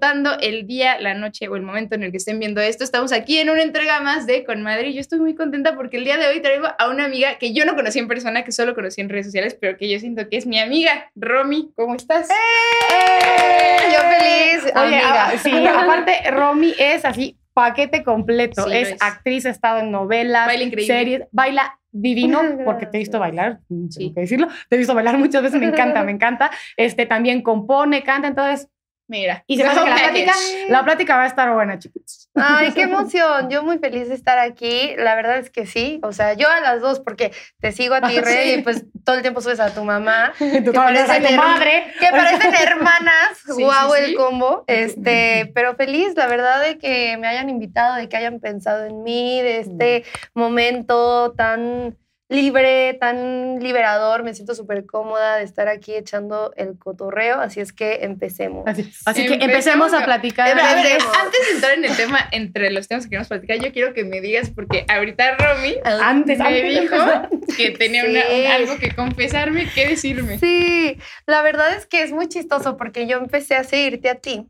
disfrutando 0.00 0.38
el 0.40 0.66
día, 0.66 0.98
la 0.98 1.14
noche 1.14 1.48
o 1.48 1.56
el 1.56 1.62
momento 1.62 1.94
en 1.94 2.02
el 2.02 2.10
que 2.10 2.16
estén 2.16 2.38
viendo 2.38 2.60
esto. 2.60 2.84
Estamos 2.84 3.12
aquí 3.12 3.38
en 3.38 3.50
una 3.50 3.62
entrega 3.62 4.00
más 4.00 4.26
de 4.26 4.44
Con 4.44 4.62
Madre 4.62 4.94
yo 4.94 5.00
estoy 5.00 5.20
muy 5.20 5.34
contenta 5.34 5.74
porque 5.76 5.98
el 5.98 6.04
día 6.04 6.16
de 6.16 6.26
hoy 6.26 6.40
traigo 6.40 6.68
a 6.78 6.88
una 6.88 7.04
amiga 7.04 7.36
que 7.38 7.52
yo 7.52 7.66
no 7.66 7.74
conocí 7.74 7.98
en 7.98 8.08
persona, 8.08 8.42
que 8.42 8.52
solo 8.52 8.74
conocí 8.74 9.02
en 9.02 9.10
redes 9.10 9.26
sociales, 9.26 9.56
pero 9.60 9.76
que 9.76 9.90
yo 9.90 9.98
siento 9.98 10.26
que 10.28 10.38
es 10.38 10.46
mi 10.46 10.58
amiga. 10.58 11.10
Romy, 11.14 11.70
¿cómo 11.76 11.96
estás? 11.96 12.30
¡Eh! 12.30 13.92
Yo 13.92 13.98
feliz. 13.98 14.72
Oye, 14.74 15.00
amiga. 15.00 15.38
sí, 15.42 15.66
aparte 15.66 16.30
Romy 16.30 16.74
es 16.78 17.04
así 17.04 17.36
paquete 17.52 18.02
completo. 18.02 18.68
Sí, 18.68 18.76
es, 18.76 18.88
es. 18.92 19.02
actriz, 19.02 19.44
ha 19.44 19.50
estado 19.50 19.80
en 19.80 19.90
novelas, 19.90 20.46
Baila 20.46 20.82
series, 20.82 21.22
baila 21.30 21.78
divino, 21.92 22.40
porque 22.64 22.86
te 22.86 22.96
he 22.96 23.00
visto 23.00 23.18
bailar, 23.18 23.60
mm, 23.68 23.88
tengo 23.88 24.14
que 24.14 24.20
decirlo, 24.20 24.48
te 24.68 24.76
he 24.76 24.78
visto 24.78 24.94
bailar 24.94 25.18
muchas 25.18 25.42
veces, 25.42 25.60
me 25.60 25.66
encanta, 25.66 26.04
me 26.04 26.12
encanta. 26.12 26.50
Este, 26.76 27.04
también 27.04 27.42
compone, 27.42 28.02
canta, 28.02 28.28
entonces, 28.28 28.68
Mira. 29.10 29.42
y 29.48 29.56
se 29.56 29.64
me 29.64 29.70
hace 29.70 29.80
que 29.82 29.90
la 29.90 29.96
plática, 29.96 30.32
la 30.68 30.84
plática 30.84 31.16
va 31.16 31.24
a 31.24 31.26
estar 31.26 31.52
buena, 31.52 31.78
chicos. 31.80 32.30
Ay, 32.36 32.70
qué 32.72 32.82
emoción. 32.90 33.50
Yo 33.50 33.64
muy 33.64 33.78
feliz 33.78 34.08
de 34.08 34.14
estar 34.14 34.38
aquí. 34.38 34.94
La 34.96 35.16
verdad 35.16 35.38
es 35.38 35.50
que 35.50 35.66
sí. 35.66 35.98
O 36.04 36.12
sea, 36.12 36.34
yo 36.34 36.48
a 36.48 36.60
las 36.60 36.80
dos, 36.80 37.00
porque 37.00 37.32
te 37.60 37.72
sigo 37.72 37.94
a 37.96 38.00
ti, 38.02 38.16
Ah, 38.18 38.20
Rey, 38.22 38.52
sí. 38.54 38.58
y 38.60 38.62
pues 38.62 38.84
todo 39.04 39.16
el 39.16 39.22
tiempo 39.22 39.40
subes 39.40 39.58
a 39.58 39.74
tu 39.74 39.82
mamá. 39.82 40.32
Que 40.38 40.62
parecen, 40.72 41.16
eres 41.24 41.30
tu 41.30 41.36
madre. 41.36 41.84
que 41.98 42.06
parecen 42.10 42.54
hermanas. 42.68 43.38
Sí, 43.56 43.66
el 43.98 44.14
combo. 44.14 44.62
Este, 44.68 45.50
pero 45.56 45.74
feliz, 45.74 46.14
la 46.16 46.28
verdad, 46.28 46.62
de 46.62 46.78
que 46.78 47.16
me 47.18 47.26
hayan 47.26 47.50
invitado, 47.50 47.96
de 47.96 48.08
que 48.08 48.16
hayan 48.16 48.38
pensado 48.38 48.84
en 48.86 49.02
mí, 49.02 49.42
de 49.42 49.58
este 49.58 50.04
momento 50.34 51.32
tan 51.36 51.96
libre, 52.30 52.94
tan 52.94 53.58
liberador. 53.60 54.22
Me 54.22 54.32
siento 54.32 54.54
súper 54.54 54.86
cómoda 54.86 55.36
de 55.36 55.42
estar 55.44 55.68
aquí 55.68 55.94
echando 55.94 56.54
el 56.56 56.78
cotorreo. 56.78 57.40
Así 57.40 57.60
es 57.60 57.72
que 57.74 57.98
empecemos. 58.02 58.66
Así, 58.66 58.90
así 59.04 59.26
que 59.26 59.34
Empecemos 59.34 59.92
a 59.92 60.04
platicar. 60.04 60.48
A 60.48 60.54
ver, 60.54 60.86
Empecemos. 60.86 61.16
antes 61.18 61.40
de 61.48 61.54
entrar 61.54 61.72
en 61.74 61.84
el 61.84 61.96
tema, 61.96 62.20
entre 62.30 62.70
los 62.70 62.88
temas 62.88 63.04
que 63.04 63.10
queremos 63.10 63.28
platicar, 63.28 63.58
yo 63.58 63.72
quiero 63.72 63.92
que 63.92 64.04
me 64.04 64.20
digas, 64.22 64.48
porque 64.50 64.86
ahorita 64.88 65.36
Romy 65.36 65.74
Antes, 65.84 66.38
me 66.38 66.44
antes 66.46 66.80
dijo 66.80 66.96
que 67.56 67.70
tenía 67.72 68.04
Sí. 68.04 68.10
una- 68.10 68.28
un- 68.28 68.46
algo 68.62 68.78
que 68.78 68.94
confesarme, 68.94 69.68
que 69.74 69.88
decirme. 69.88 70.38
Sí, 70.38 70.96
la 71.26 71.42
verdad 71.42 71.74
es 71.74 71.84
que 71.86 72.02
es 72.02 72.12
muy 72.12 72.28
chistoso 72.28 72.76
porque 72.76 73.06
yo 73.06 73.18
empecé 73.18 73.56
a 73.56 73.64
seguirte 73.64 74.08
a 74.08 74.14
ti 74.14 74.46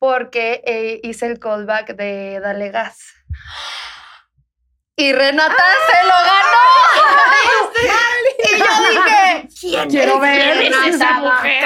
porque 0.00 0.62
eh, 0.66 1.00
hice 1.02 1.26
el 1.26 1.38
callback 1.38 1.94
de 1.96 2.40
Dale 2.40 2.70
Gas. 2.70 2.98
Y 4.96 5.12
Renata 5.12 5.64
se 5.90 6.06
lo 6.06 6.14
ganó. 6.30 6.64
y 8.38 8.58
yo 8.58 8.64
dije, 8.90 9.48
¿quién 9.60 9.90
Quiero 9.90 10.14
es 10.14 10.20
ver 10.20 10.56
Renata 10.58 10.88
esa 10.88 11.12
mujer. 11.20 11.64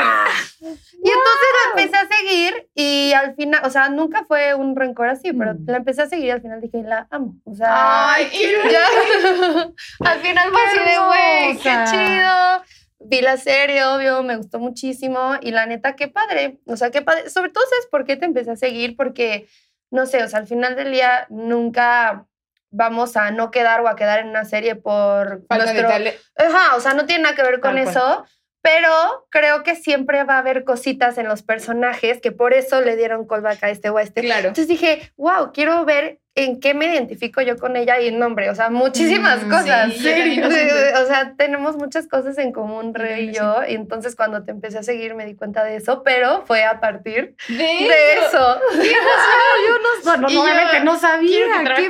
Y 0.60 1.10
entonces 1.10 1.48
la 1.54 1.70
empecé 1.82 1.96
a 1.96 2.08
seguir 2.08 2.68
y 2.74 3.12
al 3.12 3.34
final, 3.36 3.60
o 3.64 3.70
sea, 3.70 3.88
nunca 3.88 4.24
fue 4.26 4.54
un 4.54 4.74
rencor 4.74 5.08
así, 5.08 5.32
pero 5.32 5.54
Mm. 5.54 5.64
la 5.66 5.76
empecé 5.76 6.02
a 6.02 6.06
seguir 6.08 6.26
y 6.26 6.30
al 6.30 6.40
final 6.42 6.60
dije, 6.60 6.82
la 6.82 7.06
amo. 7.10 7.34
O 7.44 7.54
sea, 7.54 8.14
Ay, 8.14 8.28
qué 8.30 8.52
ya. 8.72 8.84
al 10.10 10.18
final 10.20 10.50
fue 10.50 10.60
así 10.66 10.78
de, 10.78 10.98
güey, 10.98 11.58
qué 11.58 11.84
chido. 11.90 12.62
Vi 13.00 13.20
la 13.20 13.36
serie, 13.36 13.84
obvio, 13.84 14.22
me 14.24 14.36
gustó 14.36 14.58
muchísimo 14.58 15.34
y 15.40 15.52
la 15.52 15.66
neta, 15.66 15.94
qué 15.94 16.08
padre. 16.08 16.58
O 16.66 16.76
sea, 16.76 16.90
qué 16.90 17.00
padre. 17.02 17.30
Sobre 17.30 17.50
todo, 17.50 17.64
¿sabes 17.70 17.86
por 17.90 18.04
qué 18.04 18.16
te 18.16 18.24
empecé 18.26 18.50
a 18.50 18.56
seguir? 18.56 18.96
Porque, 18.96 19.46
no 19.92 20.04
sé, 20.06 20.22
o 20.24 20.28
sea, 20.28 20.40
al 20.40 20.48
final 20.48 20.74
del 20.74 20.90
día 20.90 21.26
nunca 21.30 22.26
vamos 22.70 23.16
a 23.16 23.30
no 23.30 23.50
quedar 23.50 23.80
o 23.80 23.88
a 23.88 23.96
quedar 23.96 24.20
en 24.20 24.28
una 24.28 24.44
serie 24.44 24.74
por 24.76 25.44
Falta 25.48 25.66
de 25.66 25.72
nuestro... 25.72 25.88
tale- 25.88 26.18
Ajá, 26.36 26.76
o 26.76 26.80
sea, 26.80 26.94
no 26.94 27.06
tiene 27.06 27.22
nada 27.24 27.34
que 27.34 27.42
ver 27.42 27.60
con 27.60 27.74
Tal 27.74 27.84
cual. 27.84 27.88
eso, 27.96 28.24
pero 28.62 29.26
creo 29.30 29.62
que 29.62 29.76
siempre 29.76 30.24
va 30.24 30.34
a 30.34 30.38
haber 30.38 30.64
cositas 30.64 31.16
en 31.18 31.28
los 31.28 31.42
personajes 31.42 32.20
que 32.20 32.32
por 32.32 32.52
eso 32.54 32.80
le 32.80 32.96
dieron 32.96 33.26
callback 33.26 33.62
a 33.64 33.70
este 33.70 33.88
o 33.90 33.96
a 33.98 34.02
este. 34.02 34.20
Claro. 34.22 34.48
Entonces 34.48 34.68
dije, 34.68 35.12
wow, 35.16 35.52
quiero 35.52 35.84
ver 35.84 36.20
en 36.44 36.60
qué 36.60 36.74
me 36.74 36.86
identifico 36.86 37.40
yo 37.42 37.56
con 37.56 37.76
ella 37.76 38.00
y 38.00 38.08
en 38.08 38.18
nombre, 38.18 38.48
o 38.50 38.54
sea, 38.54 38.70
muchísimas 38.70 39.44
Mm, 39.44 39.50
cosas. 39.50 39.92
sí, 39.92 39.98
siento. 40.00 40.48
o 41.02 41.06
sea, 41.06 41.34
tenemos 41.36 41.76
muchas 41.76 42.06
cosas 42.08 42.38
en 42.38 42.52
común, 42.52 42.94
Rey 42.94 43.30
y 43.30 43.32
yo, 43.32 43.56
y 43.68 43.74
entonces 43.74 44.14
cuando 44.16 44.44
te 44.44 44.50
empecé 44.50 44.78
a 44.78 44.82
seguir 44.82 45.14
me 45.14 45.24
di 45.26 45.34
cuenta 45.34 45.64
de 45.64 45.76
eso, 45.76 46.02
pero 46.02 46.44
fue 46.46 46.64
a 46.64 46.80
partir 46.80 47.34
De, 47.48 47.54
de 47.56 48.14
eso. 48.26 48.60
Yo 48.78 49.74
no, 49.82 50.12
yo 50.14 50.16
normalmente 50.16 50.80
no 50.80 50.98
sabía. 50.98 51.38
Que 51.74 51.74
qué. 51.76 51.88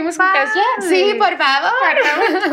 Sí, 0.88 1.14
por 1.18 1.36
favor. 1.36 1.70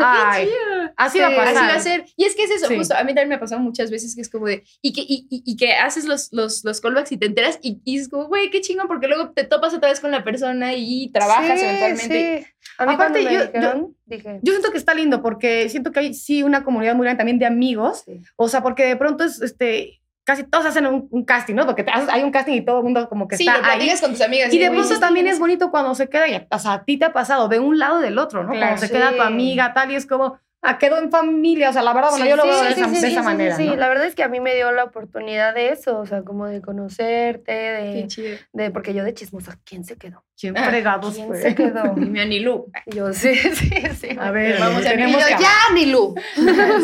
Ay, 0.04 0.48
así 0.96 1.18
va 1.18 1.26
a 1.26 1.30
Sí, 1.30 1.36
pasar. 1.36 1.56
Así 1.56 1.66
va 1.66 1.74
a 1.74 1.80
ser. 1.80 2.04
Y 2.16 2.24
es 2.24 2.34
que 2.34 2.44
es 2.44 2.50
eso, 2.50 2.66
Sí. 2.68 2.76
justo. 2.76 2.94
A 2.94 3.00
mí 3.02 3.08
también 3.08 3.28
me 3.28 3.34
ha 3.36 3.40
pasado 3.40 3.60
muchas 3.60 3.90
veces 3.90 4.14
que 4.14 4.20
es 4.20 4.28
como 4.30 4.46
de. 4.46 4.64
Y 4.82 4.92
que, 4.92 5.00
y, 5.02 5.26
y- 5.30 5.42
y 5.44 5.56
que 5.56 5.72
haces 5.74 6.04
los, 6.04 6.32
los, 6.32 6.64
los 6.64 6.80
callbacks 6.80 7.12
y 7.12 7.16
te 7.16 7.26
enteras 7.26 7.58
y, 7.62 7.80
y 7.84 7.98
es 7.98 8.08
como, 8.08 8.26
güey, 8.26 8.50
qué 8.50 8.60
chingón, 8.60 8.86
porque 8.88 9.08
luego 9.08 9.30
te 9.30 9.44
topas 9.44 9.74
otra 9.74 9.88
vez 9.90 10.00
con 10.00 10.10
la 10.10 10.24
persona 10.24 10.74
y 10.74 11.10
trabajas 11.12 11.58
Sí, 11.60 11.66
eventualmente. 11.86 12.46
sí. 12.60 12.70
A 12.78 12.86
mí 12.86 12.94
Aparte, 12.94 13.22
me 13.22 13.24
yo- 13.24 13.30
yo- 13.40 13.46
dijeron, 13.46 13.96
dije, 14.04 14.38
Yo 14.42 14.52
siento 14.52 14.70
que 14.70 14.78
está 14.78 14.92
lindo 14.94 15.22
porque 15.22 15.68
siento 15.68 15.92
que 15.92 16.00
hay 16.00 16.14
sí 16.14 16.42
una 16.42 16.62
comunidad 16.64 16.94
muy 16.94 17.04
grande 17.04 17.18
también 17.18 17.38
de 17.38 17.46
amigos. 17.46 18.02
sí. 18.04 18.20
O 18.36 18.48
sea, 18.48 18.62
porque 18.62 18.84
de 18.84 18.96
pronto 18.96 19.24
es 19.24 19.40
este 19.40 20.00
casi 20.24 20.42
todos 20.42 20.66
hacen 20.66 20.86
un, 20.88 21.06
un 21.12 21.24
casting, 21.24 21.54
¿no? 21.54 21.66
Porque 21.66 21.86
hay 21.88 22.24
un 22.24 22.32
casting 22.32 22.54
y 22.54 22.60
todo 22.64 22.78
el 22.78 22.82
mundo 22.84 23.08
como 23.08 23.28
que 23.28 23.36
Sí, 23.36 23.46
está 23.46 23.64
ahí. 23.72 23.88
con 24.00 24.10
tus 24.10 24.20
amigas. 24.20 24.52
Y 24.52 24.58
de 24.58 24.70
pronto 24.70 24.92
sí, 24.94 24.98
también 25.00 25.26
sí, 25.26 25.32
es 25.32 25.38
bonito 25.38 25.70
cuando 25.70 25.94
se 25.94 26.08
queda, 26.08 26.26
y, 26.26 26.34
o 26.50 26.58
sea, 26.58 26.72
a 26.72 26.84
ti 26.84 26.98
te 26.98 27.04
ha 27.04 27.12
pasado 27.12 27.46
de 27.46 27.60
un 27.60 27.78
lado 27.78 28.00
del 28.00 28.18
otro, 28.18 28.42
¿no? 28.42 28.50
Claro. 28.50 28.66
Cuando 28.66 28.80
se 28.86 28.92
queda 28.92 29.10
tu 29.10 29.14
Sí. 29.16 29.20
amiga, 29.20 29.72
tal, 29.72 29.92
y 29.92 29.94
es 29.94 30.04
como, 30.04 30.36
ah, 30.62 30.78
quedó 30.78 30.98
en 30.98 31.12
familia, 31.12 31.70
o 31.70 31.72
sea, 31.72 31.82
la 31.82 31.92
verdad, 31.92 32.10
bueno, 32.10 32.24
Sí, 32.24 32.30
yo 32.30 32.36
lo 32.36 32.42
sí, 32.42 32.48
veo 32.48 32.58
sí, 32.58 32.64
de 32.64 32.70
esa, 32.72 32.84
sí, 32.88 32.94
de 32.96 33.00
sí, 33.02 33.06
esa 33.12 33.20
sí, 33.20 33.24
manera, 33.24 33.56
sí, 33.56 33.66
¿no? 33.68 33.76
la 33.76 33.88
verdad 33.88 34.06
es 34.06 34.16
que 34.16 34.24
a 34.24 34.28
mí 34.28 34.40
me 34.40 34.56
dio 34.56 34.72
la 34.72 34.82
oportunidad 34.82 35.54
de 35.54 35.68
eso, 35.68 35.96
o 36.00 36.06
sea, 36.06 36.22
como 36.22 36.46
de 36.46 36.60
conocerte, 36.60 37.52
de, 37.52 38.08
de 38.52 38.70
porque 38.72 38.94
yo 38.94 39.04
de 39.04 39.14
chismosa, 39.14 39.60
¿quién 39.64 39.84
se 39.84 39.96
quedó? 39.96 40.24
¿Quién 40.38 40.56
Ah, 40.56 40.68
fregados 40.68 41.14
¿Quién 41.14 41.26
fue? 41.28 41.40
se 41.40 41.54
quedó? 41.54 41.94
Y 41.96 42.00
mi 42.06 42.20
Anilú. 42.20 42.70
Yo, 42.86 43.12
sí, 43.14 43.34
sí, 43.34 43.70
sí. 43.98 44.08
A 44.18 44.30
ver, 44.30 44.58
Vamos 44.60 44.84
a 44.84 44.90
tenemos 44.90 45.20
Y 45.26 45.32
yo, 45.32 45.38
ya, 45.40 45.74
Nilu. 45.74 46.14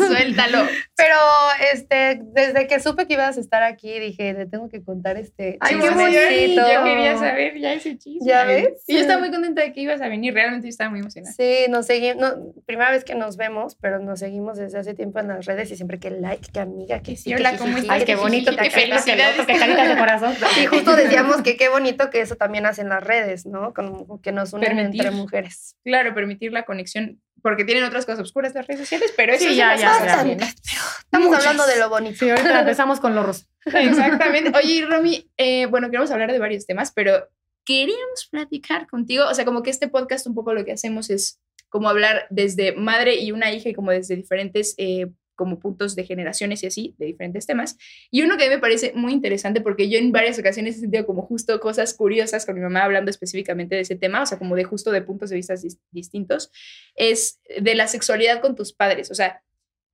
Suéltalo. 0.07 0.67
Pero 0.95 1.15
este, 1.71 2.19
desde 2.23 2.67
que 2.67 2.79
supe 2.79 3.07
que 3.07 3.13
ibas 3.13 3.37
a 3.37 3.39
estar 3.39 3.63
aquí, 3.63 3.99
dije, 3.99 4.33
le 4.33 4.45
tengo 4.45 4.69
que 4.69 4.83
contar 4.83 5.17
este 5.17 5.57
Ay, 5.59 5.75
qué 5.79 5.89
bonito. 5.89 6.61
Yo 6.73 6.83
quería 6.83 7.17
saber 7.17 7.57
ya 7.59 7.73
ese 7.73 7.97
chisme. 7.97 8.27
¿Ya 8.27 8.43
ves? 8.45 8.83
Y 8.87 8.93
yo 8.95 8.99
estaba 9.01 9.19
muy 9.19 9.31
contenta 9.31 9.61
de 9.61 9.71
que 9.73 9.81
ibas 9.81 10.01
a 10.01 10.07
venir. 10.07 10.33
Realmente 10.33 10.65
yo 10.67 10.69
estaba 10.69 10.89
muy 10.89 10.99
emocionada. 10.99 11.33
Sí, 11.33 11.65
nos 11.69 11.85
seguimos, 11.85 12.17
no, 12.17 12.53
primera 12.65 12.91
vez 12.91 13.03
que 13.03 13.15
nos 13.15 13.37
vemos, 13.37 13.75
pero 13.75 13.99
nos 13.99 14.19
seguimos 14.19 14.57
desde 14.57 14.79
hace 14.79 14.93
tiempo 14.93 15.19
en 15.19 15.27
las 15.29 15.45
redes 15.45 15.71
y 15.71 15.75
siempre 15.75 15.99
que 15.99 16.09
like, 16.11 16.51
que 16.51 16.59
amiga, 16.59 17.01
que 17.01 17.15
sí, 17.15 17.33
hola, 17.33 17.57
¿cómo 17.57 17.75
que 17.75 17.81
estás? 17.81 17.97
Ay, 17.99 18.05
qué 18.05 18.15
bonito, 18.15 18.51
Qué 18.51 18.57
que 18.57 18.69
felicidades, 18.71 19.03
felicidades. 19.35 19.45
que 19.47 19.59
caritas 19.59 19.89
de 19.89 19.97
corazón. 19.97 20.33
Y 20.61 20.65
justo 20.65 20.95
decíamos 20.95 21.41
que 21.41 21.57
qué 21.57 21.69
bonito 21.69 22.09
que 22.09 22.21
eso 22.21 22.35
también 22.35 22.65
hacen 22.65 22.89
las 22.89 23.03
redes, 23.03 23.42
¿no? 23.45 23.73
Como 23.73 24.21
que 24.21 24.31
nos 24.31 24.53
unen 24.53 24.75
Permitir. 24.75 25.01
entre 25.05 25.11
mujeres. 25.11 25.75
Claro, 25.83 26.13
permitir 26.13 26.51
la 26.51 26.63
conexión. 26.63 27.21
Porque 27.41 27.65
tienen 27.65 27.83
otras 27.83 28.05
cosas 28.05 28.21
oscuras 28.21 28.53
las 28.55 28.65
redes 28.67 28.81
sociales, 28.81 29.13
pero 29.17 29.33
eso 29.33 29.49
Sí, 29.49 29.55
ya, 29.55 29.75
ya, 29.75 29.99
ya. 30.23 30.35
Estamos 30.37 31.27
Muchas. 31.29 31.45
hablando 31.45 31.67
de 31.67 31.77
lo 31.77 31.89
bonito. 31.89 32.15
Sí, 32.17 32.29
ahorita 32.29 32.61
empezamos 32.61 32.99
con 33.01 33.15
los 33.15 33.25
rosa. 33.25 33.45
Exactamente. 33.65 34.57
Oye, 34.57 34.85
Romy, 34.85 35.29
eh, 35.37 35.65
bueno, 35.65 35.87
queremos 35.89 36.09
hablar 36.11 36.31
de 36.31 36.39
varios 36.39 36.65
temas, 36.65 36.93
pero 36.93 37.27
queríamos 37.65 38.27
platicar 38.31 38.87
contigo. 38.87 39.25
O 39.29 39.33
sea, 39.33 39.43
como 39.43 39.61
que 39.61 39.69
este 39.71 39.89
podcast 39.89 40.25
un 40.27 40.35
poco 40.35 40.53
lo 40.53 40.63
que 40.63 40.71
hacemos 40.71 41.09
es 41.09 41.41
como 41.69 41.89
hablar 41.89 42.27
desde 42.29 42.73
madre 42.73 43.15
y 43.15 43.31
una 43.31 43.51
hija 43.51 43.69
y 43.69 43.73
como 43.73 43.91
desde 43.91 44.15
diferentes 44.15 44.75
eh, 44.77 45.07
como 45.35 45.59
puntos 45.59 45.95
de 45.95 46.03
generaciones 46.03 46.63
y 46.63 46.67
así, 46.67 46.95
de 46.97 47.07
diferentes 47.07 47.45
temas. 47.45 47.77
Y 48.11 48.21
uno 48.21 48.37
que 48.37 48.45
a 48.45 48.49
mí 48.49 48.55
me 48.55 48.61
parece 48.61 48.93
muy 48.95 49.13
interesante 49.13 49.61
porque 49.61 49.89
yo 49.89 49.97
en 49.97 50.11
varias 50.11 50.37
ocasiones 50.39 50.77
he 50.77 50.81
sentido 50.81 51.05
como 51.05 51.23
justo 51.23 51.59
cosas 51.59 51.93
curiosas 51.93 52.45
con 52.45 52.55
mi 52.55 52.61
mamá 52.61 52.83
hablando 52.83 53.09
específicamente 53.09 53.75
de 53.75 53.81
ese 53.81 53.95
tema, 53.95 54.21
o 54.21 54.25
sea, 54.25 54.37
como 54.37 54.55
de 54.55 54.63
justo 54.63 54.91
de 54.91 55.01
puntos 55.01 55.29
de 55.29 55.37
vista 55.37 55.53
dis- 55.55 55.79
distintos, 55.91 56.51
es 56.95 57.39
de 57.59 57.75
la 57.75 57.87
sexualidad 57.87 58.41
con 58.41 58.55
tus 58.55 58.73
padres. 58.73 59.11
O 59.11 59.15
sea, 59.15 59.41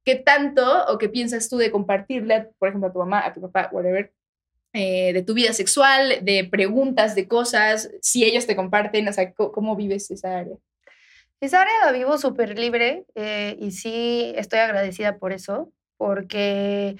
¿qué 0.05 0.15
tanto 0.15 0.85
o 0.87 0.97
qué 0.97 1.09
piensas 1.09 1.49
tú 1.49 1.57
de 1.57 1.71
compartirle, 1.71 2.49
por 2.57 2.69
ejemplo, 2.69 2.89
a 2.89 2.93
tu 2.93 2.99
mamá, 2.99 3.25
a 3.25 3.33
tu 3.33 3.41
papá, 3.41 3.69
whatever, 3.71 4.11
eh, 4.71 5.13
de 5.13 5.23
tu 5.23 5.33
vida 5.33 5.51
sexual, 5.53 6.19
de 6.23 6.47
preguntas, 6.49 7.15
de 7.15 7.27
cosas, 7.27 7.89
si 8.01 8.23
ellos 8.23 8.45
te 8.45 8.55
comparten, 8.55 9.07
o 9.07 9.13
sea, 9.13 9.33
¿cómo, 9.33 9.75
vives 9.75 10.11
esa 10.11 10.37
área? 10.37 10.55
Esa 11.41 11.61
área 11.61 11.85
la 11.85 11.91
vivo 11.91 12.17
súper 12.17 12.57
libre 12.57 13.05
eh, 13.15 13.55
y 13.59 13.71
sí 13.71 14.33
estoy 14.35 14.59
agradecida 14.59 15.17
por 15.17 15.31
eso, 15.31 15.71
porque 15.97 16.97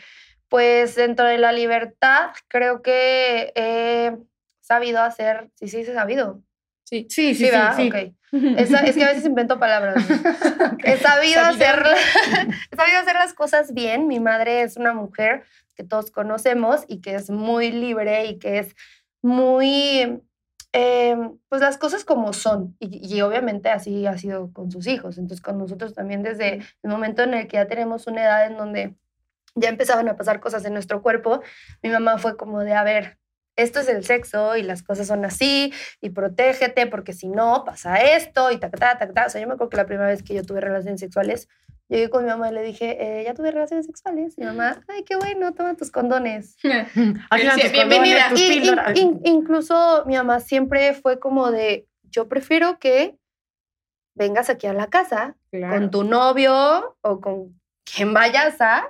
pues 0.48 0.96
dentro 0.96 1.26
de 1.26 1.38
la 1.38 1.52
libertad 1.52 2.32
creo 2.48 2.82
que 2.82 3.52
he 3.56 4.18
sabido 4.62 5.02
hacer, 5.02 5.50
sí, 5.56 5.68
sí, 5.68 5.80
he 5.80 5.94
sabido. 5.94 6.42
Sí. 6.84 7.06
Sí, 7.10 7.36
sí, 7.36 7.50
sí. 7.76 7.92
sí. 7.92 8.16
Es 8.58 8.70
que 8.96 9.04
a 9.04 9.08
veces 9.08 9.26
invento 9.26 9.60
palabras. 9.60 10.08
¿no? 10.10 10.78
He 10.84 10.98
sabido, 10.98 11.42
hacer, 11.42 11.84
he 12.72 12.76
sabido 12.76 13.00
hacer 13.00 13.16
las 13.16 13.34
cosas 13.34 13.74
bien. 13.74 14.08
Mi 14.08 14.20
madre 14.20 14.62
es 14.62 14.78
una 14.78 14.94
mujer 14.94 15.44
que 15.76 15.84
todos 15.84 16.12
conocemos 16.12 16.86
y 16.88 17.02
que 17.02 17.16
es 17.16 17.30
muy 17.30 17.72
libre 17.72 18.26
y 18.26 18.40
que 18.40 18.60
es 18.60 18.76
muy, 19.22 20.22
eh, 20.74 21.18
pues 21.50 21.62
las 21.62 21.78
cosas 21.78 22.06
como 22.06 22.34
son. 22.34 22.76
Y, 22.80 23.16
y 23.16 23.22
obviamente 23.22 23.70
así 23.70 24.06
ha 24.06 24.18
sido 24.18 24.52
con 24.54 24.72
sus 24.72 24.88
hijos. 24.88 25.18
Entonces 25.18 25.42
con 25.42 25.58
nosotros 25.58 25.94
también 25.94 26.24
desde 26.24 26.60
el 26.84 26.90
momento 26.90 27.24
en 27.24 27.34
el 27.34 27.48
que 27.48 27.58
ya 27.58 27.68
tenemos 27.68 28.08
una 28.08 28.24
edad 28.24 28.48
en 28.48 28.58
donde 28.58 28.96
ya 29.56 29.70
empezaban 29.70 30.08
a 30.10 30.16
pasar 30.16 30.40
cosas 30.40 30.66
en 30.66 30.74
nuestro 30.74 31.02
cuerpo, 31.02 31.42
mi 31.82 31.90
mamá 31.90 32.18
fue 32.18 32.38
como 32.38 32.60
de, 32.62 32.74
a 32.74 32.84
ver, 32.84 33.18
esto 33.56 33.80
es 33.80 33.90
el 33.90 34.06
sexo 34.06 34.56
y 34.56 34.64
las 34.64 34.84
cosas 34.84 35.08
son 35.08 35.26
así 35.26 35.74
y 36.02 36.12
protégete 36.12 36.88
porque 36.88 37.14
si 37.14 37.28
no 37.28 37.64
pasa 37.66 37.98
esto 37.98 38.52
y 38.52 38.58
ta, 38.58 38.70
ta, 38.70 38.98
ta, 38.98 39.12
ta. 39.12 39.26
O 39.26 39.30
sea, 39.30 39.42
yo 39.42 39.48
me 39.48 39.54
acuerdo 39.54 39.70
que 39.70 39.78
la 39.78 39.86
primera 39.86 40.08
vez 40.08 40.24
que 40.24 40.34
yo 40.34 40.44
tuve 40.44 40.62
relaciones 40.62 41.02
sexuales, 41.02 41.50
llegué 41.90 42.10
con 42.10 42.24
mi 42.24 42.30
mamá 42.30 42.50
y 42.50 42.54
le 42.54 42.64
dije, 42.64 42.98
eh, 43.00 43.24
ya 43.24 43.34
tuve 43.34 43.52
relaciones 43.52 43.88
sexuales. 43.88 44.36
Y 44.38 44.42
mi 44.42 44.48
mamá, 44.48 44.82
ay, 44.88 45.04
qué 45.04 45.16
bueno, 45.16 45.54
toma 45.54 45.76
tus 45.76 45.92
condones. 45.92 46.58
bienvenida. 47.72 48.32
incluso 49.24 50.04
mi 50.06 50.16
mamá 50.16 50.40
siempre 50.40 50.94
fue 50.94 51.20
como 51.20 51.52
de, 51.52 51.88
yo 52.04 52.30
prefiero 52.30 52.80
que 52.80 53.18
vengas 54.16 54.50
aquí 54.50 54.68
a 54.68 54.74
la 54.74 54.88
casa 54.88 55.36
con 55.52 55.92
tu 55.92 56.04
novio 56.04 56.98
o 57.02 57.22
con 57.22 57.60
quien 57.84 58.14
vayas 58.14 58.62
a 58.62 58.88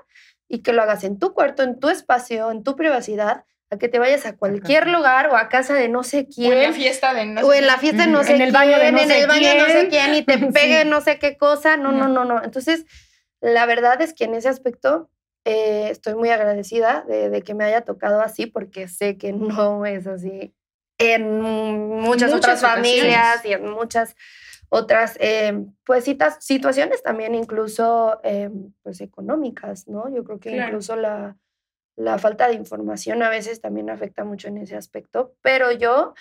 y 0.47 0.59
que 0.59 0.73
lo 0.73 0.81
hagas 0.81 1.03
en 1.03 1.19
tu 1.19 1.33
cuarto, 1.33 1.63
en 1.63 1.79
tu 1.79 1.89
espacio, 1.89 2.51
en 2.51 2.63
tu 2.63 2.75
privacidad, 2.75 3.45
a 3.71 3.77
que 3.77 3.87
te 3.87 3.99
vayas 3.99 4.25
a 4.25 4.35
cualquier 4.35 4.87
lugar 4.87 5.27
o 5.27 5.35
a 5.37 5.47
casa 5.47 5.75
de 5.75 5.89
no 5.89 6.03
sé 6.03 6.27
quién. 6.27 6.51
O 6.51 6.55
en 6.55 6.63
la 6.63 6.73
fiesta 6.73 7.13
de 7.13 7.25
no 7.25 7.41
sé 7.41 7.45
O 7.45 7.53
en 7.53 7.67
la 7.67 7.77
fiesta 7.77 8.05
de 8.05 8.11
no 8.11 8.23
sé 8.23 8.35
en 8.35 8.41
el 8.41 8.51
baño 8.51 8.79
de 8.79 8.91
no 8.91 8.99
en 8.99 9.07
sé 9.07 9.19
el 9.21 9.27
baño 9.27 9.39
quién. 9.41 9.57
no 9.57 9.65
sé 9.67 9.87
quién 9.89 10.15
y 10.15 10.21
te 10.23 10.37
pegue 10.53 10.85
no 10.85 11.01
sé 11.01 11.19
qué 11.19 11.37
cosa. 11.37 11.77
No, 11.77 11.91
no, 11.91 12.07
no, 12.07 12.25
no. 12.25 12.43
Entonces, 12.43 12.85
la 13.41 13.65
verdad 13.65 14.01
es 14.01 14.13
que 14.13 14.23
en 14.25 14.33
ese 14.33 14.49
aspecto 14.49 15.09
eh, 15.45 15.89
estoy 15.89 16.15
muy 16.15 16.29
agradecida 16.29 17.05
de, 17.07 17.29
de, 17.29 17.41
que 17.43 17.53
me 17.53 17.63
haya 17.63 17.81
tocado 17.81 18.21
así 18.21 18.47
porque 18.47 18.87
sé 18.87 19.17
que 19.17 19.33
no 19.33 19.85
es 19.85 20.07
así 20.07 20.53
en 20.97 21.41
muchas, 21.41 22.31
muchas 22.31 22.33
otras 22.33 22.61
familias 22.61 23.45
y 23.45 23.53
en 23.53 23.69
muchas 23.69 24.15
otras 24.69 25.17
eh, 25.19 25.65
pues 25.83 26.03
citas, 26.03 26.37
situaciones 26.41 27.01
también 27.01 27.33
incluso 27.33 28.19
eh, 28.23 28.49
pues 28.83 29.01
económicas, 29.01 29.87
¿no? 29.87 30.13
Yo 30.13 30.23
creo 30.23 30.39
que 30.39 30.51
claro. 30.51 30.67
incluso 30.67 30.95
la, 30.95 31.37
la, 31.99 32.17
falta 32.17 32.47
de 32.47 32.55
información 32.55 33.21
a 33.23 33.29
veces 33.29 33.61
también 33.61 33.89
afecta 33.89 34.23
mucho 34.23 34.47
en 34.47 34.57
ese 34.57 34.75
aspecto, 34.75 35.35
pero 35.41 35.71
yo, 35.71 36.13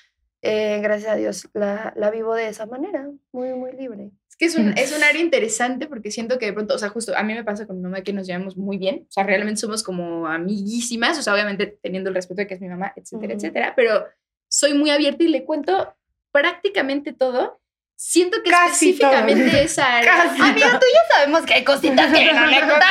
eh, 0.42 0.80
gracias 0.82 1.12
a 1.12 1.16
Dios, 1.16 1.48
la, 1.54 1.92
la, 1.96 2.10
vivo 2.10 2.34
de 2.34 2.48
esa 2.48 2.66
manera, 2.66 3.10
muy, 3.32 3.54
muy 3.54 3.72
libre. 3.72 4.10
Es 4.28 4.36
que 4.36 4.46
es 4.46 4.56
un, 4.56 4.76
es 4.76 4.96
un 4.96 5.02
área 5.04 5.20
interesante 5.20 5.86
porque 5.86 6.10
siento 6.10 6.38
que 6.38 6.46
de 6.46 6.52
pronto, 6.52 6.74
o 6.74 6.78
sea, 6.78 6.88
justo 6.88 7.16
a 7.16 7.22
mí 7.22 7.34
me 7.34 7.44
pasa 7.44 7.66
con 7.66 7.76
mi 7.76 7.82
mamá 7.82 8.02
que 8.02 8.12
nos 8.12 8.26
llevamos 8.26 8.56
muy 8.56 8.78
bien, 8.78 9.06
o 9.08 9.12
sea, 9.12 9.24
realmente 9.24 9.60
somos 9.60 9.82
como 9.82 10.26
amiguísimas, 10.26 11.18
o 11.18 11.22
sea, 11.22 11.34
obviamente 11.34 11.78
teniendo 11.82 12.10
el 12.10 12.14
respeto 12.14 12.42
de 12.42 12.46
que 12.46 12.54
es 12.54 12.60
mi 12.60 12.68
mamá, 12.68 12.92
etcétera, 12.96 13.32
uh 13.32 13.36
-huh. 13.36 13.36
etcétera, 13.36 13.72
pero 13.76 14.04
soy 14.48 14.74
muy 14.74 14.90
abierta 14.90 15.24
y 15.24 15.28
le 15.28 15.44
cuento 15.44 15.94
prácticamente 16.32 17.12
todo 17.12 17.60
siento 17.98 18.40
que 18.44 18.50
Casi 18.50 18.90
específicamente 18.90 19.50
todo. 19.50 19.60
esa 19.60 19.96
área. 19.96 20.12
Casi 20.12 20.40
Amiga, 20.40 20.78
tú 20.78 20.86
ya 20.92 21.14
sabemos 21.16 21.42
que 21.42 21.54
hay 21.54 21.64
cositas 21.64 22.12
que 22.12 22.32
no 22.32 22.46
le 22.46 22.60
contamos 22.60 22.84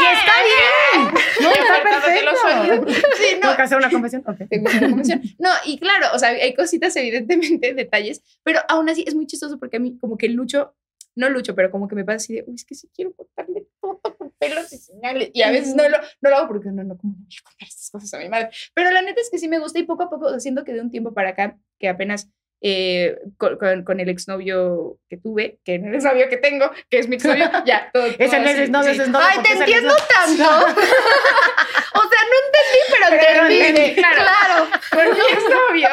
y 0.00 0.06
está 0.14 0.32
bien. 0.44 1.14
No, 1.42 1.50
está 1.50 1.82
perfecto. 1.82 2.86
Sí, 3.16 3.34
no. 3.34 3.40
¿Tengo 3.40 3.56
que 3.56 3.62
hacer 3.62 3.78
una 3.78 3.90
confesión? 3.90 4.22
Okay. 4.24 4.46
Tengo 4.46 4.70
una 4.70 4.80
confesión. 4.90 5.22
No, 5.38 5.50
y 5.64 5.78
claro, 5.78 6.06
o 6.14 6.18
sea, 6.18 6.28
hay 6.28 6.54
cositas, 6.54 6.94
evidentemente, 6.96 7.74
detalles, 7.74 8.22
pero 8.44 8.60
aún 8.68 8.88
así 8.88 9.04
es 9.06 9.14
muy 9.16 9.26
chistoso 9.26 9.58
porque 9.58 9.78
a 9.78 9.80
mí 9.80 9.98
como 9.98 10.16
que 10.16 10.28
lucho, 10.28 10.76
no 11.16 11.28
lucho, 11.28 11.54
pero 11.56 11.70
como 11.72 11.88
que 11.88 11.96
me 11.96 12.04
pasa 12.04 12.16
así 12.16 12.34
de, 12.34 12.44
uy, 12.46 12.54
es 12.54 12.64
que 12.64 12.76
sí 12.76 12.88
quiero 12.94 13.12
contarle 13.12 13.66
todo 13.80 14.00
con 14.16 14.30
pelos 14.38 14.72
y 14.72 14.78
señales. 14.78 15.30
Y 15.32 15.42
a 15.42 15.50
veces 15.50 15.74
no 15.74 15.88
lo, 15.88 15.98
no 16.20 16.30
lo 16.30 16.36
hago 16.36 16.46
porque 16.48 16.70
no, 16.70 16.84
no, 16.84 16.96
¿cómo 16.96 17.14
voy 17.16 17.36
a 17.40 17.42
contar 17.42 17.68
estas 17.68 17.90
cosas 17.90 18.14
a 18.14 18.18
mi 18.18 18.28
madre? 18.28 18.50
Pero 18.72 18.92
la 18.92 19.02
neta 19.02 19.20
es 19.20 19.30
que 19.30 19.38
sí 19.38 19.48
me 19.48 19.58
gusta 19.58 19.80
y 19.80 19.82
poco 19.82 20.04
a 20.04 20.10
poco, 20.10 20.26
o 20.26 20.30
sea, 20.30 20.38
siento 20.38 20.62
que 20.64 20.72
de 20.72 20.80
un 20.80 20.92
tiempo 20.92 21.12
para 21.12 21.30
acá, 21.30 21.58
que 21.80 21.88
apenas 21.88 22.30
eh, 22.66 23.18
con, 23.36 23.58
con, 23.58 23.84
con, 23.84 24.00
el 24.00 24.08
exnovio 24.08 24.96
que 25.10 25.18
tuve, 25.18 25.58
que 25.66 25.78
no 25.78 25.88
es 25.88 25.90
el 25.90 25.94
exnovio 25.96 26.30
que 26.30 26.38
tengo, 26.38 26.70
que 26.88 26.98
es 26.98 27.08
mi 27.08 27.16
exnovio, 27.16 27.50
ya, 27.66 27.90
todo. 27.92 28.04
todo 28.04 28.16
ese 28.18 28.40
no 28.40 28.48
es 28.48 28.58
exnovio, 28.58 28.90
ese 28.90 29.02
es 29.02 29.08
novio. 29.10 29.26
Ay, 29.30 29.38
te 29.42 29.52
entiendo 29.52 29.94
tanto. 29.94 30.44
o 30.64 30.72
sea, 30.72 32.20
no 32.24 32.36
entendí, 32.46 32.80
pero, 32.88 33.06
pero 33.10 33.42
entendí. 33.42 33.60
entendí. 33.60 33.94
Claro. 33.96 34.22
claro. 34.22 34.66
Con 34.90 35.04
mi 35.04 35.20
exnovio, 35.30 35.88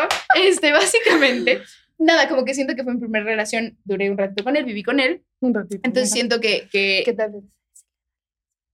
este, 0.48 0.72
básicamente, 0.72 1.62
nada, 1.98 2.30
como 2.30 2.46
que 2.46 2.54
siento 2.54 2.74
que 2.74 2.86
fue 2.86 2.94
mi 2.94 3.02
primera 3.02 3.26
relación, 3.26 3.78
duré 3.84 4.10
un 4.10 4.18
ratito 4.18 4.46
con 4.46 4.56
él, 4.56 4.64
viví 4.64 4.82
con 4.82 5.02
él. 5.02 5.24
Un 5.42 5.54
ratito. 5.54 5.82
Entonces 5.84 6.10
siento 6.10 6.40
que. 6.40 6.70
que 6.72 7.02
¿Qué 7.04 7.14
tal? 7.14 7.34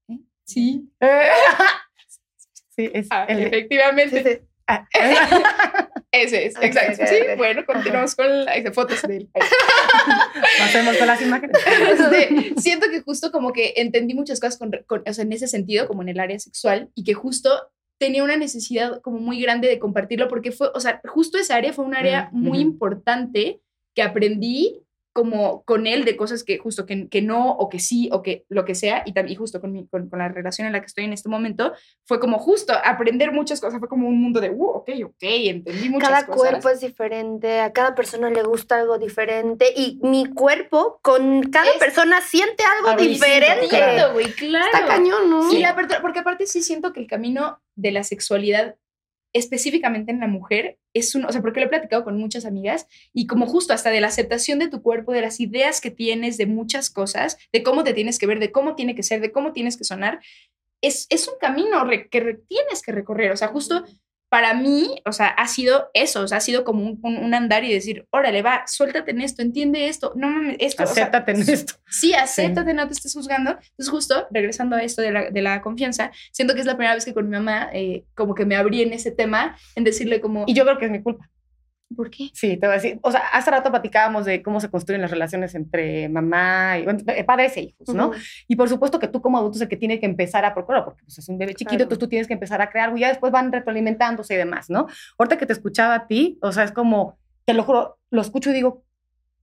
¿Eh? 0.07 0.19
Sí. 0.45 0.87
sí, 2.75 2.91
es. 2.93 3.07
Ah, 3.09 3.25
el, 3.27 3.41
efectivamente. 3.41 4.23
Sí, 4.23 4.29
sí. 4.29 4.47
Ah, 4.67 4.85
ese 6.23 6.45
es, 6.45 6.55
okay, 6.55 6.69
exacto. 6.69 7.03
Okay, 7.03 7.07
sí, 7.07 7.23
okay. 7.23 7.35
bueno, 7.35 7.65
continuamos 7.65 8.15
con 8.15 8.45
las 8.45 8.73
fotos 8.73 9.01
de 9.03 9.17
él. 9.17 9.29
Hacemos 10.61 10.97
con 10.99 11.07
las 11.07 11.21
imágenes. 11.21 11.57
Este, 11.65 12.53
siento 12.57 12.87
que 12.89 13.01
justo 13.01 13.31
como 13.31 13.53
que 13.53 13.73
entendí 13.77 14.13
muchas 14.13 14.39
cosas 14.39 14.57
con, 14.57 14.71
con, 14.85 15.03
o 15.05 15.13
sea, 15.13 15.23
en 15.23 15.33
ese 15.33 15.47
sentido, 15.47 15.87
como 15.87 16.01
en 16.01 16.09
el 16.09 16.19
área 16.19 16.39
sexual, 16.39 16.89
y 16.95 17.03
que 17.03 17.13
justo 17.13 17.49
tenía 17.99 18.23
una 18.23 18.37
necesidad 18.37 19.01
como 19.01 19.19
muy 19.19 19.41
grande 19.41 19.67
de 19.67 19.79
compartirlo, 19.79 20.27
porque 20.27 20.51
fue, 20.51 20.69
o 20.73 20.79
sea, 20.79 21.01
justo 21.05 21.37
esa 21.37 21.55
área 21.55 21.73
fue 21.73 21.85
un 21.85 21.95
área 21.95 22.29
mm, 22.31 22.39
muy 22.39 22.59
mm. 22.59 22.67
importante 22.67 23.61
que 23.95 24.03
aprendí 24.03 24.83
como 25.17 25.63
con 25.63 25.87
él 25.87 26.05
de 26.05 26.15
cosas 26.15 26.43
que 26.43 26.59
justo 26.59 26.85
que, 26.85 27.09
que, 27.09 27.23
no 27.23 27.49
o 27.49 27.69
que 27.69 27.79
sí 27.79 28.07
o 28.11 28.21
que 28.21 28.45
lo 28.49 28.65
que 28.65 28.75
sea 28.75 29.01
y 29.03 29.13
también 29.13 29.39
justo 29.39 29.59
con, 29.59 29.71
mi, 29.71 29.87
con, 29.87 30.11
con, 30.11 30.19
la 30.19 30.27
relación 30.27 30.67
en 30.67 30.73
la 30.73 30.79
que 30.79 30.85
estoy 30.85 31.05
en 31.05 31.13
este 31.13 31.27
momento 31.27 31.73
fue 32.05 32.19
como 32.19 32.37
justo 32.37 32.71
aprender 32.85 33.31
muchas 33.31 33.59
cosas 33.59 33.79
fue 33.79 33.89
como 33.89 34.07
un 34.07 34.21
mundo 34.21 34.39
de 34.39 34.51
uh, 34.51 34.63
ok 34.63 34.91
ok 35.05 35.23
entendí 35.23 35.89
muchas 35.89 36.09
cada 36.09 36.25
cosas 36.27 36.41
cada 36.41 36.51
cuerpo 36.51 36.69
es 36.69 36.81
diferente 36.81 37.61
a 37.61 37.73
cada 37.73 37.95
persona 37.95 38.29
le 38.29 38.43
gusta 38.43 38.75
algo 38.75 38.99
diferente 38.99 39.65
y 39.75 39.99
mi 40.03 40.27
cuerpo 40.27 40.99
con 41.01 41.41
cada 41.49 41.71
es, 41.71 41.77
persona 41.77 42.21
siente 42.21 42.63
algo 42.63 43.01
diferente. 43.01 43.69
claro. 43.69 44.15
Wey, 44.15 44.27
claro. 44.33 44.67
está 44.71 44.85
cañón 44.85 45.31
no 45.31 45.51
y 45.51 45.61
la 45.61 45.75
porque 45.99 46.19
aparte 46.19 46.45
sí 46.45 46.61
siento 46.61 46.93
que 46.93 46.99
el 46.99 47.07
camino 47.07 47.59
de 47.73 47.91
la 47.91 48.03
sexualidad 48.03 48.75
específicamente 49.37 50.11
en 50.11 50.19
la 50.19 50.27
mujer 50.27 50.77
es 50.93 51.15
un, 51.15 51.25
o 51.25 51.31
sea, 51.31 51.41
porque 51.41 51.59
lo 51.59 51.67
he 51.67 51.69
platicado 51.69 52.03
con 52.03 52.17
muchas 52.17 52.45
amigas 52.45 52.87
y 53.13 53.27
como 53.27 53.45
justo 53.47 53.73
hasta 53.73 53.89
de 53.89 54.01
la 54.01 54.07
aceptación 54.07 54.59
de 54.59 54.67
tu 54.67 54.81
cuerpo, 54.81 55.11
de 55.11 55.21
las 55.21 55.39
ideas 55.39 55.81
que 55.81 55.91
tienes, 55.91 56.37
de 56.37 56.45
muchas 56.45 56.89
cosas, 56.89 57.37
de 57.51 57.63
cómo 57.63 57.83
te 57.83 57.93
tienes 57.93 58.19
que 58.19 58.27
ver, 58.27 58.39
de 58.39 58.51
cómo 58.51 58.75
tiene 58.75 58.95
que 58.95 59.03
ser, 59.03 59.21
de 59.21 59.31
cómo 59.31 59.53
tienes 59.53 59.77
que 59.77 59.83
sonar, 59.83 60.19
es, 60.81 61.07
es 61.09 61.27
un 61.27 61.35
camino 61.39 61.83
re, 61.85 62.09
que 62.09 62.19
re, 62.19 62.33
tienes 62.47 62.81
que 62.81 62.91
recorrer, 62.91 63.31
o 63.31 63.37
sea, 63.37 63.47
justo 63.47 63.83
para 64.29 64.53
mí, 64.53 65.01
o 65.05 65.11
sea, 65.11 65.27
ha 65.27 65.47
sido 65.47 65.89
eso, 65.93 66.21
o 66.21 66.27
sea, 66.27 66.39
ha 66.39 66.41
sido 66.41 66.63
como 66.63 66.83
un, 66.83 66.99
un, 67.01 67.17
un 67.17 67.33
andar 67.33 67.63
y 67.63 67.71
decir, 67.71 68.05
órale, 68.11 68.41
va, 68.41 68.63
suéltate 68.67 69.11
en 69.11 69.21
esto, 69.21 69.41
entiende 69.41 69.87
esto, 69.87 70.13
no 70.15 70.29
mames, 70.29 70.57
esto. 70.59 70.83
Acéptate 70.83 71.31
o 71.31 71.35
sea, 71.35 71.43
en 71.43 71.49
esto. 71.49 71.73
Sí, 71.87 72.13
acéptate, 72.13 72.71
sí. 72.71 72.75
no 72.75 72.87
te 72.87 72.93
estés 72.93 73.13
juzgando. 73.13 73.51
Entonces, 73.51 73.89
justo, 73.89 74.27
regresando 74.31 74.75
a 74.75 74.83
esto 74.83 75.01
de 75.01 75.11
la, 75.11 75.31
de 75.31 75.41
la 75.41 75.61
confianza, 75.61 76.11
siento 76.31 76.53
que 76.53 76.59
es 76.59 76.65
la 76.65 76.75
primera 76.75 76.95
vez 76.95 77.05
que 77.05 77.13
con 77.13 77.29
mi 77.29 77.37
mamá, 77.37 77.69
eh, 77.73 78.03
como 78.15 78.35
que 78.35 78.45
me 78.45 78.57
abrí 78.57 78.81
en 78.81 78.91
ese 78.91 79.11
tema, 79.11 79.57
en 79.75 79.83
decirle 79.85 80.19
como... 80.19 80.43
Y 80.45 80.53
yo 80.53 80.65
creo 80.65 80.77
que 80.77 80.85
es 80.85 80.91
mi 80.91 81.01
culpa. 81.01 81.29
¿Por 81.95 82.09
qué? 82.09 82.29
Sí, 82.33 82.57
te 82.57 82.67
voy 82.67 82.73
a 82.73 82.79
decir. 82.79 82.99
O 83.01 83.11
sea, 83.11 83.21
hace 83.31 83.49
rato 83.49 83.69
platicábamos 83.69 84.25
de 84.25 84.41
cómo 84.43 84.59
se 84.59 84.69
construyen 84.69 85.01
las 85.01 85.11
relaciones 85.11 85.55
entre 85.55 86.09
mamá 86.09 86.77
y 86.79 86.83
bueno, 86.83 86.99
padres 87.25 87.55
e 87.55 87.61
hijos, 87.61 87.95
¿no? 87.95 88.09
Uh 88.09 88.11
-huh. 88.11 88.43
Y 88.47 88.55
por 88.57 88.67
supuesto 88.67 88.99
que 88.99 89.07
tú 89.07 89.21
como 89.21 89.37
adulto 89.37 89.57
es 89.57 89.61
el 89.61 89.69
que 89.69 89.77
tiene 89.77 89.99
que 89.99 90.05
empezar 90.05 90.43
a 90.43 90.53
procurar, 90.53 90.83
porque 90.83 91.03
pues, 91.03 91.17
es 91.17 91.29
un 91.29 91.37
bebé 91.37 91.53
chiquito, 91.53 91.69
claro. 91.69 91.83
entonces 91.83 91.99
tú 91.99 92.09
tienes 92.09 92.27
que 92.27 92.33
empezar 92.33 92.61
a 92.61 92.69
crear 92.69 92.85
algo 92.85 92.97
y 92.97 93.01
ya 93.01 93.07
después 93.07 93.31
van 93.31 93.51
retroalimentándose 93.51 94.33
y 94.33 94.37
demás, 94.37 94.69
¿no? 94.69 94.87
Ahorita 95.17 95.37
que 95.37 95.45
te 95.45 95.53
escuchaba 95.53 95.95
a 95.95 96.07
ti, 96.07 96.37
o 96.41 96.51
sea, 96.51 96.63
es 96.63 96.73
como, 96.73 97.17
te 97.45 97.53
lo 97.53 97.63
juro, 97.63 97.97
lo 98.09 98.21
escucho 98.21 98.49
y 98.49 98.53
digo, 98.53 98.83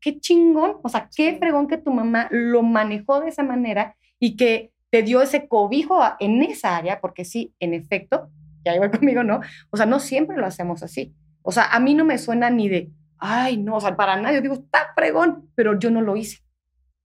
qué 0.01 0.21
chingón, 0.21 0.77
o 0.83 0.89
sea, 0.91 1.09
qué 1.17 1.37
fregón 1.39 1.67
que 1.67 1.79
tu 1.79 1.93
mamá 1.93 2.29
lo 2.31 2.63
manejó 2.63 3.21
de 3.21 3.29
esa 3.29 3.43
manera 3.43 3.97
y 4.19 4.37
que 4.37 4.71
te 4.91 5.03
dio 5.03 5.23
ese 5.23 5.49
cobijo 5.49 5.99
en 6.21 6.43
esa 6.43 6.77
área, 6.77 7.01
porque 7.01 7.25
sí, 7.25 7.55
en 7.59 7.73
efecto, 7.73 8.29
ya 8.65 8.77
iba 8.77 8.91
conmigo, 8.91 9.25
¿no? 9.25 9.41
O 9.71 9.79
sea, 9.79 9.87
no 9.87 9.99
siempre 9.99 10.37
lo 10.37 10.45
hacemos 10.45 10.83
así. 10.83 11.15
O 11.47 11.53
sea, 11.53 11.67
a 11.67 11.79
mí 11.79 11.95
no 11.95 12.05
me 12.05 12.17
suena 12.17 12.49
ni 12.49 12.69
de, 12.71 12.91
ay, 13.19 13.59
no, 13.59 13.77
o 13.77 13.81
sea, 13.81 13.95
para 13.95 14.17
nada. 14.17 14.35
Yo 14.35 14.41
digo, 14.41 14.55
está 14.55 14.93
fregón, 14.95 15.51
pero 15.55 15.79
yo 15.79 15.91
no 15.91 16.01
lo 16.01 16.17
hice. 16.17 16.39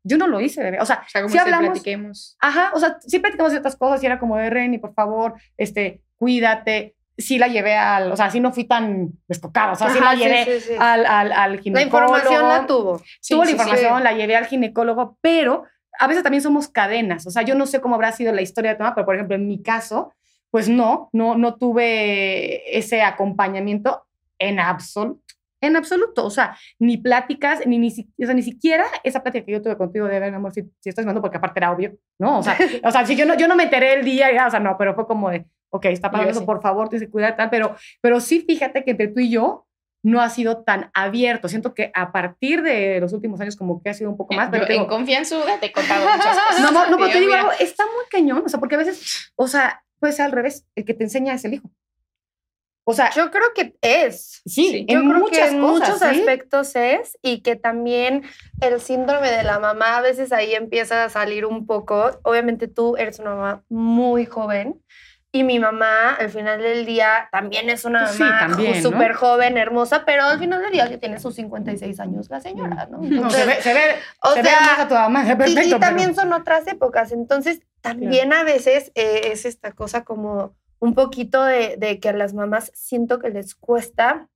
Yo 0.02 0.18
no 0.18 0.28
lo 0.28 0.40
hice, 0.40 0.64
bebé. 0.64 0.80
O 0.80 0.86
sea, 0.86 1.04
o 1.06 1.10
sea 1.10 1.22
como 1.22 1.32
si 1.32 1.38
hablamos. 1.38 1.72
platiquemos. 1.72 2.38
Ajá, 2.40 2.72
o 2.74 2.80
sea, 2.80 2.98
sí 3.02 3.20
platicamos 3.20 3.52
ciertas 3.52 3.76
cosas 3.76 4.02
y 4.02 4.06
era 4.06 4.18
como 4.18 4.38
de 4.38 4.50
Reni, 4.50 4.78
por 4.78 4.94
favor, 4.94 5.34
este, 5.58 6.02
cuídate. 6.16 6.96
Sí 7.18 7.38
la 7.38 7.50
llevé 7.50 7.76
al, 7.76 8.14
o 8.14 8.16
sea, 8.16 8.32
sí 8.32 8.40
no 8.40 8.54
fui 8.54 8.64
tan 8.64 9.10
descocada, 9.28 9.74
o 9.74 9.76
sea, 9.76 9.88
Ajá, 9.88 9.96
sí 9.96 10.02
la 10.02 10.16
llevé 10.16 10.46
sí, 10.46 10.52
sí, 10.52 10.68
sí. 10.70 10.74
Al, 10.80 11.06
al, 11.06 11.34
al, 11.34 11.60
ginecólogo. 11.60 12.14
La 12.14 12.20
información 12.20 12.48
la 12.48 12.66
tuvo. 12.66 13.02
tuvo 13.28 13.44
la 13.44 13.52
información, 13.52 14.04
la 14.06 14.14
llevé 14.14 14.38
al 14.38 14.46
ginecólogo, 14.46 15.18
pero 15.20 15.66
a 16.00 16.08
veces 16.08 16.24
también 16.24 16.42
somos 16.42 16.70
cadenas. 16.70 17.28
O 17.28 17.30
sea, 17.30 17.42
yo 17.42 17.56
no 17.56 17.66
sé 17.66 17.82
cómo 17.82 17.96
habrá 17.96 18.14
sido 18.14 18.32
la 18.32 18.42
historia 18.42 18.72
de 18.72 18.78
tu 18.78 18.84
mamá, 18.84 18.96
pero 18.96 19.06
por 19.06 19.16
ejemplo, 19.16 19.36
en 19.36 19.48
mi 19.48 19.62
caso, 19.62 20.14
pues 20.50 20.70
no, 20.70 21.10
no, 21.12 21.36
no 21.36 21.56
tuve 21.56 22.78
ese 22.78 23.02
acompañamiento 23.02 24.06
en 24.40 24.60
absoluto. 24.60 25.24
En 25.62 25.76
absoluto, 25.76 26.26
o 26.26 26.30
sea, 26.30 26.58
ni 26.80 26.96
pláticas, 26.98 27.68
ni, 27.68 27.78
ni, 27.80 27.90
o 27.90 28.26
sea, 28.26 28.34
ni 28.34 28.44
siquiera 28.44 28.86
esa 29.04 29.22
plática 29.22 29.46
que 29.46 29.52
yo 29.52 29.62
tuve 29.62 29.76
contigo 29.76 30.08
de 30.08 30.18
ver, 30.18 30.34
amor, 30.34 30.54
si, 30.54 30.64
si 30.80 30.88
estás 30.88 31.04
viendo, 31.04 31.20
porque 31.20 31.36
aparte 31.36 31.60
era 31.60 31.72
obvio, 31.72 31.98
¿no? 32.18 32.40
O 32.40 32.44
sea, 32.44 32.58
o 32.86 32.92
sea 32.92 33.06
si 33.06 33.18
yo, 33.18 33.26
no, 33.26 33.36
yo 33.36 33.50
no 33.50 33.58
me 33.58 33.64
enteré 33.64 33.94
el 33.96 34.06
día, 34.06 34.32
ya, 34.32 34.48
o 34.48 34.50
sea, 34.50 34.62
no, 34.62 34.78
pero 34.78 34.96
fue 34.96 35.06
como 35.06 35.30
de, 35.30 35.46
ok, 35.70 35.86
está 35.86 36.12
pasando 36.12 36.32
eso, 36.32 36.40
sí. 36.40 36.46
por 36.46 36.62
favor, 36.62 36.90
que 36.90 37.10
cuidar, 37.10 37.36
tal, 37.36 37.50
pero, 37.50 37.76
pero 38.00 38.22
sí, 38.22 38.46
fíjate 38.48 38.86
que 38.86 38.92
entre 38.92 39.10
tú 39.10 39.20
y 39.20 39.32
yo 39.32 39.66
no 40.02 40.22
ha 40.22 40.30
sido 40.30 40.64
tan 40.64 40.92
abierto. 40.94 41.50
Siento 41.50 41.74
que 41.74 41.92
a 41.94 42.14
partir 42.14 42.62
de 42.62 43.02
los 43.02 43.12
últimos 43.12 43.42
años 43.42 43.58
como 43.58 43.84
que 43.84 43.90
ha 43.90 43.94
sido 43.94 44.10
un 44.10 44.16
poco 44.16 44.34
más. 44.34 44.50
Pero 44.50 44.64
yo, 44.64 44.68
te 44.68 44.74
digo, 44.74 44.86
en 44.86 44.90
confianza 44.90 45.36
te 45.60 45.66
he 45.66 45.72
contado 45.74 46.06
muchas 46.10 46.38
cosas. 46.48 46.62
No, 46.62 46.72
no, 46.72 46.90
no, 46.90 46.98
pero 46.98 47.12
te 47.12 47.20
digo 47.20 47.34
algo, 47.34 47.52
está 47.60 47.84
muy 47.86 48.06
cañón, 48.10 48.44
o 48.46 48.48
sea, 48.48 48.62
porque 48.62 48.76
a 48.76 48.78
veces, 48.78 49.34
o 49.36 49.48
sea, 49.48 49.84
puede 50.00 50.14
ser 50.14 50.28
al 50.28 50.32
revés, 50.32 50.66
el 50.76 50.86
que 50.86 50.94
te 50.94 51.04
enseña 51.04 51.34
es 51.34 51.44
el 51.44 51.56
hijo 51.56 51.70
O 52.90 52.94
sea, 52.94 53.12
Yo 53.12 53.30
creo 53.32 53.54
que 53.56 53.76
es. 53.82 54.42
sí, 54.46 54.70
sí. 54.70 54.86
Yo 54.90 55.00
en 55.00 55.10
creo 55.10 55.20
muchas 55.22 55.50
que 55.50 55.56
en 55.56 55.62
cosas, 55.62 55.90
muchos 55.90 56.00
¿sí? 56.00 56.20
aspectos 56.20 56.76
es 56.76 57.18
y 57.22 57.42
que 57.42 57.56
también 57.56 58.24
el 58.62 58.82
síndrome 58.82 59.30
de 59.32 59.44
la 59.44 59.60
mamá 59.60 59.98
a 59.98 60.02
veces 60.02 60.32
ahí 60.32 60.54
empieza 60.56 61.04
a 61.04 61.10
salir 61.10 61.46
un 61.46 61.66
poco. 61.66 62.20
Obviamente 62.24 62.68
tú 62.68 62.96
eres 62.98 63.20
una 63.20 63.32
mamá 63.36 63.64
muy 63.70 64.26
joven 64.26 64.82
y 65.32 65.44
mi 65.44 65.60
mamá 65.60 66.16
al 66.16 66.32
final 66.32 66.60
del 66.60 66.88
día 66.88 67.30
también 67.32 67.70
es 67.70 67.86
una 67.86 68.06
Pues 68.06 68.16
sí, 68.16 68.24
mamá 68.24 68.40
también, 68.48 68.82
¿no? 68.82 68.90
súper 68.90 69.14
joven, 69.14 69.58
hermosa, 69.60 70.04
pero 70.04 70.24
al 70.24 70.40
final 70.40 70.60
del 70.64 70.72
día 70.72 70.88
ya 70.90 70.98
tiene 70.98 71.20
sus 71.20 71.36
56 71.36 72.00
años 72.00 72.28
la 72.32 72.42
señora, 72.42 72.88
¿no? 72.90 72.98
No, 73.02 73.06
Entonces, 73.06 73.40
se 73.42 73.46
ve, 73.46 73.62
se 73.62 73.74
ve, 73.76 73.82
o 74.24 74.32
se 74.34 74.42
ve 74.42 74.50
sea, 74.50 74.82
a 74.82 74.88
tu 74.88 74.96
mamá, 74.96 75.24
y- 75.32 75.36
perfecto. 75.36 75.62
y, 75.62 75.66
pero- 75.66 75.80
también 75.80 76.16
son 76.16 76.34
otras 76.34 76.66
épocas. 76.68 77.12
Entonces, 77.12 77.60
también 77.82 78.34
a 78.34 78.44
veces 78.44 78.92
eh, 78.96 79.30
es 79.32 79.46
esta 79.46 79.72
cosa 79.74 80.04
como 80.04 80.56
un 80.80 80.94
poquito 80.96 81.44
de, 81.44 81.76
de 81.78 82.00
que 82.00 82.10
a 82.10 82.14
las 82.14 82.34
mamás 82.34 82.72
siento 82.74 83.20
que 83.20 83.30
les 83.30 83.54
cuesta 83.56 84.30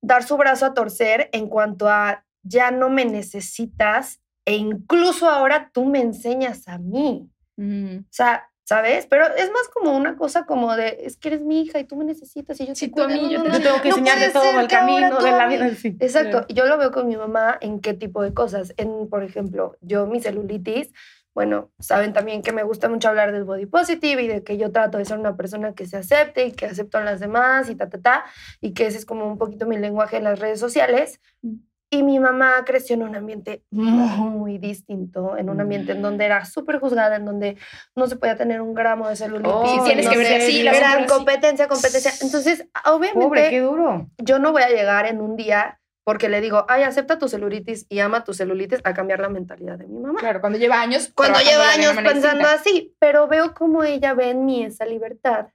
dar 0.00 0.22
su 0.22 0.36
brazo 0.36 0.66
a 0.66 0.74
torcer 0.74 1.28
en 1.32 1.48
cuanto 1.48 1.88
a 1.88 2.24
ya 2.42 2.70
no 2.70 2.88
me 2.88 3.04
necesitas 3.04 4.20
e 4.44 4.54
incluso 4.56 5.28
ahora 5.28 5.70
tú 5.72 5.84
me 5.84 6.00
enseñas 6.00 6.68
a 6.68 6.78
mí. 6.78 7.28
Mm. 7.56 7.98
O 7.98 8.04
sea, 8.10 8.48
¿sabes? 8.64 9.06
Pero 9.06 9.26
es 9.36 9.50
más 9.50 9.68
como 9.74 9.94
una 9.96 10.16
cosa 10.16 10.46
como 10.46 10.74
de, 10.76 11.00
es 11.02 11.16
que 11.18 11.28
eres 11.28 11.42
mi 11.42 11.60
hija 11.62 11.80
y 11.80 11.84
tú 11.84 11.96
me 11.96 12.04
necesitas 12.04 12.58
y 12.60 12.66
yo 12.68 12.74
Sí, 12.74 12.88
te 12.88 12.94
tú 12.94 13.02
a 13.02 13.06
cuido". 13.06 13.22
mí, 13.22 13.32
yo 13.32 13.38
No, 13.38 13.44
te- 13.44 13.50
no, 13.50 13.60
tengo 13.60 13.82
que 13.82 13.88
no 13.90 13.96
enseñarle 13.96 14.30
todo 14.30 14.60
el 14.60 14.68
camino 14.68 15.18
de 15.20 15.30
la 15.32 15.48
vida. 15.48 15.74
Sí. 15.74 15.96
Exacto. 16.00 16.30
Claro. 16.30 16.46
Yo 16.48 16.66
lo 16.66 16.78
veo 16.78 16.92
con 16.92 17.08
mi 17.08 17.16
mamá 17.16 17.58
en 17.60 17.80
qué 17.80 17.92
tipo 17.92 18.22
de 18.22 18.32
cosas. 18.32 18.72
En, 18.76 19.08
por 19.10 19.22
ejemplo, 19.24 19.76
yo 19.80 20.06
mi 20.06 20.20
celulitis, 20.20 20.92
bueno, 21.34 21.70
saben 21.78 22.12
también 22.12 22.42
que 22.42 22.52
me 22.52 22.62
gusta 22.62 22.88
mucho 22.88 23.08
hablar 23.08 23.32
del 23.32 23.44
body 23.44 23.66
positive 23.66 24.22
y 24.22 24.28
de 24.28 24.42
que 24.42 24.56
yo 24.56 24.72
trato 24.72 24.98
de 24.98 25.04
ser 25.04 25.18
una 25.18 25.36
persona 25.36 25.72
que 25.74 25.86
se 25.86 25.96
acepte 25.96 26.46
y 26.46 26.52
que 26.52 26.66
acepto 26.66 26.98
a 26.98 27.04
las 27.04 27.20
demás 27.20 27.70
y 27.70 27.76
ta, 27.76 27.88
ta, 27.88 27.98
ta, 28.00 28.24
y 28.60 28.74
que 28.74 28.86
ese 28.86 28.98
es 28.98 29.06
como 29.06 29.26
un 29.26 29.38
poquito 29.38 29.66
mi 29.66 29.78
lenguaje 29.78 30.16
en 30.16 30.24
las 30.24 30.38
redes 30.38 30.58
sociales. 30.58 31.20
Mm. 31.42 31.56
Y 31.90 32.02
mi 32.02 32.18
mamá 32.18 32.64
creció 32.66 32.96
en 32.96 33.02
un 33.02 33.16
ambiente 33.16 33.62
muy 33.70 34.58
distinto, 34.58 35.38
en 35.38 35.48
un 35.48 35.58
ambiente 35.58 35.92
en 35.92 36.02
donde 36.02 36.26
era 36.26 36.44
súper 36.44 36.80
juzgada, 36.80 37.16
en 37.16 37.24
donde 37.24 37.56
no 37.96 38.06
se 38.06 38.16
podía 38.16 38.36
tener 38.36 38.60
un 38.60 38.74
gramo 38.74 39.08
de 39.08 39.16
celulitis. 39.16 39.50
Oh, 39.50 39.84
tienes 39.84 40.04
no 40.04 40.10
que 40.10 40.18
ver 40.18 40.42
así, 40.42 40.62
la 40.62 40.72
Era 40.72 41.06
competencia, 41.06 41.66
competencia. 41.66 42.12
Entonces, 42.20 42.68
obviamente, 42.84 43.24
Pobre, 43.24 43.48
qué 43.48 43.60
duro. 43.60 44.10
yo 44.18 44.38
no 44.38 44.52
voy 44.52 44.64
a 44.64 44.68
llegar 44.68 45.06
en 45.06 45.22
un 45.22 45.34
día 45.34 45.80
porque 46.08 46.30
le 46.30 46.40
digo, 46.40 46.64
ay, 46.68 46.84
acepta 46.84 47.18
tu 47.18 47.28
celulitis 47.28 47.84
y 47.90 47.98
ama 47.98 48.24
tu 48.24 48.32
celulitis 48.32 48.80
a 48.82 48.94
cambiar 48.94 49.20
la 49.20 49.28
mentalidad 49.28 49.76
de 49.76 49.86
mi 49.86 49.98
mamá. 49.98 50.18
Claro, 50.18 50.40
cuando 50.40 50.58
lleva 50.58 50.80
años. 50.80 51.12
Cuando 51.14 51.38
lleva 51.38 51.68
años 51.70 51.94
pensando 52.02 52.48
así, 52.48 52.96
pero 52.98 53.28
veo 53.28 53.52
cómo 53.52 53.84
ella 53.84 54.14
ve 54.14 54.30
en 54.30 54.46
mí 54.46 54.64
esa 54.64 54.86
libertad. 54.86 55.48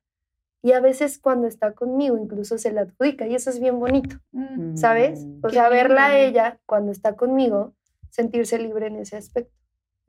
Y 0.61 0.73
a 0.73 0.79
veces 0.79 1.17
cuando 1.17 1.47
está 1.47 1.71
conmigo 1.73 2.19
incluso 2.19 2.59
se 2.59 2.71
la 2.71 2.81
adjudica 2.81 3.25
y 3.25 3.33
eso 3.33 3.49
es 3.49 3.59
bien 3.59 3.79
bonito, 3.79 4.17
Mm. 4.31 4.77
¿sabes? 4.77 5.25
Mm. 5.25 5.39
O 5.43 5.47
Qué 5.47 5.55
sea, 5.55 5.69
verla 5.69 6.05
a 6.09 6.19
ella 6.19 6.59
cuando 6.67 6.91
está 6.91 7.15
conmigo, 7.15 7.73
sentirse 8.11 8.59
libre 8.59 8.85
en 8.85 8.97
ese 8.97 9.17
aspecto. 9.17 9.55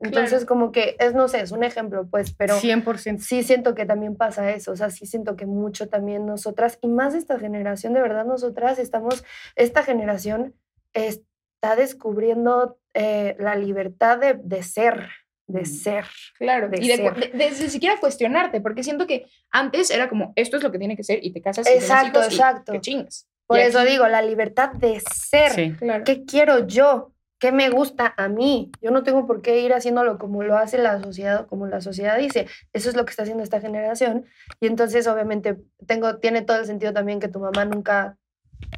Entonces 0.01 0.31
Claro. 0.39 0.45
como 0.47 0.71
que 0.73 0.97
es, 0.99 1.13
no 1.13 1.27
sé, 1.27 1.39
es 1.39 1.51
un 1.51 1.63
ejemplo, 1.63 2.05
pues, 2.09 2.33
pero 2.33 2.55
100%. 2.59 3.19
sí 3.19 3.43
siento 3.43 3.75
que 3.75 3.85
también 3.85 4.15
pasa 4.17 4.51
eso, 4.51 4.71
o 4.73 4.75
sea, 4.75 4.89
sí 4.89 5.05
siento 5.05 5.35
que 5.37 5.45
mucho 5.45 5.87
también 5.87 6.25
nosotras, 6.25 6.77
y 6.81 6.87
más 6.89 7.13
esta 7.13 7.39
generación, 7.39 7.93
de 7.93 8.01
verdad, 8.01 8.25
nosotras 8.25 8.77
estamos, 8.77 9.23
esta 9.55 9.83
generación 9.83 10.53
está 10.93 11.75
descubriendo 11.77 12.77
eh, 12.93 13.35
la 13.39 13.55
libertad 13.55 14.17
de, 14.19 14.35
de 14.41 14.63
ser, 14.63 15.09
de 15.47 15.65
ser. 15.65 16.05
Claro, 16.37 16.69
de 16.69 16.77
y 16.81 16.87
de, 16.87 16.95
ser. 16.97 17.31
de- 17.31 17.37
de- 17.37 17.51
siquiera 17.69 17.97
cuestionarte, 17.99 18.61
porque 18.61 18.83
siento 18.83 19.07
que 19.07 19.25
antes 19.51 19.89
era 19.91 20.09
como, 20.09 20.33
esto 20.35 20.57
es 20.57 20.63
lo 20.63 20.71
que 20.71 20.79
tiene 20.79 20.95
que 20.97 21.03
ser, 21.03 21.19
y 21.23 21.31
te 21.31 21.41
casas 21.41 21.65
y 21.67 21.69
tienes 21.71 21.83
Exacto, 21.89 22.19
y 22.19 22.23
exacto. 22.25 22.71
que 22.73 22.81
chingas. 22.81 23.27
Por 23.47 23.59
Y 23.59 23.61
eso 23.61 23.79
aquí- 23.79 23.91
digo, 23.91 24.07
la 24.07 24.21
libertad 24.21 24.71
de 24.73 25.01
ser. 25.13 25.51
Sí. 25.51 25.73
Claro. 25.77 26.03
¿Qué 26.03 26.25
quiero 26.25 26.65
yo? 26.67 27.11
¿Qué 27.45 27.51
me 27.51 27.69
gusta 27.69 28.11
a 28.17 28.27
mí? 28.27 28.71
Yo 28.81 28.89
no 28.89 29.03
tengo 29.03 29.27
por 29.27 29.43
qué 29.43 29.59
ir 29.59 29.71
haciéndolo 29.71 30.17
como 30.17 30.41
lo 30.41 30.57
hace 30.57 30.79
la 30.79 30.99
sociedad, 30.99 31.45
como 31.45 31.67
la 31.67 31.79
sociedad 31.79 32.17
dice. 32.17 32.47
Eso 32.73 32.89
es 32.89 32.95
lo 32.95 33.05
que 33.05 33.11
está 33.11 33.21
haciendo 33.21 33.43
esta 33.43 33.61
generación. 33.61 34.25
Y 34.59 34.65
entonces, 34.65 35.05
obviamente, 35.05 35.55
tengo, 35.85 36.17
tiene 36.17 36.41
todo 36.41 36.57
el 36.57 36.65
sentido 36.65 36.91
también 36.91 37.19
que 37.19 37.27
tu 37.27 37.39
mamá 37.39 37.63
nunca 37.65 38.17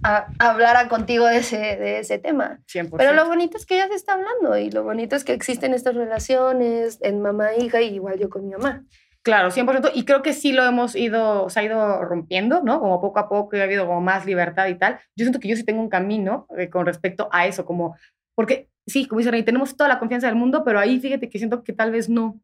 a- 0.03 0.27
hablara 0.39 0.89
contigo 0.89 1.25
de 1.27 1.37
ese, 1.37 1.57
de 1.57 1.99
ese 1.99 2.17
tema. 2.19 2.59
100%. 2.67 2.97
Pero 2.97 3.13
lo 3.13 3.25
bonito 3.25 3.55
es 3.55 3.65
que 3.65 3.77
ya 3.77 3.87
se 3.87 3.93
está 3.95 4.15
hablando 4.15 4.57
y 4.57 4.69
lo 4.69 4.83
bonito 4.83 5.15
es 5.15 5.23
que 5.23 5.31
existen 5.31 5.73
estas 5.73 5.95
relaciones 5.95 6.97
en 7.01 7.21
mamá 7.21 7.53
e 7.53 7.63
hija, 7.63 7.79
y 7.81 7.95
igual 7.95 8.19
yo 8.19 8.29
con 8.29 8.43
mi 8.45 8.51
mamá. 8.51 8.83
Claro, 9.23 9.49
100%. 9.49 9.91
Y 9.93 10.03
creo 10.03 10.21
que 10.21 10.33
sí 10.33 10.51
lo 10.51 10.63
hemos 10.65 10.93
ido, 10.95 11.49
se 11.49 11.61
ha 11.61 11.63
ido 11.63 12.01
rompiendo, 12.03 12.61
¿no? 12.63 12.81
Como 12.81 12.99
poco 12.99 13.19
a 13.19 13.29
poco 13.29 13.55
y 13.55 13.61
ha 13.61 13.63
habido 13.63 13.85
como 13.85 14.01
más 14.01 14.25
libertad 14.25 14.67
y 14.67 14.75
tal. 14.75 14.99
Yo 15.15 15.23
siento 15.23 15.39
que 15.39 15.47
yo 15.47 15.55
sí 15.55 15.63
tengo 15.63 15.79
un 15.81 15.89
camino 15.89 16.47
eh, 16.57 16.69
con 16.69 16.85
respecto 16.85 17.27
a 17.31 17.45
eso, 17.47 17.65
como, 17.65 17.95
porque 18.37 18.69
sí, 18.85 19.07
como 19.07 19.17
dice 19.19 19.31
Rey, 19.31 19.41
tenemos 19.43 19.75
toda 19.75 19.87
la 19.89 19.97
confianza 19.99 20.27
del 20.27 20.35
mundo, 20.35 20.63
pero 20.63 20.79
ahí 20.79 20.99
fíjate 20.99 21.27
que 21.27 21.39
siento 21.39 21.63
que 21.63 21.73
tal 21.73 21.91
vez 21.91 22.07
no, 22.07 22.39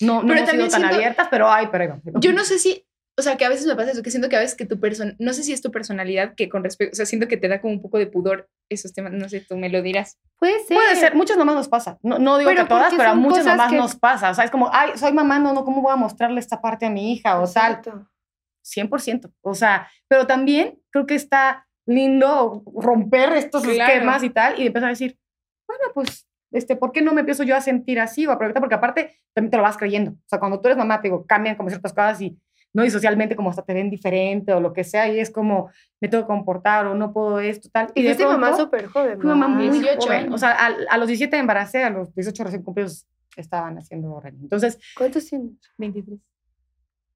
no, 0.00 0.22
no 0.22 0.28
Pero 0.28 0.38
hemos 0.38 0.50
sido 0.50 0.68
tan 0.68 0.80
siento- 0.80 0.96
abiertas, 0.96 1.28
pero 1.30 1.50
ay, 1.50 1.68
pero. 1.72 2.00
Yo 2.20 2.32
no 2.32 2.44
sé 2.44 2.58
si, 2.60 2.86
o 3.18 3.22
sea, 3.22 3.36
que 3.36 3.44
a 3.44 3.48
veces 3.48 3.66
me 3.66 3.74
pasa 3.76 3.90
eso, 3.90 4.02
que 4.02 4.10
siento 4.10 4.28
que 4.28 4.36
a 4.36 4.40
veces 4.40 4.56
que 4.56 4.64
tu 4.66 4.78
persona, 4.80 5.14
no 5.18 5.32
sé 5.32 5.42
si 5.42 5.52
es 5.52 5.60
tu 5.60 5.70
personalidad 5.70 6.34
que 6.36 6.48
con 6.48 6.62
respecto, 6.64 6.92
o 6.92 6.96
sea, 6.96 7.06
siento 7.06 7.26
que 7.28 7.36
te 7.36 7.48
da 7.48 7.60
como 7.60 7.74
un 7.74 7.82
poco 7.82 7.98
de 7.98 8.06
pudor 8.06 8.48
esos 8.70 8.92
temas, 8.94 9.12
no 9.12 9.28
sé, 9.28 9.40
tú 9.46 9.56
me 9.58 9.68
lo 9.68 9.82
dirás. 9.82 10.18
Puede 10.38 10.58
ser. 10.64 10.76
Puede 10.76 10.96
ser, 10.96 11.14
muchas 11.14 11.36
mamás 11.36 11.56
nos 11.56 11.68
pasa. 11.68 11.98
No, 12.02 12.18
no 12.18 12.38
digo 12.38 12.50
Pero 12.50 12.62
que 12.62 12.68
todas, 12.68 12.94
pero 12.96 13.10
a 13.10 13.14
muchas 13.14 13.44
mamás 13.44 13.70
que- 13.70 13.76
nos 13.76 13.96
pasa. 13.96 14.30
O 14.30 14.34
sea, 14.34 14.44
es 14.44 14.50
como, 14.50 14.70
ay, 14.72 14.92
soy 14.96 15.12
mamá, 15.12 15.38
no, 15.40 15.52
no, 15.52 15.64
¿cómo 15.64 15.82
voy 15.82 15.92
a 15.92 15.96
mostrarle 15.96 16.40
esta 16.40 16.60
parte 16.62 16.86
a 16.86 16.90
mi 16.90 17.12
hija? 17.12 17.38
O 17.40 17.46
tal. 17.46 17.72
Exacto. 17.72 18.08
100%. 18.64 19.32
O 19.42 19.54
sea, 19.54 19.88
pero 20.08 20.26
también 20.26 20.78
creo 20.90 21.04
que 21.06 21.14
está 21.16 21.66
lindo 21.86 22.62
romper 22.76 23.32
estos 23.34 23.62
Claro. 23.64 23.92
esquemas 23.92 24.22
y 24.22 24.30
tal 24.30 24.60
y 24.60 24.66
empezar 24.68 24.86
a 24.88 24.92
decir, 24.92 25.18
bueno, 25.78 25.92
pues, 25.94 26.28
este, 26.50 26.76
¿por 26.76 26.92
qué 26.92 27.02
no 27.02 27.12
me 27.12 27.20
empiezo 27.20 27.42
yo 27.42 27.56
a 27.56 27.60
sentir 27.60 27.98
así 28.00 28.26
o 28.26 28.32
aprovechar? 28.32 28.60
Porque 28.60 28.74
aparte 28.74 29.16
también 29.32 29.50
te 29.50 29.56
lo 29.56 29.62
vas 29.62 29.76
creyendo. 29.76 30.12
O 30.12 30.28
sea, 30.28 30.38
cuando 30.38 30.60
tú 30.60 30.68
eres 30.68 30.78
mamá, 30.78 31.00
te 31.00 31.08
digo, 31.08 31.26
cambian 31.26 31.56
como 31.56 31.70
ciertas 31.70 31.92
cosas 31.92 32.20
y 32.20 32.38
no 32.74 32.84
y 32.84 32.90
socialmente 32.90 33.36
como 33.36 33.50
hasta 33.50 33.62
te 33.62 33.74
ven 33.74 33.90
diferente 33.90 34.52
o 34.52 34.60
lo 34.60 34.72
que 34.72 34.82
sea 34.82 35.06
y 35.08 35.20
es 35.20 35.30
como, 35.30 35.70
me 36.00 36.08
tengo 36.08 36.24
que 36.24 36.28
comportar 36.28 36.86
o 36.86 36.94
no 36.94 37.12
puedo 37.12 37.38
esto, 37.40 37.68
tal. 37.70 37.88
Y 37.94 38.02
de 38.02 38.08
fuiste 38.08 38.24
mamá 38.24 38.48
pronto, 38.48 38.64
súper 38.64 38.86
joven. 38.86 39.20
Fui 39.20 39.28
mamá 39.28 39.48
muy 39.48 39.68
18 39.68 40.00
joven. 40.00 40.18
años. 40.18 40.34
O 40.34 40.38
sea, 40.38 40.52
a, 40.52 40.66
a 40.90 40.98
los 40.98 41.06
17 41.06 41.36
me 41.36 41.40
embaracé, 41.40 41.84
a 41.84 41.90
los 41.90 42.14
18 42.14 42.44
recién 42.44 42.62
cumplidos 42.62 43.06
estaban 43.36 43.78
haciendo 43.78 44.18
Reni. 44.20 44.42
Entonces, 44.42 44.78
¿Cuántos 44.96 45.26
tienes? 45.26 45.52
23. 45.78 46.18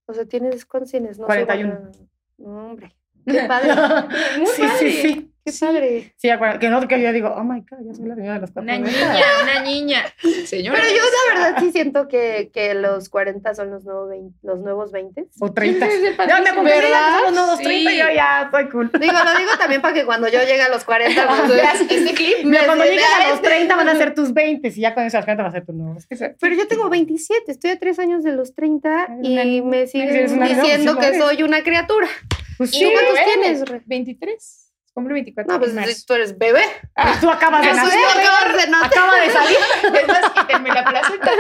O 0.07 0.15
sea, 0.15 0.25
tienes, 0.25 0.65
¿cuántos 0.67 0.91
tienes? 0.91 1.19
No 1.19 1.27
41. 1.27 1.73
Sé, 1.73 1.79
bueno, 1.79 2.09
no, 2.39 2.71
hombre. 2.71 2.95
Qué 3.31 3.41
padre. 3.47 3.73
Muy 4.39 4.47
sí, 4.47 4.63
padre. 4.63 4.79
sí, 4.79 5.03
sí. 5.03 5.33
Qué 5.47 5.53
padre. 5.61 6.13
Sí, 6.17 6.29
acuerdo, 6.29 6.59
que 6.59 6.69
no, 6.69 6.89
que 6.89 7.01
yo 7.01 7.13
digo, 7.13 7.29
oh 7.29 7.45
my 7.45 7.61
God, 7.61 7.79
ya 7.87 7.95
soy 7.95 8.07
la 8.09 8.17
señora 8.17 8.35
de 8.35 8.41
los 8.41 8.51
cuatro 8.51 8.63
Una 8.65 8.81
meses. 8.81 9.01
niña, 9.01 9.25
una 9.45 9.63
niña. 9.63 10.03
Señora. 10.45 10.77
Pero 10.83 10.93
yo 10.97 11.03
la 11.05 11.35
verdad 11.41 11.61
sí 11.63 11.71
siento 11.71 12.09
que, 12.09 12.51
que 12.53 12.75
los 12.75 13.09
40 13.09 13.55
son 13.55 13.71
los, 13.71 13.85
nuevos 13.85 14.09
20, 14.09 14.39
los 14.43 14.59
nuevos 14.59 14.91
20. 14.91 15.25
O 15.39 15.53
30. 15.53 15.87
Sí, 15.87 15.93
sí, 15.93 15.99
sí, 16.09 16.15
Ya 16.29 16.41
me 16.41 16.53
cumplí, 16.53 16.73
los 16.75 17.33
nuevos 17.33 17.59
30 17.61 17.93
y 17.93 17.97
yo 17.97 18.05
ya 18.13 18.43
estoy 18.47 18.69
cool. 18.71 18.91
Digo, 19.01 19.13
lo 19.13 19.39
digo 19.39 19.51
también 19.57 19.81
para 19.81 19.95
que 19.95 20.05
cuando 20.05 20.27
yo 20.27 20.41
llegue 20.41 20.63
a 20.63 20.69
los 20.69 20.83
40, 20.83 21.29
pues, 21.29 21.49
Veas 21.49 21.81
este 21.81 22.13
clip. 22.15 22.39
me- 22.39 22.51
Mira, 22.51 22.67
cuando 22.67 22.85
llegues 22.85 23.05
a 23.25 23.31
los 23.31 23.41
30 23.41 23.77
van 23.77 23.89
a 23.89 23.95
ser 23.97 24.15
tus 24.15 24.35
20 24.35 24.67
y 24.67 24.81
ya 24.81 24.95
con 24.95 25.05
eso 25.05 25.17
los 25.19 25.27
40 25.27 25.43
va 25.45 25.49
a 25.51 25.53
ser 25.53 25.65
tu 25.65 25.73
nuevo. 25.73 25.97
Pero 26.41 26.57
yo 26.57 26.67
tengo 26.67 26.89
27, 26.91 27.53
estoy 27.53 27.71
a 27.71 27.79
3 27.79 28.01
años 28.01 28.25
de 28.25 28.33
los 28.33 28.53
30 28.53 29.07
Ay, 29.23 29.59
y 29.59 29.63
me 29.63 29.87
siguen 29.87 30.27
diciendo 30.43 30.99
que 30.99 31.17
soy 31.17 31.45
una 31.45 31.63
criatura. 31.63 32.09
Pues 32.59 32.73
¿Y 32.75 32.79
sí, 32.79 32.91
cuántos 32.93 33.15
bebé. 33.15 33.25
tienes? 33.35 33.69
Re? 33.69 33.83
23. 33.87 34.63
Cumple 34.95 35.13
24 35.13 35.53
No, 35.53 35.59
pues 35.61 35.75
marzo. 35.75 36.05
tú 36.07 36.15
eres 36.15 36.39
bebé. 36.39 36.63
pues 36.95 37.21
tú 37.21 37.29
acabas 37.29 37.61
de 37.63 37.69
Eso 37.71 37.83
nacer. 37.85 37.99
acabas 38.19 38.65
de 38.65 38.71
nacer. 38.71 38.87
Acaba 38.99 39.21
de 39.21 39.31
salir. 39.31 39.59
Es 40.01 40.09
más, 40.09 40.31
quítenme 40.33 40.69
la 40.71 40.85
placenta. 40.89 41.31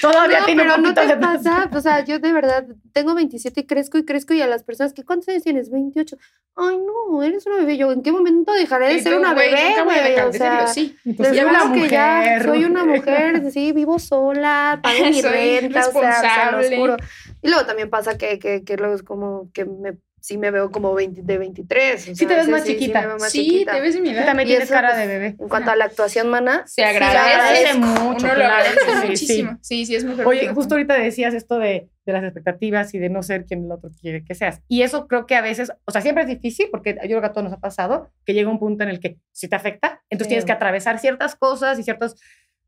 Todavía 0.00 0.40
No, 0.40 0.46
tiene 0.46 0.62
pero 0.64 0.74
un 0.74 0.82
no 0.82 0.94
te 0.94 1.06
de 1.06 1.16
pasa, 1.16 1.70
o 1.72 1.80
sea, 1.80 2.04
yo 2.04 2.18
de 2.18 2.32
verdad 2.32 2.66
tengo 2.92 3.14
27 3.14 3.60
y 3.60 3.66
crezco 3.66 3.98
y 3.98 4.04
crezco 4.04 4.34
y 4.34 4.42
a 4.42 4.48
las 4.48 4.64
personas 4.64 4.92
que 4.94 5.04
¿cuántos 5.04 5.28
años 5.28 5.44
tienes? 5.44 5.70
28. 5.70 6.16
Ay, 6.56 6.76
no, 6.78 7.22
eres 7.22 7.46
una 7.46 7.58
bebé. 7.58 7.76
Yo, 7.76 7.92
¿en 7.92 8.02
qué 8.02 8.10
momento 8.10 8.52
dejaré 8.52 8.88
de 8.88 8.94
Y 8.94 9.00
ser 9.00 9.12
tú, 9.12 9.18
una 9.20 9.32
bebé, 9.34 9.68
nunca 9.68 9.84
voy 9.84 9.94
a 9.94 9.98
güey? 10.00 10.10
dejar 10.10 10.26
O 10.26 10.32
de 10.32 10.38
sea, 10.38 10.66
serlo, 10.66 10.74
sí. 10.74 10.96
Digo 11.04 11.48
una 11.48 11.72
que 11.72 11.88
ya 11.88 12.42
soy 12.42 12.64
una 12.64 12.84
mujer, 12.84 13.50
sí, 13.52 13.70
vivo 13.70 14.00
sola, 14.00 14.80
pago 14.82 15.04
mi 15.04 15.22
Soy 15.22 15.30
renta, 15.60 15.86
o 15.86 15.92
sea, 15.92 16.10
responsable. 16.50 16.76
juro. 16.76 16.96
Y 17.42 17.48
luego 17.48 17.64
también 17.64 17.88
pasa 17.90 18.18
que, 18.18 18.40
que, 18.40 18.64
que 18.64 18.76
luego 18.76 18.94
es 18.96 19.04
como 19.04 19.52
que 19.54 19.64
me, 19.66 19.98
sí 20.22 20.38
me 20.38 20.50
veo 20.50 20.70
como 20.70 20.94
20 20.94 21.20
de 21.22 21.38
23. 21.38 21.94
o 21.94 22.04
Sí 22.06 22.14
sea, 22.14 22.28
te 22.28 22.34
ves 22.36 22.48
más 22.48 22.62
sí- 22.62 22.68
sí 22.68 22.78
chiquita. 22.78 23.00
me 23.02 23.06
veo 23.08 23.18
más 23.18 23.30
Sí, 23.32 23.44
chiquita. 23.44 23.72
te 23.72 23.80
ves 23.80 23.96
edad. 23.96 24.24
también 24.24 24.48
Y 24.48 24.50
tienes 24.52 24.64
eso, 24.66 24.74
cara 24.74 24.96
de 24.96 25.06
bebé. 25.06 25.26
En 25.38 25.48
cuanto 25.48 25.70
a 25.70 25.76
la 25.76 25.84
actuación, 25.86 26.28
mana, 26.30 26.62
Se 26.66 26.84
agradece. 26.84 27.18
agradece 27.18 27.78
mucho, 27.78 28.24
Uno 28.26 28.34
lo 28.36 28.44
agradece 28.44 28.78
sí, 28.80 28.86
sí. 29.02 29.06
muchísimo. 29.08 29.58
Sí, 29.60 29.86
sí, 29.86 29.96
es 29.96 30.04
mejor. 30.04 30.26
Oye, 30.26 30.48
justo 30.54 30.74
ahorita 30.76 30.94
decías 30.94 31.34
esto 31.34 31.58
de, 31.58 31.88
de 32.06 32.12
las 32.12 32.22
expectativas 32.24 32.94
y 32.94 32.98
de 32.98 33.10
no 33.10 33.22
ser 33.22 33.44
quien 33.44 33.64
el 33.64 33.72
otro 33.72 33.90
quiere 34.00 34.24
que 34.24 34.34
seas. 34.34 34.60
Y 34.68 34.82
eso 34.82 35.06
creo 35.08 35.26
que 35.26 35.34
a 35.34 35.40
veces, 35.42 35.72
o 35.84 35.90
sea, 35.90 36.00
siempre 36.00 36.22
es 36.24 36.28
difícil 36.28 36.68
porque 36.70 36.94
yo 36.94 37.08
creo 37.08 37.20
que 37.20 37.26
a 37.26 37.32
todos 37.32 37.44
nos 37.44 37.52
ha 37.52 37.60
pasado 37.60 38.10
que 38.24 38.32
llega 38.34 38.48
un 38.50 38.58
punto 38.58 38.84
en 38.84 38.90
el 38.90 39.00
que 39.00 39.18
si 39.32 39.48
te 39.48 39.56
afecta, 39.56 40.02
entonces 40.08 40.26
Sí. 40.26 40.28
tienes 40.30 40.44
que 40.44 40.52
atravesar 40.52 40.98
ciertas 40.98 41.34
cosas 41.36 41.78
y 41.78 41.82
ciertos 41.82 42.16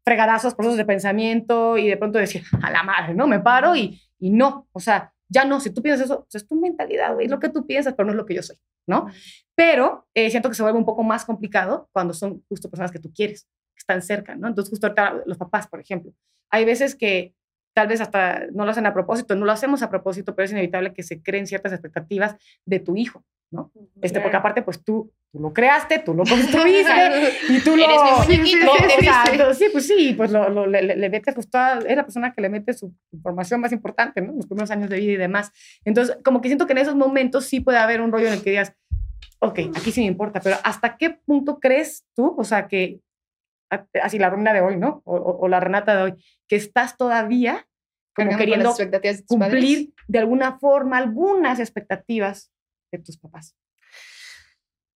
fregadazos, 0.05 0.55
procesos 0.55 0.77
de 0.77 0.85
pensamiento 0.85 1.79
y 1.79 1.89
de 1.89 1.97
pronto 1.97 2.19
decir, 2.19 2.43
a 2.63 2.71
la 2.71 2.83
madre, 2.83 3.15
¿no? 3.15 3.27
Me 3.27 3.41
paro 3.41 3.75
y, 3.75 4.01
y 4.19 4.31
no. 4.31 4.69
O 4.73 4.81
sea, 4.81 5.14
Ya 5.29 5.45
no, 5.45 5.61
si 5.61 5.71
tú 5.71 5.83
piensas 5.83 6.07
eso, 6.07 6.21
pues 6.21 6.43
es 6.43 6.49
tu 6.49 6.55
mentalidad, 6.55 7.15
güey, 7.15 7.27
es 7.27 7.31
lo 7.31 7.41
que 7.41 7.49
tú 7.49 7.67
piensas, 7.67 7.95
pero 7.95 8.07
no 8.07 8.13
es 8.13 8.17
lo 8.17 8.27
que 8.27 8.35
yo 8.35 8.43
soy, 8.43 8.57
¿no? 8.87 9.07
Pero 9.55 10.07
eh, 10.15 10.31
siento 10.31 10.49
que 10.49 10.55
se 10.55 10.63
vuelve 10.63 10.79
un 10.79 10.85
poco 10.85 11.03
más 11.03 11.25
complicado 11.25 11.89
cuando 11.93 12.13
son 12.15 12.43
justo 12.49 12.71
personas 12.71 12.93
que 12.93 12.99
tú 12.99 13.13
quieres, 13.13 13.45
que 13.75 13.81
están 13.81 14.03
cerca, 14.03 14.37
¿no? 14.37 14.49
Entonces, 14.49 14.71
justo 14.71 14.87
ahorita 14.87 15.23
los 15.27 15.39
papás, 15.39 15.67
por 15.67 15.81
ejemplo, 15.81 16.13
hay 16.51 16.65
veces 16.65 16.95
que 16.95 17.35
tal 17.75 17.89
vez 17.89 18.01
hasta 18.01 18.47
no 18.53 18.65
lo 18.65 18.71
hacen 18.71 18.87
a 18.87 18.95
propósito, 18.95 19.35
no 19.35 19.45
lo 19.45 19.53
hacemos 19.53 19.83
a 19.83 19.91
propósito, 19.91 20.35
pero 20.35 20.45
es 20.45 20.53
inevitable 20.53 20.95
que 20.95 21.03
se 21.03 21.21
creen 21.23 21.47
ciertas 21.47 21.73
expectativas 21.73 22.37
de 22.65 22.81
tu 22.81 22.97
hijo, 22.97 23.25
¿no? 23.51 23.73
Este, 24.01 24.21
porque 24.21 24.37
aparte, 24.37 24.63
pues 24.63 24.83
tú, 24.83 25.13
tú 25.35 25.41
lo 25.41 25.53
creaste, 25.53 25.99
tú 25.99 26.15
lo 26.15 26.23
construiste 26.25 26.93
y 27.49 27.59
tú 27.61 27.77
lo... 27.77 27.85
Eres 27.85 28.29
mi 28.29 28.37
muñequito, 28.37 28.73
lo- 29.37 29.53
sí, 29.55 29.65
pues 29.73 29.87
sí, 29.89 30.15
pues 30.17 30.31
lo, 30.31 30.49
lo- 30.49 30.67
le, 30.67 30.81
le- 30.97 31.11
metes, 31.11 31.35
pues 31.35 31.51
toda, 31.51 31.81
es 31.81 31.97
la 31.97 32.05
persona 32.05 32.33
que 32.33 32.41
le 32.41 32.49
mete 32.49 32.73
su 32.73 32.95
información 33.13 33.61
más 33.61 33.73
importante, 33.73 34.21
¿no? 34.21 34.33
Los 34.33 34.47
primeros 34.47 34.71
años 34.71 34.89
de 34.89 34.99
vida 35.01 35.13
y 35.13 35.17
demás. 35.17 35.51
Entonces, 35.85 36.17
como 36.25 36.41
que 36.41 36.49
siento 36.49 36.67
que 36.67 36.73
en 36.73 36.79
esos 36.79 36.95
momentos 36.95 37.47
sí 37.47 37.59
puede 37.59 37.79
haber 37.79 38.01
un 38.01 38.13
rollo 38.13 38.29
en 38.29 38.35
el 38.35 38.43
que 38.43 38.51
digas, 38.51 38.75
ok, 39.41 39.59
aquí 39.75 39.91
sí 39.91 40.03
me 40.03 40.07
importa, 40.07 40.39
pero 40.41 40.57
¿hasta 40.63 40.97
qué 40.97 41.11
punto 41.11 41.59
crees 41.59 42.05
tú, 42.15 42.33
o 42.39 42.45
sea, 42.45 42.69
que 42.69 43.01
así 44.03 44.19
la 44.21 44.31
Romina 44.31 44.53
de 44.53 44.61
hoy, 44.61 44.77
¿no? 44.77 45.03
O, 45.05 45.17
o- 45.17 45.39
o 45.41 45.49
la 45.49 45.59
Renata 45.59 45.97
de 45.97 46.03
hoy, 46.05 46.15
que 46.49 46.55
estás 46.57 46.97
todavía 46.97 47.67
como 48.15 48.31
Cargando 48.31 48.39
queriendo 48.39 48.69
tus 48.77 48.85
padres. 48.87 49.25
cumplir 49.27 49.93
de 50.07 50.19
alguna 50.21 50.59
forma 50.61 50.99
algunas 50.99 51.59
expectativas 51.59 52.53
de 52.93 53.01
tus 53.01 53.19
papás? 53.19 53.57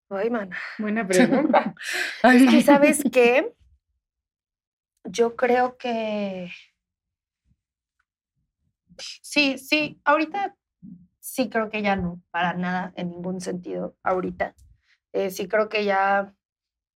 Ay, 0.09 0.29
mana. 0.29 0.57
Buena 0.77 1.05
pregunta. 1.07 1.73
Es 2.23 2.49
que, 2.49 2.61
¿sabes 2.61 3.03
qué? 3.11 3.53
Yo 5.03 5.35
creo 5.35 5.77
que. 5.77 6.49
Sí, 8.97 9.57
sí, 9.57 10.01
ahorita 10.05 10.55
sí 11.19 11.49
creo 11.49 11.69
que 11.69 11.81
ya 11.81 11.95
no, 11.95 12.21
para 12.31 12.53
nada, 12.53 12.93
en 12.95 13.11
ningún 13.11 13.41
sentido, 13.41 13.95
ahorita. 14.03 14.55
Eh, 15.13 15.29
sí 15.29 15.47
creo 15.47 15.69
que 15.69 15.85
ya, 15.85 16.33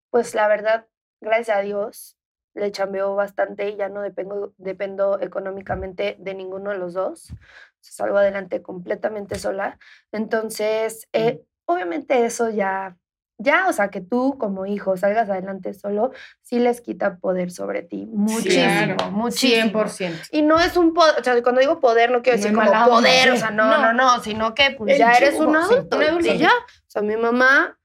pues 0.09 0.33
la 0.33 0.47
verdad, 0.47 0.87
gracias 1.21 1.57
a 1.57 1.61
Dios, 1.61 2.17
le 2.53 2.71
chambeo 2.71 3.15
bastante 3.15 3.69
y 3.69 3.77
ya 3.77 3.89
no 3.89 4.01
dependo, 4.01 4.53
dependo 4.57 5.19
económicamente 5.21 6.17
de 6.19 6.33
ninguno 6.33 6.71
de 6.71 6.77
los 6.77 6.93
dos. 6.93 7.33
Salgo 7.81 8.17
adelante 8.17 8.61
completamente 8.61 9.37
sola. 9.37 9.77
Entonces, 10.11 11.07
eh, 11.13 11.43
obviamente 11.65 12.25
eso 12.25 12.49
ya, 12.49 12.95
ya, 13.37 13.67
o 13.67 13.73
sea, 13.73 13.89
que 13.89 14.01
tú 14.01 14.37
como 14.37 14.65
hijo 14.67 14.97
salgas 14.97 15.29
adelante 15.29 15.73
solo, 15.73 16.11
sí 16.41 16.59
les 16.59 16.79
quita 16.81 17.17
poder 17.17 17.49
sobre 17.51 17.81
ti. 17.81 18.07
Muchísimo, 18.11 18.63
claro. 18.95 19.11
muchísimo. 19.11 19.83
100%. 19.83 20.27
Y 20.31 20.41
no 20.43 20.59
es 20.59 20.77
un 20.77 20.93
poder, 20.93 21.15
o 21.19 21.23
sea, 21.23 21.41
cuando 21.41 21.59
digo 21.61 21.79
poder 21.79 22.11
no 22.11 22.21
quiero 22.21 22.37
No 22.37 22.43
decir 22.43 22.51
es 22.51 22.57
como 22.57 22.69
onda, 22.71 22.85
poder, 22.85 23.31
o 23.31 23.33
sí. 23.33 23.39
sea, 23.39 23.51
no, 23.51 23.65
no, 23.65 23.77
No. 23.81 23.93
no, 23.93 24.23
sino 24.23 24.53
que 24.53 24.71
pues 24.77 24.93
El 24.93 24.99
ya 24.99 25.13
eres 25.13 25.39
un 25.39 25.53
sí, 25.53 25.73
adulto, 25.73 25.99
y 26.21 26.37
ya. 26.37 26.51
O 26.51 26.89
sea, 26.89 27.01
mi 27.01 27.17
mamá, 27.17 27.79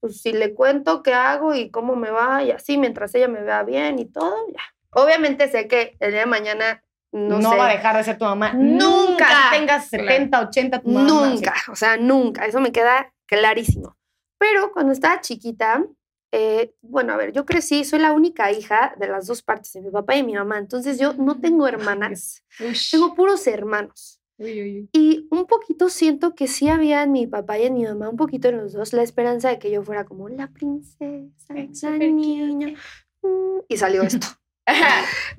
pues 0.00 0.22
si 0.22 0.32
le 0.32 0.54
cuento 0.54 1.02
qué 1.02 1.12
hago 1.14 1.54
y 1.54 1.70
cómo 1.70 1.94
me 1.94 2.10
va 2.10 2.42
y 2.42 2.50
así, 2.50 2.78
mientras 2.78 3.14
ella 3.14 3.28
me 3.28 3.42
vea 3.42 3.62
bien 3.64 3.98
y 3.98 4.06
todo, 4.06 4.34
ya. 4.48 4.62
Obviamente 4.94 5.48
sé 5.48 5.68
que 5.68 5.96
el 6.00 6.10
día 6.12 6.20
de 6.20 6.26
mañana, 6.26 6.82
no, 7.12 7.38
No, 7.38 7.50
sé, 7.50 7.56
va 7.58 7.68
a 7.68 7.72
dejar 7.72 7.96
de 7.98 8.04
ser 8.04 8.16
tu 8.16 8.24
mamá. 8.24 8.52
Nunca. 8.54 9.26
Así 9.50 9.58
tengas 9.58 9.88
70, 9.88 10.40
80, 10.40 10.80
tu 10.80 10.88
mamá. 10.88 11.06
Nunca, 11.08 11.54
o 11.70 11.76
sea, 11.76 11.98
nunca, 11.98 12.46
eso 12.46 12.60
me 12.60 12.72
queda 12.72 13.12
clarísimo. 13.38 13.96
Pero 14.38 14.72
cuando 14.72 14.92
estaba 14.92 15.20
chiquita, 15.20 15.84
eh, 16.32 16.74
bueno, 16.82 17.12
a 17.12 17.16
ver, 17.16 17.32
yo 17.32 17.44
crecí, 17.44 17.84
soy 17.84 17.98
la 18.00 18.12
única 18.12 18.50
hija 18.50 18.94
de 18.98 19.08
las 19.08 19.26
dos 19.26 19.42
partes, 19.42 19.72
de 19.72 19.82
mi 19.82 19.90
papá 19.90 20.16
y 20.16 20.22
mi 20.22 20.34
mamá, 20.34 20.58
entonces 20.58 20.98
yo 20.98 21.12
no 21.14 21.40
tengo 21.40 21.66
hermanas, 21.68 22.42
tengo 22.90 23.14
puros 23.14 23.46
hermanos. 23.46 24.18
Uy, 24.38 24.60
uy, 24.62 24.78
uy. 24.80 24.88
Y 24.92 25.28
un 25.30 25.46
poquito 25.46 25.88
siento 25.88 26.34
que 26.34 26.48
sí 26.48 26.68
había 26.68 27.02
en 27.04 27.12
mi 27.12 27.26
papá 27.26 27.58
y 27.58 27.66
en 27.66 27.74
mi 27.74 27.84
mamá, 27.84 28.08
un 28.08 28.16
poquito 28.16 28.48
en 28.48 28.56
los 28.58 28.72
dos, 28.72 28.92
la 28.92 29.02
esperanza 29.02 29.50
de 29.50 29.58
que 29.58 29.70
yo 29.70 29.82
fuera 29.82 30.04
como 30.04 30.28
la 30.28 30.48
princesa, 30.48 31.06
Ay, 31.50 31.70
la 31.82 31.90
niña. 31.98 32.74
mm, 33.22 33.60
Y 33.68 33.76
salió 33.76 34.02
esto. 34.10 34.26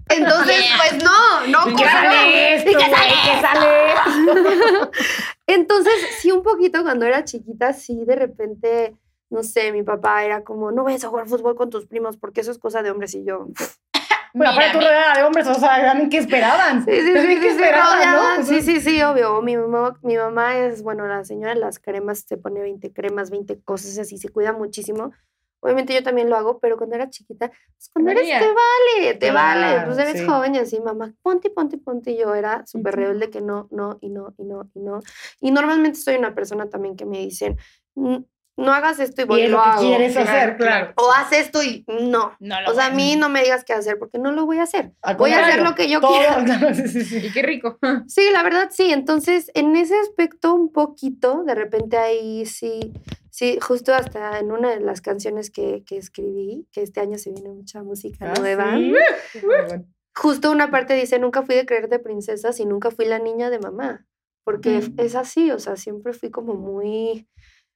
Entonces, 0.10 0.64
pues 0.78 1.04
no, 1.04 1.48
no, 1.48 1.72
¿Y 1.72 1.76
qué 1.76 1.84
sale 1.86 2.56
esto, 2.56 2.70
¿Y 2.70 2.74
qué 2.76 2.90
güey? 2.90 3.10
¿Qué 3.26 3.42
sale? 3.42 4.90
Entonces, 5.54 5.94
sí, 6.20 6.32
un 6.32 6.44
poquito 6.44 6.82
cuando 6.84 7.06
era 7.06 7.24
chiquita, 7.24 7.74
sí, 7.74 8.06
de 8.06 8.16
repente, 8.16 8.96
no 9.30 9.44
sé, 9.44 9.72
mi 9.72 9.84
papá 9.84 10.24
era 10.26 10.44
como, 10.44 10.72
no 10.72 10.84
vayas 10.84 11.04
a 11.04 11.10
jugar 11.10 11.28
fútbol 11.28 11.56
con 11.56 11.70
tus 11.70 11.86
primos 11.86 12.18
porque 12.18 12.42
eso 12.42 12.52
es 12.52 12.58
cosa 12.58 12.82
de 12.82 12.92
hombres 12.92 13.14
y 13.14 13.24
yo. 13.24 13.48
Bueno, 14.36 14.52
aparte 14.52 14.72
tú 14.72 14.78
Mírame. 14.80 14.96
rodeada 14.96 15.14
de 15.20 15.24
hombres, 15.26 15.48
o 15.48 15.54
sea, 15.54 15.80
también 15.86 16.10
qué 16.10 16.18
esperaban. 16.18 16.84
Sí, 16.84 16.92
sí, 16.92 17.02
sí, 17.06 17.14
También 17.14 17.36
sí, 17.36 17.40
qué 17.40 17.50
sí, 17.50 17.56
esperaban, 17.56 18.46
sí, 18.46 18.62
sí, 18.64 18.82
sí, 18.82 19.02
obvio. 19.04 19.42
Mi 19.44 19.56
mamá, 19.56 19.96
mi 20.02 20.18
mamá 20.18 20.58
es, 20.58 20.82
bueno, 20.82 21.06
la 21.06 21.24
señora 21.24 21.54
de 21.54 21.60
las 21.60 21.78
cremas 21.78 22.26
se 22.28 22.38
pone 22.38 22.60
20 22.62 22.92
cremas, 22.92 23.30
20 23.30 23.62
cosas 23.62 23.96
así, 24.00 24.18
se 24.18 24.30
cuida 24.30 24.52
muchísimo. 24.52 25.12
Obviamente 25.64 25.94
yo 25.94 26.04
también 26.04 26.30
lo 26.30 26.36
hago, 26.36 26.60
pero 26.60 26.76
cuando 26.78 26.96
era 26.96 27.10
chiquita, 27.10 27.48
pues 27.50 27.90
cuando 27.94 28.12
eres, 28.12 28.28
te 28.28 28.46
vale, 28.48 29.14
te 29.16 29.32
vale. 29.32 29.62
Claro, 29.62 29.88
Pues 29.88 29.98
eres 29.98 30.20
sí. 30.20 30.28
joven 30.28 30.56
y 30.56 30.58
así, 30.58 30.82
mamá, 30.82 31.14
ponte, 31.22 31.50
ponte, 31.50 31.78
ponte. 31.78 32.12
Y 32.12 32.18
yo 32.20 32.36
era 32.36 32.66
súper 32.68 32.96
rebelde 32.98 33.30
que 33.30 33.40
no, 33.40 33.70
no, 33.72 33.98
y 34.02 34.10
no, 34.10 34.34
y 34.38 34.44
no, 34.44 34.70
y 34.76 34.80
no. 34.82 35.00
Y 35.40 35.52
normalmente 35.52 35.98
soy 36.00 36.16
una 36.18 36.36
persona 36.36 36.70
también 36.70 36.98
que 36.98 37.06
me 37.06 37.20
dicen, 37.20 37.58
"Mm, 37.96 38.18
no 38.56 38.72
hagas 38.72 39.00
esto 39.00 39.22
y 39.24 39.26
voy 39.26 39.40
Y 39.40 39.44
y 39.44 39.46
es 39.46 39.52
lo 39.52 39.58
lo 39.58 39.64
que 39.64 39.70
hago. 39.70 39.82
quieres 39.82 40.16
hacer, 40.18 40.58
claro. 40.58 40.94
O 40.98 41.12
haz 41.12 41.32
esto 41.32 41.64
y 41.64 41.84
no. 41.88 42.34
No 42.40 42.62
lo 42.62 42.70
O 42.72 42.74
sea, 42.76 42.88
a 42.88 42.90
mí 42.92 43.16
no 43.16 43.28
me 43.30 43.42
digas 43.42 43.64
qué 43.64 43.74
hacer 43.74 43.98
porque 43.98 44.20
no 44.20 44.32
lo 44.32 44.46
voy 44.46 44.60
a 44.60 44.64
hacer. 44.64 44.92
Al 45.02 45.16
Voy 45.16 45.32
a 45.32 45.40
hacer 45.48 45.64
lo 45.64 45.74
que 45.74 45.90
yo 45.90 46.00
sí. 46.02 47.18
Y 47.18 47.32
qué 47.32 47.42
rico. 47.42 47.80
Sí, 48.08 48.30
la 48.32 48.44
verdad 48.44 48.70
sí. 48.72 48.92
Entonces, 48.92 49.50
en 49.56 49.76
ese 49.76 49.98
aspecto, 49.98 50.54
un 50.54 50.72
poquito, 50.72 51.44
de 51.46 51.56
repente 51.56 51.98
ahí 51.98 52.46
sí, 52.46 52.94
sí, 53.44 53.60
justo 53.62 53.94
hasta 53.94 54.40
en 54.40 54.52
una 54.52 54.70
de 54.72 54.80
las 54.80 55.02
canciones 55.02 55.52
que, 55.52 55.84
que 55.86 55.98
escribí, 55.98 56.68
que 56.72 56.82
este 56.82 57.00
año 57.02 57.18
se 57.18 57.32
viene 57.32 57.50
mucha 57.50 57.84
música 57.84 58.32
Ah, 58.36 58.40
nueva, 58.40 58.78
sí. 58.78 59.42
Justo 60.16 60.52
una 60.52 60.70
parte 60.70 60.94
dice, 60.94 61.18
nunca 61.20 61.42
fui 61.44 61.56
de 61.56 61.66
creer 61.66 61.90
de 61.90 62.00
princesas 62.00 62.60
y 62.60 62.66
nunca 62.66 62.92
fui 62.92 63.06
la 63.06 63.20
niña 63.20 63.50
de 63.50 63.60
mamá. 63.60 64.06
Porque 64.46 64.80
Mm. 64.82 64.96
es 65.00 65.16
así, 65.16 65.52
o 65.52 65.60
sea, 65.60 65.76
siempre 65.76 66.14
fui 66.14 66.30
como 66.30 66.54
muy... 66.54 67.28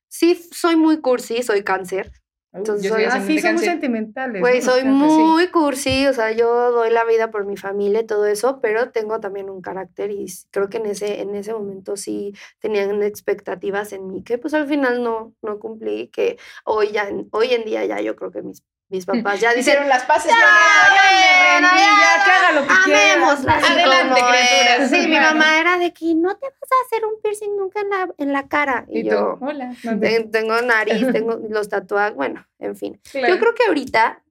Sí, 0.10 0.36
soy 0.36 0.76
muy 0.76 1.02
cursi, 1.02 1.42
soy 1.44 1.64
cáncer. 1.64 2.12
Entonces, 2.58 2.90
soy 2.92 3.04
soy- 3.04 3.38
Ah, 3.38 3.42
cáncer. 3.42 3.70
sentimentales. 3.70 4.42
Güey, 4.42 4.62
soy 4.62 4.82
sí. 4.82 4.88
muy 4.88 5.48
cursi, 5.50 6.08
o 6.08 6.14
sea, 6.14 6.32
yo 6.32 6.72
doy 6.72 6.90
la 6.92 7.06
vida 7.06 7.32
por 7.32 7.46
mi 7.46 7.58
familia 7.58 8.02
y 8.02 8.06
todo 8.06 8.26
eso, 8.26 8.60
pero 8.62 8.92
tengo 8.92 9.20
también 9.20 9.50
un 9.50 9.62
carácter 9.62 10.12
y 10.12 10.26
creo 10.52 10.70
que 10.70 10.78
en 10.78 10.88
ese, 10.88 11.22
en 11.22 11.36
ese 11.36 11.54
momento 11.54 11.96
sí 11.98 12.34
tenían 12.60 13.02
expectativas 13.04 13.94
en 13.94 14.08
mí 14.08 14.24
que 14.24 14.38
pues 14.38 14.54
al 14.54 14.68
final 14.68 15.04
no, 15.04 15.34
no 15.42 15.60
cumplí, 15.60 16.08
que 16.10 16.38
hoy, 16.66 16.92
ya, 16.92 17.10
hoy 17.32 17.54
en 17.54 17.64
día 17.66 17.86
ya 17.86 18.02
yo 18.02 18.16
creo 18.16 18.32
que 18.32 18.42
mis, 18.42 18.64
mis 18.90 19.06
papás 19.06 19.40
ya 19.40 19.50
dicen, 19.50 19.62
Hicieron 19.74 19.90
las 19.90 20.04
paces. 20.06 20.32
Ya, 20.32 20.38
ya 20.38 21.62
me 21.62 21.68
rendí, 21.70 21.82
ya, 21.82 22.24
que 22.26 22.32
haga 22.32 22.52
lo 22.54 22.68
que 22.68 22.74
amémosla. 22.74 23.56
así 23.58 23.74
Adelante, 23.74 24.20
como 24.22 24.34
es". 24.34 24.48
criaturas. 24.50 24.90
Sí, 24.90 25.08
mi 25.08 25.20
mamá 25.20 25.60
era 25.60 25.78
de 25.78 25.94
que 25.94 26.16
no 26.16 26.38
te 26.38 26.46
vas 26.48 26.70
a 26.72 26.86
hacer 26.86 27.06
un 27.06 27.22
piercing 27.22 27.56
nunca 27.58 27.82
en 27.82 27.90
la, 27.90 28.10
en 28.18 28.34
la 28.34 28.48
cara. 28.48 28.86
Y, 28.90 29.00
Y 29.00 29.04
tú, 29.04 29.10
yo, 29.10 29.38
hola. 29.42 29.74
"Ten- 30.02 30.32
tengo 30.32 30.62
nariz, 30.62 31.06
tengo 31.12 31.38
los 31.50 31.70
tatuajes, 31.70 32.16
bueno, 32.16 32.48
en 32.60 32.76
fin. 32.76 33.00
Claro. 33.12 33.34
Yo 33.36 33.40
creo 33.40 33.54
que 33.56 33.64
ahorita 33.68 34.24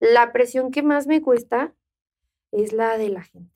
la 0.00 0.32
presión 0.32 0.70
que 0.70 0.82
más 0.82 1.06
me 1.06 1.20
cuesta 1.20 1.74
es 2.52 2.72
la 2.72 2.96
de 2.98 3.10
la 3.10 3.22
gente. 3.22 3.54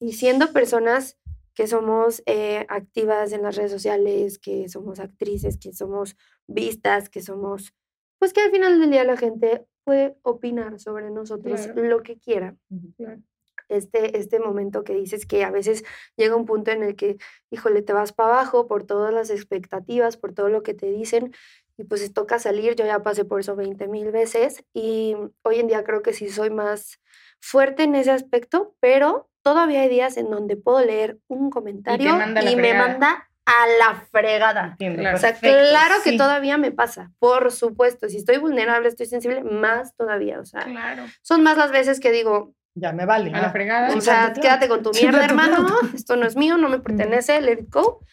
Y 0.00 0.14
siendo 0.14 0.52
personas 0.52 1.16
que 1.54 1.66
somos 1.66 2.22
eh, 2.26 2.64
activas 2.68 3.32
en 3.32 3.42
las 3.42 3.56
redes 3.56 3.70
sociales, 3.70 4.38
que 4.38 4.68
somos 4.68 4.98
actrices, 4.98 5.58
que 5.58 5.72
somos 5.72 6.16
vistas, 6.46 7.08
que 7.08 7.20
somos, 7.22 7.74
pues 8.20 8.32
que 8.32 8.42
al 8.42 8.50
final 8.52 8.78
del 8.78 8.90
día 8.90 9.02
la 9.02 9.16
gente 9.16 9.66
puede 9.82 10.14
opinar 10.22 10.78
sobre 10.78 11.10
nosotros 11.10 11.62
Claro. 11.62 11.82
lo 11.82 12.02
que 12.02 12.16
quiera. 12.18 12.54
Claro. 12.96 13.20
Este, 13.68 14.18
este 14.18 14.40
momento 14.40 14.82
que 14.84 14.94
dices 14.94 15.26
que 15.26 15.44
a 15.44 15.50
veces 15.50 15.84
llega 16.16 16.34
un 16.36 16.44
punto 16.44 16.70
en 16.72 16.82
el 16.82 16.96
que, 16.96 17.18
híjole, 17.50 17.82
te 17.82 17.92
vas 17.92 18.12
para 18.12 18.34
abajo 18.34 18.66
por 18.66 18.84
todas 18.84 19.12
las 19.14 19.30
expectativas, 19.30 20.16
por 20.16 20.32
todo 20.34 20.48
lo 20.48 20.62
que 20.62 20.74
te 20.74 20.90
dicen, 20.90 21.32
y 21.78 21.84
pues 21.84 22.12
toca 22.12 22.38
salir. 22.38 22.74
Yo 22.74 22.84
ya 22.84 23.02
pasé 23.02 23.24
por 23.24 23.40
eso 23.40 23.56
20 23.56 23.86
mil 23.88 24.10
veces 24.10 24.64
y 24.74 25.16
hoy 25.42 25.60
en 25.60 25.68
día 25.68 25.82
creo 25.84 26.02
que 26.02 26.12
sí 26.12 26.28
soy 26.28 26.50
más 26.50 27.00
fuerte 27.40 27.84
en 27.84 27.94
ese 27.94 28.10
aspecto, 28.10 28.74
pero 28.80 29.30
todavía 29.42 29.80
hay 29.82 29.88
días 29.88 30.16
en 30.16 30.30
donde 30.30 30.56
puedo 30.56 30.84
leer 30.84 31.18
un 31.28 31.48
comentario 31.48 32.16
la 32.18 32.50
y 32.50 32.56
me 32.56 32.74
manda 32.74 33.29
a 33.50 33.66
la 33.78 34.00
fregada. 34.12 34.76
Claro. 34.78 35.16
O 35.16 35.20
sea, 35.20 35.30
perfecto, 35.32 35.58
claro 35.70 35.94
que 36.04 36.10
sí. 36.10 36.16
todavía 36.16 36.56
me 36.58 36.70
pasa, 36.72 37.10
por 37.18 37.50
supuesto. 37.52 38.08
Si 38.08 38.16
estoy 38.18 38.38
vulnerable, 38.38 38.88
estoy 38.88 39.06
sensible, 39.06 39.42
más 39.42 39.94
todavía. 39.96 40.38
O 40.40 40.44
sea, 40.44 40.62
Claro. 40.64 41.04
son 41.22 41.42
más 41.42 41.56
las 41.58 41.70
veces 41.72 41.98
que 42.00 42.12
digo, 42.12 42.54
Ya 42.74 42.92
me 42.92 43.04
vale. 43.06 43.30
A 43.34 43.42
la 43.42 43.50
fregada. 43.50 43.94
o 43.96 44.00
sea, 44.00 44.32
quédate 44.32 44.68
con 44.68 44.82
tu 44.82 44.90
mierda, 44.92 45.24
hermano. 45.24 45.66
Esto 45.94 46.14
no 46.16 46.26
es 46.26 46.36
mío, 46.36 46.56
no 46.56 46.68
me 46.68 46.78
pertenece, 46.78 47.40
let 47.40 47.54
it 47.60 47.68
go. 47.72 48.04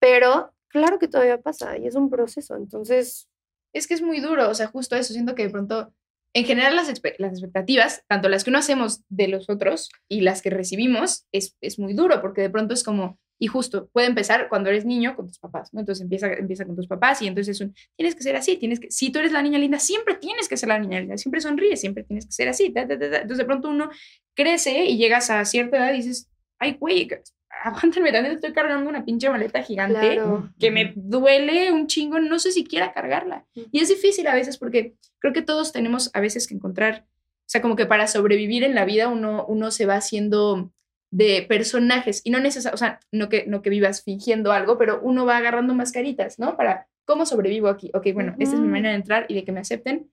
Pero 0.00 0.54
claro 0.68 0.98
que 0.98 1.08
todavía 1.08 1.40
pasa 1.40 1.76
y 1.78 1.86
es 1.86 1.94
un 1.94 2.10
proceso. 2.10 2.56
Entonces, 2.56 3.28
Es 3.74 3.86
que 3.86 3.94
es 3.94 4.02
muy 4.02 4.20
duro, 4.20 4.48
o 4.48 4.54
sea, 4.54 4.66
justo 4.66 4.96
eso. 4.96 5.12
Siento 5.12 5.34
que 5.34 5.42
de 5.44 5.50
pronto, 5.50 5.92
en 6.34 6.44
general, 6.44 6.74
las 6.76 6.88
expectativas, 6.88 8.02
tanto 8.08 8.28
las 8.28 8.44
que 8.44 8.50
uno 8.50 8.58
hacemos 8.58 9.02
de 9.08 9.28
los 9.28 9.48
otros 9.50 9.90
y 10.08 10.20
las 10.22 10.40
que 10.42 10.50
recibimos, 10.50 11.26
es, 11.32 11.56
es 11.60 11.78
muy 11.78 11.92
duro, 11.94 12.20
porque 12.20 12.40
de 12.42 12.50
pronto 12.50 12.72
es 12.74 12.82
como, 12.84 13.18
Y 13.38 13.46
justo, 13.46 13.88
puede 13.92 14.08
empezar 14.08 14.48
cuando 14.48 14.68
eres 14.68 14.84
niño 14.84 15.14
con 15.14 15.28
tus 15.28 15.38
papás, 15.38 15.72
¿no? 15.72 15.80
Entonces 15.80 16.02
empieza, 16.02 16.32
empieza 16.32 16.64
con 16.64 16.74
tus 16.74 16.88
papás 16.88 17.22
y 17.22 17.28
entonces 17.28 17.56
es 17.56 17.60
un, 17.60 17.74
tienes 17.96 18.14
que 18.14 18.22
ser 18.22 18.34
así, 18.34 18.56
tienes 18.56 18.80
que, 18.80 18.90
si 18.90 19.10
tú 19.10 19.20
eres 19.20 19.32
la 19.32 19.42
niña 19.42 19.58
linda, 19.58 19.78
siempre 19.78 20.16
tienes 20.16 20.48
que 20.48 20.56
ser 20.56 20.68
la 20.68 20.78
niña 20.78 21.00
linda, 21.00 21.16
siempre 21.16 21.40
sonríes, 21.40 21.80
siempre 21.80 22.02
tienes 22.02 22.26
que 22.26 22.32
ser 22.32 22.48
así. 22.48 22.72
Entonces 22.74 23.38
de 23.38 23.44
pronto 23.44 23.68
uno 23.68 23.90
crece 24.34 24.86
y 24.86 24.96
llegas 24.96 25.30
a 25.30 25.44
cierta 25.44 25.76
edad 25.76 25.92
y 25.94 25.98
dices, 25.98 26.28
ay, 26.58 26.76
güey, 26.78 27.08
aguántame, 27.64 28.12
también 28.12 28.34
estoy 28.34 28.52
cargando 28.52 28.88
una 28.88 29.04
pinche 29.04 29.30
maleta 29.30 29.62
gigante 29.62 30.20
que 30.58 30.70
me 30.70 30.92
duele 30.96 31.72
un 31.72 31.86
chingo, 31.86 32.18
no 32.20 32.38
sé 32.38 32.52
si 32.52 32.64
quiera 32.64 32.92
cargarla. 32.92 33.46
Y 33.54 33.80
es 33.80 33.88
difícil 33.88 34.26
a 34.26 34.34
veces 34.34 34.58
porque 34.58 34.94
creo 35.18 35.32
que 35.32 35.42
todos 35.42 35.72
tenemos 35.72 36.10
a 36.14 36.20
veces 36.20 36.46
que 36.46 36.54
encontrar, 36.54 37.06
o 37.08 37.50
sea, 37.50 37.62
como 37.62 37.76
que 37.76 37.86
para 37.86 38.06
sobrevivir 38.06 38.64
en 38.64 38.74
la 38.74 38.84
vida 38.84 39.08
uno, 39.08 39.44
uno 39.46 39.70
se 39.70 39.86
va 39.86 39.96
haciendo 39.96 40.72
de 41.10 41.46
personajes 41.48 42.20
y 42.24 42.30
no 42.30 42.38
necesariamente, 42.38 42.74
o 42.74 42.78
sea, 42.78 43.00
no 43.12 43.28
que, 43.28 43.46
no 43.46 43.62
que 43.62 43.70
vivas 43.70 44.02
fingiendo 44.02 44.52
algo, 44.52 44.76
pero 44.76 45.00
uno 45.02 45.24
va 45.24 45.38
agarrando 45.38 45.74
mascaritas, 45.74 46.38
¿no? 46.38 46.56
Para, 46.56 46.88
¿cómo 47.06 47.24
sobrevivo 47.24 47.68
aquí? 47.68 47.90
Ok, 47.94 48.08
bueno, 48.12 48.34
esta 48.38 48.56
es 48.56 48.60
mi 48.60 48.68
manera 48.68 48.90
de 48.90 48.96
entrar 48.96 49.26
y 49.28 49.34
de 49.34 49.44
que 49.44 49.52
me 49.52 49.60
acepten. 49.60 50.10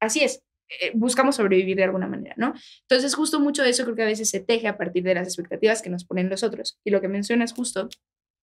Así 0.00 0.22
es, 0.22 0.42
eh, 0.80 0.92
buscamos 0.94 1.36
sobrevivir 1.36 1.76
de 1.76 1.84
alguna 1.84 2.06
manera, 2.06 2.34
¿no? 2.38 2.54
Entonces, 2.82 3.14
justo 3.14 3.40
mucho 3.40 3.62
de 3.62 3.70
eso 3.70 3.84
creo 3.84 3.96
que 3.96 4.02
a 4.02 4.06
veces 4.06 4.30
se 4.30 4.40
teje 4.40 4.68
a 4.68 4.78
partir 4.78 5.02
de 5.02 5.14
las 5.14 5.26
expectativas 5.26 5.82
que 5.82 5.90
nos 5.90 6.04
ponen 6.04 6.30
los 6.30 6.42
otros. 6.42 6.78
Y 6.84 6.90
lo 6.90 7.00
que 7.00 7.08
mencionas 7.08 7.52
justo 7.52 7.88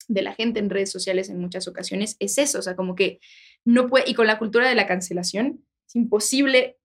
de 0.08 0.22
la 0.22 0.34
gente 0.34 0.60
en 0.60 0.70
redes 0.70 0.92
sociales 0.92 1.30
en 1.30 1.40
muchas 1.40 1.68
ocasiones 1.68 2.16
es 2.20 2.38
eso, 2.38 2.60
o 2.60 2.62
sea, 2.62 2.76
como 2.76 2.96
que 2.96 3.20
no 3.66 3.88
puede, 3.88 4.10
y 4.10 4.14
con 4.14 4.28
la 4.28 4.38
cultura 4.38 4.70
de 4.70 4.76
la 4.76 4.88
cancelación, 4.88 5.66
es 5.88 5.96
imposible 5.96 6.78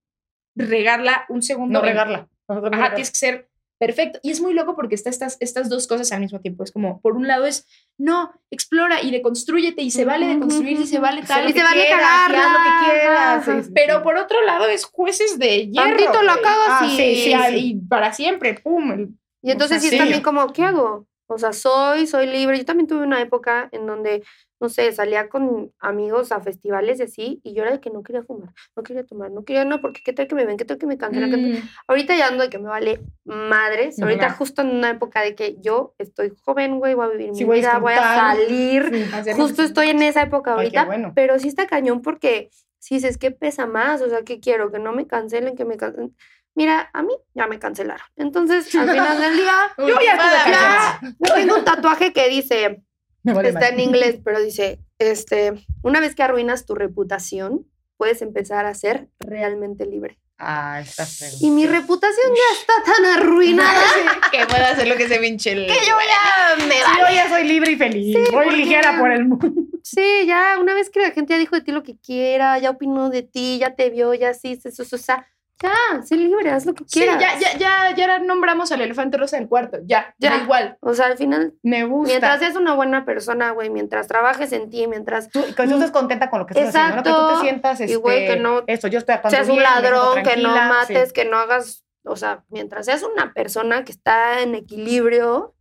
regarla 0.55 1.25
un 1.29 1.41
segundo. 1.41 1.79
No 1.79 1.85
regarla. 1.85 2.29
Ajá, 2.47 2.89
tienes 2.95 3.11
que 3.11 3.17
ser 3.17 3.49
perfecto. 3.79 4.19
Y 4.23 4.31
es 4.31 4.41
muy 4.41 4.53
loco 4.53 4.75
porque 4.75 4.95
está 4.95 5.09
estas, 5.09 5.37
estas 5.39 5.69
dos 5.69 5.87
cosas 5.87 6.11
al 6.11 6.19
mismo 6.21 6.39
tiempo. 6.39 6.63
Es 6.63 6.71
como, 6.71 7.01
por 7.01 7.15
un 7.15 7.27
lado 7.27 7.45
es, 7.45 7.67
no, 7.97 8.31
explora 8.49 9.01
y 9.01 9.11
deconstruyete 9.11 9.81
y 9.81 9.91
se 9.91 10.05
vale 10.05 10.27
deconstruir 10.27 10.79
y 10.79 10.87
se 10.87 10.99
vale 10.99 11.23
tal. 11.23 11.49
Y 11.49 11.53
se 11.53 11.63
vale 11.63 11.85
cagarla. 11.89 12.49
lo 12.49 12.59
que 12.59 12.91
quieras. 12.91 13.69
Pero 13.73 14.03
por 14.03 14.17
otro 14.17 14.41
lado 14.43 14.67
es 14.67 14.85
jueces 14.85 15.37
de 15.39 15.67
hierro. 15.69 15.89
Tantito 15.89 16.21
lo 16.23 16.41
cagas 16.41 16.67
Ah, 16.69 16.87
y- 16.87 16.95
sí, 16.95 17.15
sí, 17.23 17.33
y 17.55 17.75
para 17.87 18.13
siempre, 18.13 18.53
pum. 18.55 19.15
Y 19.41 19.51
entonces 19.51 19.81
sí 19.81 19.89
es 19.89 19.97
también 19.97 20.21
como, 20.21 20.53
¿qué 20.53 20.63
hago? 20.63 21.05
O 21.27 21.37
sea, 21.37 21.51
soy, 21.53 22.07
soy 22.07 22.27
libre. 22.27 22.57
Yo 22.57 22.65
también 22.65 22.87
tuve 22.87 23.03
una 23.03 23.21
época 23.21 23.67
en 23.71 23.85
donde, 23.87 24.23
no 24.63 24.69
sé, 24.69 24.93
salía 24.93 25.27
con 25.27 25.73
amigos 25.79 26.31
a 26.31 26.39
festivales 26.39 27.01
y 27.01 27.03
así, 27.03 27.41
y 27.43 27.53
yo 27.53 27.63
era 27.63 27.73
de 27.73 27.81
que 27.81 27.89
no 27.89 28.01
quería 28.01 28.23
fumar, 28.23 28.53
no 28.77 28.81
quería 28.83 29.03
tomar, 29.05 29.29
no 29.29 29.43
quería, 29.43 29.65
no, 29.65 29.81
porque 29.81 30.01
qué 30.01 30.13
tal 30.13 30.25
que 30.25 30.35
me 30.35 30.45
ven, 30.45 30.55
qué 30.55 30.63
tal 30.63 30.77
que 30.77 30.85
me 30.85 30.97
cancelan. 30.97 31.29
Mm, 31.31 31.69
Ahorita 31.87 32.15
ya 32.15 32.27
ando 32.27 32.43
de 32.43 32.49
que 32.49 32.59
me 32.59 32.69
vale 32.69 33.01
madres. 33.25 33.99
No, 33.99 34.05
Ahorita 34.05 34.29
justo 34.31 34.61
en 34.61 34.69
una 34.69 34.89
época 34.91 35.21
de 35.21 35.35
que 35.35 35.57
yo 35.59 35.95
estoy 35.97 36.31
joven, 36.43 36.79
güey, 36.79 36.93
voy 36.93 37.05
a 37.07 37.09
vivir 37.09 37.31
Sí, 37.35 37.41
mi 37.41 37.43
voy 37.43 37.57
a 37.57 37.59
vida, 37.59 37.79
voy 37.79 37.93
a 37.93 38.15
salir. 38.15 38.89
Sí. 39.25 39.33
Justo 39.33 39.57
que- 39.57 39.67
estoy 39.67 39.89
en 39.89 40.01
esa 40.01 40.21
época 40.21 40.51
Ay, 40.51 40.57
ahorita, 40.57 40.85
bueno. 40.85 41.11
pero 41.13 41.37
sí 41.39 41.49
está 41.49 41.67
cañón 41.67 42.01
porque 42.01 42.49
si 42.79 42.95
dices, 42.95 43.17
¿qué 43.17 43.31
pesa 43.31 43.65
más? 43.65 44.01
O 44.01 44.09
sea, 44.09 44.23
¿qué 44.23 44.39
quiero? 44.39 44.71
Que 44.71 44.79
no 44.79 44.93
me 44.93 45.07
cancelen, 45.07 45.57
que 45.57 45.65
me 45.65 45.75
cancelen. 45.75 46.15
Mira, 46.55 46.89
a 46.93 47.01
mí 47.03 47.13
ya 47.33 47.47
me 47.47 47.59
cancelaron. 47.59 48.05
Entonces, 48.15 48.73
al 48.75 48.89
final 48.89 49.19
del 49.19 49.35
día, 49.35 49.55
Yo 49.77 49.97
ya 49.99 51.01
yo 51.19 51.33
tengo 51.33 51.55
un 51.57 51.65
tatuaje 51.65 52.13
que 52.13 52.29
dice, 52.29 52.81
Me 53.23 53.33
vale 53.33 53.49
está 53.49 53.69
en 53.69 53.79
inglés, 53.79 54.17
pero 54.23 54.41
dice, 54.41 54.79
este, 54.99 55.53
una 55.81 55.99
vez 55.99 56.13
que 56.15 56.23
arruinas 56.23 56.65
tu 56.65 56.75
reputación, 56.75 57.65
puedes 57.97 58.21
empezar 58.21 58.65
a 58.65 58.73
ser 58.73 59.07
realmente 59.19 59.85
libre. 59.85 60.19
Ah, 60.37 60.81
está 60.81 61.05
feo. 61.05 61.29
Y 61.39 61.51
mi 61.51 61.65
reputación 61.67 62.33
ya 62.35 62.59
está 62.59 62.73
tan 62.91 63.05
arruinada 63.21 63.81
que 64.31 64.45
pueda 64.45 64.71
hacer 64.71 64.87
lo 64.87 64.97
que 64.97 65.07
se 65.07 65.19
pinche 65.19 65.51
el... 65.53 65.67
que 65.67 65.73
yo 65.73 65.95
ya 66.07 66.65
me 66.65 66.73
Sí, 66.73 66.79
vale. 66.85 67.01
yo 67.01 67.15
ya 67.15 67.29
soy 67.29 67.43
libre 67.47 67.71
y 67.71 67.75
feliz. 67.77 68.15
Sí, 68.15 68.23
Voy 68.33 68.43
porque- 68.45 68.57
ligera 68.57 68.99
por 68.99 69.11
el 69.11 69.25
mundo. 69.25 69.47
Sí, 69.83 70.25
ya, 70.25 70.57
una 70.59 70.73
vez 70.73 70.89
que 70.89 70.99
la 71.01 71.11
gente 71.11 71.33
ya 71.33 71.39
dijo 71.39 71.55
de 71.55 71.61
ti 71.61 71.71
lo 71.71 71.83
que 71.83 71.97
quiera, 71.97 72.57
ya 72.57 72.71
opinó 72.71 73.09
de 73.09 73.21
ti, 73.23 73.57
ya 73.59 73.75
te 73.75 73.89
vio, 73.89 74.13
ya 74.13 74.33
sí, 74.33 74.53
eso, 74.63 74.69
eso, 74.83 74.95
o 74.95 74.99
sea, 74.99 75.25
ya, 75.61 76.01
sé 76.03 76.17
libre, 76.17 76.49
haz 76.51 76.65
lo 76.65 76.73
que 76.73 76.83
Sí, 76.87 76.99
quieras. 76.99 77.19
ya, 77.21 77.39
ya, 77.39 77.57
ya, 77.57 77.95
ya 77.95 78.19
nombramos 78.19 78.71
al 78.73 78.81
elefante 78.81 79.17
rosa 79.17 79.37
del 79.37 79.47
cuarto, 79.47 79.77
ya, 79.85 80.13
Ya. 80.17 80.31
da 80.31 80.43
igual. 80.43 80.77
O 80.81 80.93
sea, 80.93 81.05
al 81.07 81.17
final, 81.17 81.53
Me 81.63 81.85
gusta. 81.85 82.09
mientras 82.11 82.39
seas 82.39 82.55
una 82.57 82.73
buena 82.73 83.05
persona, 83.05 83.51
güey, 83.51 83.69
mientras 83.69 84.07
trabajes 84.07 84.51
en 84.51 84.69
ti, 84.69 84.87
mientras 84.87 85.29
tú, 85.29 85.41
que 85.55 85.63
tú 85.67 85.73
estés 85.75 85.91
contenta 85.91 86.29
con 86.29 86.39
lo 86.39 86.45
que 86.45 86.59
estás 86.59 86.75
haciendo, 86.75 86.95
¿no? 86.97 87.03
que 87.03 87.09
tú 87.09 87.35
te 87.35 87.41
sientas 87.47 87.79
Y, 87.79 87.83
este, 87.83 87.95
güey, 87.97 88.27
que 88.27 88.35
no 88.37 88.63
esto, 88.67 88.87
yo 88.89 88.99
estoy 88.99 89.15
seas 89.29 89.47
un 89.47 89.55
bien, 89.57 89.63
ladrón, 89.63 90.23
que 90.23 90.35
no 90.37 90.49
mates, 90.49 91.07
sí. 91.09 91.13
que 91.13 91.25
no 91.25 91.37
hagas, 91.37 91.85
o 92.03 92.15
sea, 92.17 92.43
mientras 92.49 92.85
seas 92.85 93.03
una 93.03 93.31
persona 93.33 93.85
que 93.85 93.93
está 93.93 94.41
en 94.41 94.55
equilibrio, 94.55 95.55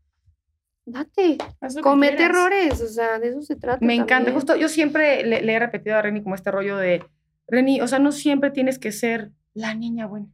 date, 0.85 1.39
comete 1.81 2.25
errores, 2.25 2.81
o 2.81 2.89
sea, 2.89 3.21
de 3.21 3.29
eso 3.29 3.43
se 3.43 3.55
trata. 3.55 3.79
Me 3.85 3.95
encanta. 3.95 4.33
Justo 4.33 4.57
yo 4.57 4.69
siempre 4.69 5.23
le, 5.25 5.43
le 5.43 5.53
he 5.53 5.59
repetido 5.61 5.97
a 5.97 6.03
Reni 6.03 6.23
como 6.25 6.35
este 6.35 6.51
rollo 6.51 6.77
de, 6.77 7.05
Reni, 7.47 7.81
o 7.81 7.87
sea, 7.87 8.01
no 8.01 8.11
siempre 8.11 8.51
tienes 8.51 8.81
que 8.81 8.91
ser 8.91 9.31
la 9.55 9.75
niña 9.75 10.07
buena. 10.07 10.27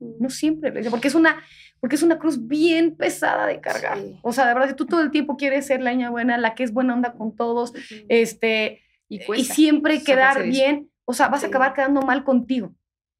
No 0.00 0.30
siempre, 0.30 0.70
le 0.70 0.90
porque 0.90 1.08
es 1.08 1.14
una, 1.14 1.42
porque 1.80 1.96
es 1.96 2.02
una 2.02 2.18
cruz 2.18 2.46
bien 2.46 2.94
pesada 2.96 3.46
de 3.46 3.60
cargar. 3.60 3.98
Sí. 3.98 4.16
O 4.22 4.32
sea, 4.32 4.46
de 4.46 4.54
verdad, 4.54 4.68
si 4.70 4.76
tú 4.76 4.86
todo 4.86 5.02
el 5.02 5.10
tiempo 5.10 5.36
quieres 5.36 5.66
ser 5.66 5.82
la 5.82 5.90
niña 5.90 6.08
buena, 6.10 6.38
la 6.38 6.54
que 6.54 6.62
es 6.62 6.72
buena 6.72 6.94
onda 6.94 7.12
con 7.12 7.34
todos, 7.36 7.72
este, 8.08 8.82
Y, 9.08 9.16
y 9.22 9.26
cuesta. 9.26 9.54
siempre 9.54 9.98
zafarse 9.98 10.12
quedar 10.12 10.42
bien, 10.44 10.90
o 11.04 11.12
sea, 11.12 11.28
vas 11.28 11.44
a 11.44 11.48
acabar 11.48 11.74
quedando 11.74 12.00
mal 12.02 12.24
contigo. 12.24 12.74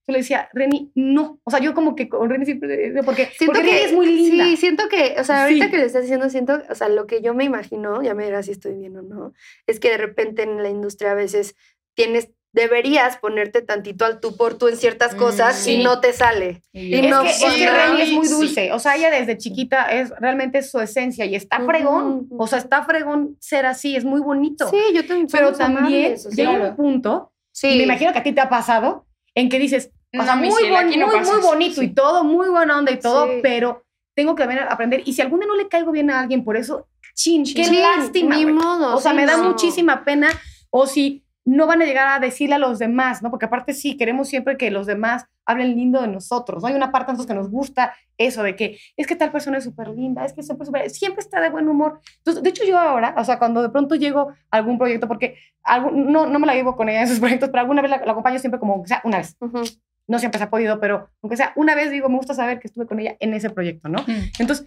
Yo 0.09 0.13
le 0.13 0.19
decía, 0.19 0.49
Reni, 0.53 0.93
no. 0.95 1.41
O 1.43 1.51
sea, 1.51 1.59
yo 1.59 1.75
como 1.75 1.97
que 1.97 2.09
con 2.09 2.31
Reni 2.31 2.45
siempre, 2.45 2.93
porque, 3.05 3.27
Siento 3.37 3.47
porque 3.47 3.63
que 3.63 3.75
Reni 3.75 3.87
es 3.87 3.93
muy 3.93 4.07
linda. 4.07 4.45
Sí, 4.45 4.57
siento 4.57 4.89
que, 4.89 5.17
o 5.19 5.25
sea, 5.25 5.43
ahorita 5.43 5.65
Sí. 5.65 5.71
que 5.73 5.79
le 5.79 5.85
estás 5.85 6.03
diciendo, 6.03 6.31
siento, 6.31 6.63
o 6.71 6.75
sea, 6.77 6.89
lo 6.89 7.09
que 7.09 7.23
yo 7.23 7.35
me 7.35 7.43
imagino, 7.43 8.03
ya 8.03 8.15
me 8.15 8.25
dirás 8.25 8.47
si 8.47 8.53
estoy 8.53 8.75
bien 8.75 8.97
o 8.97 9.03
no, 9.03 9.33
es 9.67 9.81
que 9.81 9.91
de 9.91 9.99
repente 9.99 10.45
en 10.45 10.63
la 10.63 10.69
industria 10.71 11.11
a 11.11 11.15
veces 11.17 11.57
tienes, 11.95 12.31
deberías 12.57 13.19
ponerte 13.19 13.61
tantito 13.62 14.05
al 14.07 14.19
tú 14.19 14.37
por 14.37 14.55
tú 14.59 14.66
en 14.69 14.77
ciertas 14.77 15.14
Mm, 15.14 15.19
cosas 15.19 15.57
sí. 15.57 15.75
y 15.75 15.85
no 15.85 16.01
te 16.01 16.12
sale. 16.12 16.62
Y 16.73 16.95
Es, 16.97 17.09
no, 17.11 17.23
que, 17.23 17.29
es 17.31 17.45
que 17.45 17.66
no. 17.66 17.73
Reni 17.73 18.01
es 18.01 18.11
muy 18.12 18.27
Sí. 18.27 18.33
dulce. 18.33 18.73
O 18.73 18.79
sea, 18.81 18.97
ella 18.97 19.11
desde 19.11 19.37
chiquita 19.38 19.85
es 19.92 20.11
realmente 20.19 20.59
es 20.59 20.71
su 20.71 20.81
esencia 20.81 21.25
y 21.27 21.37
está 21.37 21.61
fregón. 21.61 22.27
ujú. 22.31 22.42
O 22.42 22.47
sea, 22.47 22.59
está 22.59 22.83
fregón 22.83 23.37
ser 23.40 23.66
así, 23.66 23.95
es 23.95 24.05
muy 24.05 24.21
bonito. 24.21 24.69
Sí, 24.71 24.79
yo 24.95 25.07
también. 25.07 25.29
Pero 25.31 25.53
también 25.53 25.79
amables, 26.07 26.29
llega 26.35 26.51
claro. 26.57 26.71
un 26.71 26.77
punto, 26.77 27.33
sí. 27.53 27.69
y 27.69 27.77
me 27.77 27.83
imagino 27.85 28.12
que 28.12 28.19
a 28.19 28.23
ti 28.23 28.33
te 28.33 28.40
ha 28.40 28.49
pasado, 28.49 29.07
en 29.35 29.49
que 29.51 29.59
dices, 29.59 29.90
o 30.19 30.23
sea, 30.25 30.35
No, 30.35 30.42
muy, 30.42 30.51
cielo, 30.62 30.81
no 30.83 31.07
muy, 31.09 31.21
muy 31.31 31.40
bonito 31.42 31.83
y 31.83 31.88
Sí. 31.88 31.95
todo, 31.95 32.25
muy 32.25 32.49
buena 32.49 32.79
onda 32.79 32.90
y 32.90 32.99
todo, 32.99 33.27
Sí. 33.27 33.40
pero 33.42 33.85
tengo 34.14 34.35
que 34.35 34.45
aprender. 34.45 35.03
Y 35.05 35.12
si 35.12 35.21
algún 35.21 35.40
día 35.40 35.47
no 35.49 35.57
le 35.57 35.69
caigo 35.69 35.92
bien 35.92 36.11
a 36.11 36.21
alguien 36.21 36.42
por 36.42 36.57
eso, 36.57 36.88
chin, 37.14 37.45
qué 37.45 37.64
Sí, 37.64 37.79
lástima. 37.79 38.35
Ni 38.37 38.47
modo. 38.47 38.97
O 38.97 39.01
sea, 39.01 39.11
sí, 39.11 39.16
me 39.19 39.27
da 39.27 39.37
muchísima 39.37 40.05
pena. 40.07 40.29
O 40.71 40.87
si 40.87 41.23
no 41.47 41.67
van 41.67 41.81
a 41.81 41.87
llegar 41.87 42.09
a 42.09 42.19
decirle 42.19 42.57
a 42.57 42.59
los 42.59 42.79
demás, 42.79 43.23
¿no? 43.23 43.31
Porque 43.31 43.47
aparte 43.47 43.73
sí, 43.73 43.97
queremos 43.97 44.29
siempre 44.29 44.57
que 44.57 44.71
los 44.71 44.85
demás 44.87 45.25
hablen 45.47 45.77
lindo 45.77 46.03
de 46.03 46.09
nosotros, 46.09 46.63
¿no? 46.63 46.69
Hay 46.69 46.75
una 46.75 46.91
parte 46.91 47.07
de 47.07 47.13
nosotros 47.15 47.29
que 47.35 47.41
nos 47.41 47.51
gusta 47.51 47.95
eso 48.19 48.43
de 48.43 48.57
que 48.57 48.79
es 48.97 49.07
que 49.07 49.15
tal 49.17 49.31
persona 49.31 49.59
es 49.59 49.65
súper 49.65 49.89
linda, 49.89 50.25
es 50.25 50.33
que 50.33 50.43
siempre, 50.43 50.67
súper- 50.67 50.91
siempre 50.91 51.21
está 51.21 51.41
de 51.41 51.51
buen 51.51 51.69
humor. 51.69 52.01
Entonces, 52.19 52.43
de 52.43 52.51
hecho 52.51 52.65
yo 52.65 52.77
ahora, 52.79 53.15
o 53.17 53.25
sea, 53.25 53.39
cuando 53.39 53.63
de 53.63 53.69
pronto 53.71 53.95
llego 53.95 54.31
a 54.51 54.57
algún 54.57 54.77
proyecto, 54.77 55.07
porque 55.09 55.37
algún- 55.63 56.11
no, 56.13 56.27
no 56.27 56.39
me 56.41 56.47
la 56.47 56.55
llevo 56.55 56.75
con 56.77 56.89
ella 56.89 56.99
en 56.99 57.05
esos 57.05 57.21
proyectos, 57.41 57.49
pero 57.51 57.61
alguna 57.61 57.81
vez 57.81 57.91
la, 57.93 57.99
la 58.05 58.13
acompaño 58.13 58.39
siempre 58.41 58.59
como, 58.59 58.81
o 58.83 58.87
sea, 58.87 59.01
una 59.05 59.19
vez. 59.19 59.37
Ujú. 59.41 59.63
No 60.09 60.21
siempre 60.21 60.39
se 60.39 60.45
ha 60.45 60.51
podido, 60.51 60.79
pero 60.79 61.11
aunque 61.21 61.37
sea 61.37 61.53
una 61.57 61.75
vez, 61.75 61.91
digo, 61.91 62.09
me 62.09 62.17
gusta 62.17 62.33
saber 62.33 62.61
que 62.61 62.69
estuve 62.69 62.87
con 62.87 63.01
ella 63.01 63.17
en 63.19 63.35
ese 63.35 63.51
proyecto, 63.51 63.89
¿no? 63.89 64.03
Mm. 64.07 64.31
Entonces, 64.39 64.65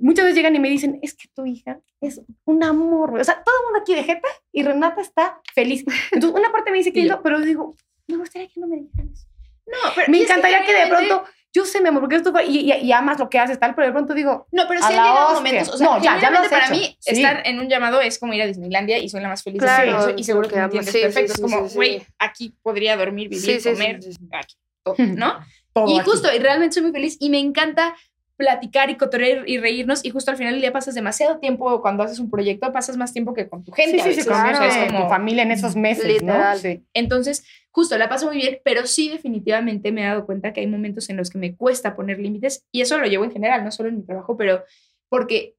muchas 0.00 0.24
veces 0.24 0.36
llegan 0.36 0.54
y 0.56 0.60
me 0.60 0.68
dicen, 0.68 0.98
es 1.02 1.14
que 1.14 1.28
tu 1.34 1.46
hija 1.46 1.78
es 2.00 2.20
un 2.44 2.62
amor, 2.64 3.10
güey". 3.10 3.20
O 3.20 3.24
sea, 3.24 3.42
todo 3.42 3.54
el 3.60 3.64
mundo 3.66 3.78
aquí 3.80 3.94
de 3.94 4.04
jeta 4.04 4.28
y 4.52 4.62
Renata 4.62 5.00
está 5.00 5.40
feliz. 5.54 5.84
Entonces, 6.12 6.38
una 6.38 6.50
parte 6.52 6.70
me 6.70 6.78
dice 6.78 6.92
que 6.92 7.06
yo. 7.06 7.22
pero 7.22 7.40
digo, 7.40 7.74
me 8.08 8.16
gustaría 8.16 8.48
que 8.48 8.60
no 8.60 8.66
me 8.66 8.76
dijeran 8.76 9.10
eso. 9.12 9.26
No, 9.66 9.90
pero 9.94 10.08
Me 10.10 10.20
encantaría 10.22 10.60
que, 10.64 10.72
de 10.72 10.84
realmente- 10.84 11.06
pronto, 11.08 11.28
yo 11.52 11.64
sé, 11.64 11.80
mi 11.80 11.88
amor, 11.88 12.02
porque 12.02 12.16
esto 12.16 12.32
y, 12.46 12.70
y, 12.70 12.72
y 12.72 12.92
amas 12.92 13.18
lo 13.18 13.30
que 13.30 13.38
haces, 13.38 13.58
tal, 13.58 13.74
pero 13.74 13.86
de 13.86 13.92
pronto 13.94 14.12
digo, 14.12 14.46
No, 14.52 14.64
pero 14.68 14.78
sí 14.80 14.84
A 14.84 14.88
han 14.88 14.92
llegado 14.94 15.34
momentos. 15.34 15.68
O 15.74 15.78
sea, 15.78 15.86
No, 15.86 16.02
ya, 16.02 16.20
ya 16.20 16.30
lo 16.30 16.38
has 16.40 16.48
para 16.48 16.66
hecho. 16.66 16.74
mí, 16.74 16.96
Sí. 17.00 17.12
estar 17.16 17.42
en 17.46 17.58
un 17.58 17.68
llamado 17.68 18.00
es 18.02 18.18
como 18.18 18.34
ir 18.34 18.42
a 18.42 18.46
Disneylandia 18.46 18.98
y 18.98 19.08
soy 19.08 19.22
la 19.22 19.28
más 19.28 19.42
feliz 19.42 19.58
de 19.60 19.66
Claro, 19.66 19.90
todo 19.96 20.08
eso, 20.10 20.18
Y 20.18 20.22
seguro 20.24 20.48
que 20.48 20.56
me 20.56 20.62
entiendes 20.64 20.92
sí, 20.92 21.00
perfecto. 21.00 21.34
sí, 21.34 21.42
es 21.42 21.50
como, 21.52 21.68
güey, 21.70 22.06
aquí 22.18 22.54
podría 22.62 22.96
dormir, 22.96 23.28
vivir, 23.30 23.62
comer, 23.62 24.00
aquí, 24.32 24.54
todo, 24.84 24.94
¿no? 24.98 25.38
todo 25.72 25.88
Y 25.88 25.98
aquí. 25.98 26.08
justo, 26.10 26.28
y 26.32 26.38
realmente 26.38 26.74
soy 26.74 26.82
muy 26.82 26.92
feliz 26.92 27.16
y 27.18 27.30
me 27.30 27.38
encanta 27.40 27.96
platicar 28.36 28.90
y 28.90 28.96
cotorrear 28.96 29.48
y 29.48 29.58
reírnos 29.58 30.04
y 30.04 30.10
justo 30.10 30.30
al 30.30 30.36
final 30.36 30.52
del 30.52 30.60
día 30.60 30.72
pasas 30.72 30.94
demasiado 30.94 31.38
tiempo 31.38 31.80
cuando 31.80 32.02
haces 32.02 32.18
un 32.18 32.30
proyecto, 32.30 32.70
pasas 32.72 32.96
más 32.96 33.12
tiempo 33.12 33.32
que 33.34 33.48
con 33.48 33.64
tu 33.64 33.72
gente. 33.72 33.92
Sí, 33.92 33.98
sí, 33.98 34.02
sí, 34.02 34.08
veces, 34.08 34.26
con 34.26 34.36
¿no? 34.42 34.50
O 34.50 34.54
sea, 34.54 34.84
es 34.84 34.92
como- 34.92 35.04
tu 35.04 35.08
familia 35.08 35.42
en 35.42 35.52
esos 35.52 35.74
meses, 35.76 36.04
Literal. 36.06 36.56
¿no? 36.56 36.60
Sí. 36.60 36.84
Entonces, 36.92 37.44
justo, 37.70 37.96
la 37.96 38.08
paso 38.08 38.26
muy 38.26 38.36
bien, 38.36 38.58
pero 38.64 38.86
sí 38.86 39.08
definitivamente 39.08 39.90
me 39.90 40.02
he 40.02 40.06
dado 40.06 40.26
cuenta 40.26 40.52
que 40.52 40.60
hay 40.60 40.66
momentos 40.66 41.08
en 41.10 41.16
los 41.16 41.30
que 41.30 41.38
me 41.38 41.56
cuesta 41.56 41.96
poner 41.96 42.18
límites 42.18 42.66
y 42.72 42.82
eso 42.82 42.98
lo 42.98 43.06
llevo 43.06 43.24
en 43.24 43.32
general, 43.32 43.64
no 43.64 43.70
solo 43.72 43.88
en 43.88 43.96
mi 43.98 44.04
trabajo, 44.04 44.36
pero 44.36 44.62
porque 45.08 45.54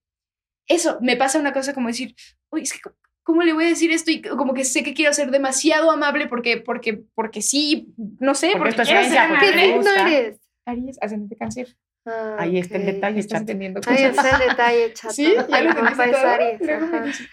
eso, 0.67 0.97
me 1.01 1.15
pasa 1.17 1.39
una 1.39 1.53
cosa 1.53 1.73
como 1.73 1.87
decir, 1.87 2.13
uy, 2.51 2.61
es 2.61 2.73
que 2.73 2.79
¿cómo 3.23 3.41
le 3.43 3.53
voy 3.53 3.65
a 3.65 3.69
decir 3.69 3.91
esto? 3.91 4.11
Y 4.11 4.21
como 4.21 4.53
que 4.53 4.63
sé 4.65 4.83
que 4.83 4.93
quiero 4.93 5.11
ser 5.13 5.31
demasiado 5.31 5.91
amable 5.91 6.27
porque, 6.27 6.57
porque, 6.57 7.03
porque 7.15 7.41
sí, 7.41 7.87
no 8.19 8.35
sé, 8.35 8.51
Porque 8.53 8.57
porque, 8.57 8.69
esto 8.69 8.81
es 8.83 8.87
quiero 8.87 9.01
herencia, 9.01 9.21
ser 9.21 9.29
porque 9.31 9.45
¿Qué 9.47 9.55
me 9.55 9.63
amable. 9.63 9.83
signo 9.83 9.91
gusta. 10.03 10.15
eres? 10.17 10.39
Aries, 10.65 10.97
ascendente 11.01 11.35
cáncer. 11.35 11.77
Ah, 12.09 12.37
Ahí 12.39 12.57
está 12.57 12.77
el 12.77 12.85
detalle, 12.85 13.19
Estás 13.19 13.31
chat. 13.33 13.41
entendiendo 13.41 13.81
Ahí 13.85 14.03
está 14.03 14.29
el 14.29 14.49
detalle, 14.49 14.93
chato. 14.93 15.13
Sí, 15.13 15.35
ya 15.49 15.61
lo 15.61 15.69
entendiste 15.71 16.03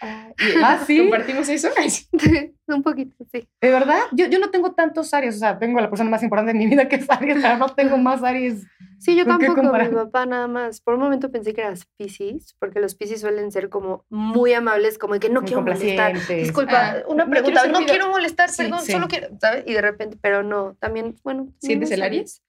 ah, 0.01 0.29
Ah, 0.63 0.79
¿sí? 0.87 0.99
¿Compartimos 0.99 1.49
eso? 1.49 1.69
Un 2.67 2.83
poquito, 2.83 3.15
sí. 3.31 3.47
¿De 3.61 3.71
verdad? 3.71 4.01
Yo, 4.13 4.27
yo 4.27 4.39
no 4.39 4.51
tengo 4.51 4.73
tantos 4.73 5.13
Aries, 5.15 5.37
o 5.37 5.39
sea, 5.39 5.59
tengo 5.59 5.79
a 5.79 5.83
la 5.83 5.91
persona 5.91 6.11
más 6.11 6.23
importante 6.23 6.53
de 6.53 6.59
mi 6.59 6.67
vida 6.67 6.89
que 6.89 6.97
es 6.97 7.09
Aries, 7.09 7.39
pero 7.43 7.57
no 7.59 7.69
tengo 7.69 7.97
más 7.99 8.23
Aries. 8.23 8.67
Sí, 8.99 9.15
yo 9.17 9.27
¿Con 9.27 9.39
qué 9.39 9.47
tampoco, 9.47 9.71
mi 9.77 9.89
papá 9.95 10.25
nada 10.25 10.47
más. 10.49 10.81
Por 10.81 10.95
un 10.95 11.01
momento 11.01 11.31
pensé 11.31 11.53
que 11.53 11.61
eras 11.61 11.87
Pisces, 11.99 12.57
porque 12.59 12.81
los 12.81 12.95
Pisces 12.95 13.21
suelen 13.21 13.53
ser 13.53 13.69
como 13.69 14.07
muy 14.09 14.55
amables, 14.55 14.97
como 14.99 15.13
de 15.15 15.21
que 15.21 15.29
no 15.29 15.43
Muy 15.43 15.49
quiero 15.49 15.63
molestar. 15.63 16.15
Disculpa, 16.27 16.73
Ah, 16.75 17.03
una 17.07 17.25
no 17.27 17.31
pregunta, 17.31 17.61
quiero 17.63 17.75
ser 17.77 17.83
no 17.85 17.87
quiero 17.93 18.09
molestar, 18.09 18.49
Sí, 18.49 18.63
perdón, 18.63 18.81
sí. 18.81 18.93
solo 18.93 19.09
quiero, 19.09 19.29
¿sabes? 19.39 19.65
Y 19.67 19.75
de 19.75 19.83
repente, 19.83 20.17
pero 20.21 20.43
no, 20.43 20.75
también, 20.81 21.17
bueno. 21.23 21.53
¿Sientes 21.61 21.91
no 21.91 21.95
el 21.97 22.03
Aries? 22.03 22.43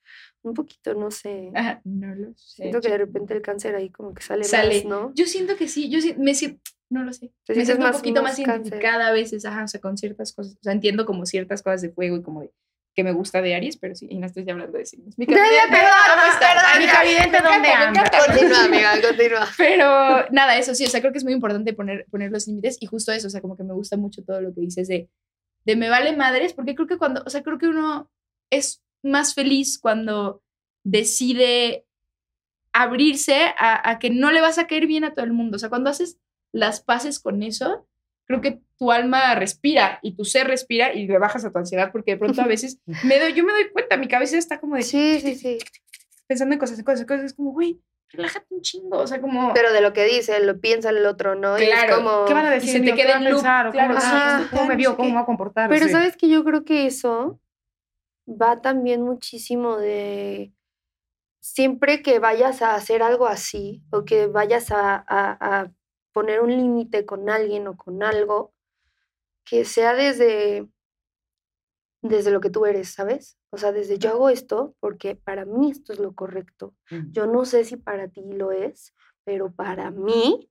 Un 0.45 0.53
poquito, 0.53 0.93
no 0.93 1.09
sé. 1.11 1.51
Ajá, 1.55 1.81
no 1.83 2.13
lo 2.15 2.27
sé. 2.37 2.63
Siento 2.63 2.79
que 2.81 2.89
de 2.89 2.97
repente 2.99 3.33
el 3.33 3.41
cáncer 3.41 3.75
ahí 3.75 3.89
como 3.89 4.13
que 4.13 4.21
sale, 4.21 4.43
Sale. 4.43 4.75
más, 4.75 4.85
¿no? 4.85 5.11
Yo 5.15 5.25
siento 5.25 5.55
que 5.57 5.67
sí, 5.67 5.89
yo 5.89 5.99
sí, 6.01 6.15
me 6.17 6.35
siento, 6.35 6.61
no 6.89 7.03
lo 7.03 7.11
sé. 7.13 7.31
Te 7.45 7.55
Me 7.55 7.65
siento 7.65 7.83
un 7.83 7.89
más- 7.89 7.97
poquito 7.97 8.21
más, 8.21 8.33
más 8.33 8.39
identificada 8.39 9.07
a 9.07 9.11
veces, 9.11 9.43
ajá, 9.45 9.63
o 9.63 9.67
sea, 9.67 9.81
con 9.81 9.97
ciertas 9.97 10.33
cosas. 10.33 10.53
O 10.53 10.59
sea, 10.63 10.71
entiendo 10.73 11.05
como 11.05 11.25
ciertas 11.25 11.63
cosas 11.63 11.81
de 11.81 11.89
fuego 11.89 12.17
y 12.17 12.21
como 12.21 12.41
de 12.41 12.51
que 12.95 13.03
me 13.03 13.11
gusta 13.11 13.41
de 13.41 13.53
Aries, 13.55 13.75
pero 13.75 13.93
sí, 13.93 14.07
y 14.09 14.17
no 14.19 14.25
estoy 14.25 14.49
hablando 14.49 14.77
de 14.77 14.85
signos. 14.85 15.17
Mi 15.17 15.25
perdón, 15.25 15.43
¿cómo 15.69 16.31
estás? 16.31 16.63
perdón, 16.63 16.77
Mi 16.77 17.11
encanta, 17.13 17.49
¿dónde 17.51 17.69
anda? 17.69 18.11
Continúa, 18.25 18.63
amiga, 18.65 18.91
continúa. 19.01 19.47
Pero 19.57 20.29
nada, 20.31 20.57
eso 20.57 20.73
sí, 20.75 20.85
o 20.85 20.89
sea, 20.89 21.01
creo 21.01 21.11
que 21.11 21.17
es 21.17 21.23
muy 21.25 21.33
importante 21.33 21.73
poner, 21.73 22.05
poner 22.09 22.31
los 22.31 22.47
límites 22.47 22.77
y 22.79 22.85
justo 22.85 23.11
eso, 23.11 23.27
o 23.27 23.29
sea, 23.31 23.41
como 23.41 23.57
que 23.57 23.63
me 23.63 23.73
gusta 23.73 23.97
mucho 23.97 24.23
todo 24.23 24.39
lo 24.39 24.53
que 24.53 24.61
dices 24.61 24.87
de, 24.87 25.09
de 25.65 25.75
me 25.75 25.89
vale 25.89 26.15
madres, 26.15 26.53
porque 26.53 26.75
creo 26.75 26.87
que 26.87 26.97
cuando, 26.97 27.21
o 27.25 27.29
sea, 27.29 27.43
creo 27.43 27.57
que 27.57 27.67
uno 27.67 28.09
es 28.49 28.81
más 29.05 29.33
feliz 29.33 29.79
cuando 29.79 30.41
decide 30.83 31.85
abrirse 32.73 33.53
a, 33.57 33.89
a 33.89 33.99
que 33.99 34.09
no 34.09 34.31
le 34.31 34.41
vas 34.41 34.57
a 34.57 34.67
caer 34.67 34.85
bien 34.87 35.03
a 35.05 35.13
todo 35.13 35.25
el 35.25 35.33
mundo, 35.33 35.55
o 35.55 35.59
sea, 35.59 35.69
cuando 35.69 35.89
haces 35.89 36.17
las 36.51 36.81
paces 36.81 37.19
con 37.19 37.41
eso, 37.43 37.87
creo 38.25 38.41
que 38.41 38.59
tu 38.77 38.91
alma 38.91 39.35
respira 39.35 39.99
y 40.01 40.15
tu 40.15 40.25
ser 40.25 40.47
respira 40.47 40.93
y 40.93 41.07
le 41.07 41.17
bajas 41.17 41.45
a 41.45 41.51
tu 41.51 41.57
ansiedad, 41.57 41.91
porque 41.91 42.11
de 42.11 42.17
pronto 42.17 42.41
a 42.41 42.47
veces 42.47 42.79
me 43.03 43.19
doy, 43.19 43.33
yo 43.33 43.43
me 43.45 43.53
doy 43.53 43.69
cuenta, 43.71 43.97
mi 43.97 44.07
cabeza 44.07 44.37
está 44.37 44.59
como 44.59 44.75
de 44.75 44.81
Sí, 44.83 45.19
sí, 45.21 45.35
sí. 45.35 45.57
pensando 46.27 46.53
en 46.53 46.59
cosas, 46.59 46.79
en 46.79 46.85
cosas, 46.85 47.01
en 47.01 47.07
cosas, 47.07 47.23
es 47.25 47.33
como, 47.33 47.51
güey, 47.51 47.79
relájate 48.09 48.45
un 48.49 48.61
chingo, 48.61 48.97
o 48.99 49.07
sea, 49.07 49.19
como... 49.21 49.53
Pero 49.53 49.71
de 49.73 49.81
lo 49.81 49.91
que 49.93 50.05
dice, 50.05 50.39
lo 50.43 50.59
piensa 50.59 50.89
el 50.89 51.05
otro, 51.05 51.35
¿no? 51.35 51.57
Y 51.57 51.65
Claro. 51.65 51.89
es 51.89 51.95
como... 51.97 52.25
¿Qué 52.25 52.33
van 52.33 52.45
a 52.45 52.55
Y 52.55 52.61
se 52.61 52.65
decir? 52.79 52.85
te 52.85 52.93
queda 52.95 53.13
van 53.15 53.23
a 53.23 53.25
en 53.25 53.31
loop, 53.33 53.41
pensar? 53.43 53.67
¿O 53.67 53.71
¿Cómo, 53.71 53.83
claro, 53.83 53.97
ajá, 53.97 54.37
ah, 54.37 54.47
¿Cómo 54.51 54.65
me 54.67 54.75
vio? 54.75 54.95
¿Cómo 54.97 55.09
me 55.09 55.15
va 55.15 55.21
a 55.21 55.25
comportar? 55.25 55.69
Pero 55.69 55.85
Sí. 55.85 55.91
sabes 55.91 56.15
que 56.17 56.29
yo 56.29 56.43
creo 56.43 56.63
que 56.65 56.85
eso 56.87 57.39
va 58.27 58.61
también 58.61 59.01
muchísimo 59.01 59.77
de 59.77 60.53
siempre 61.41 62.01
que 62.01 62.19
vayas 62.19 62.61
a 62.61 62.75
hacer 62.75 63.03
algo 63.03 63.27
así 63.27 63.83
o 63.91 64.05
que 64.05 64.27
vayas 64.27 64.71
a, 64.71 64.95
a- 64.95 65.61
a 65.61 65.71
poner 66.13 66.41
un 66.41 66.49
límite 66.55 67.05
con 67.05 67.29
alguien 67.29 67.67
o 67.67 67.77
con 67.77 68.01
algo, 68.03 68.53
que 69.45 69.65
sea 69.65 69.93
desde, 69.93 70.67
desde 72.01 72.31
lo 72.31 72.39
que 72.41 72.49
tú 72.49 72.65
eres, 72.65 72.93
¿sabes? 72.93 73.37
O 73.51 73.57
sea, 73.57 73.71
desde 73.71 73.97
yo 73.97 74.11
hago 74.11 74.29
esto 74.29 74.75
porque 74.79 75.15
para 75.15 75.45
mí 75.45 75.71
esto 75.71 75.93
es 75.93 75.99
lo 75.99 76.13
correcto. 76.13 76.75
Yo 77.11 77.25
no 77.27 77.45
sé 77.45 77.63
si 77.65 77.77
para 77.77 78.07
ti 78.09 78.21
lo 78.23 78.51
es, 78.51 78.93
pero 79.23 79.53
para 79.53 79.91
mí 79.91 80.49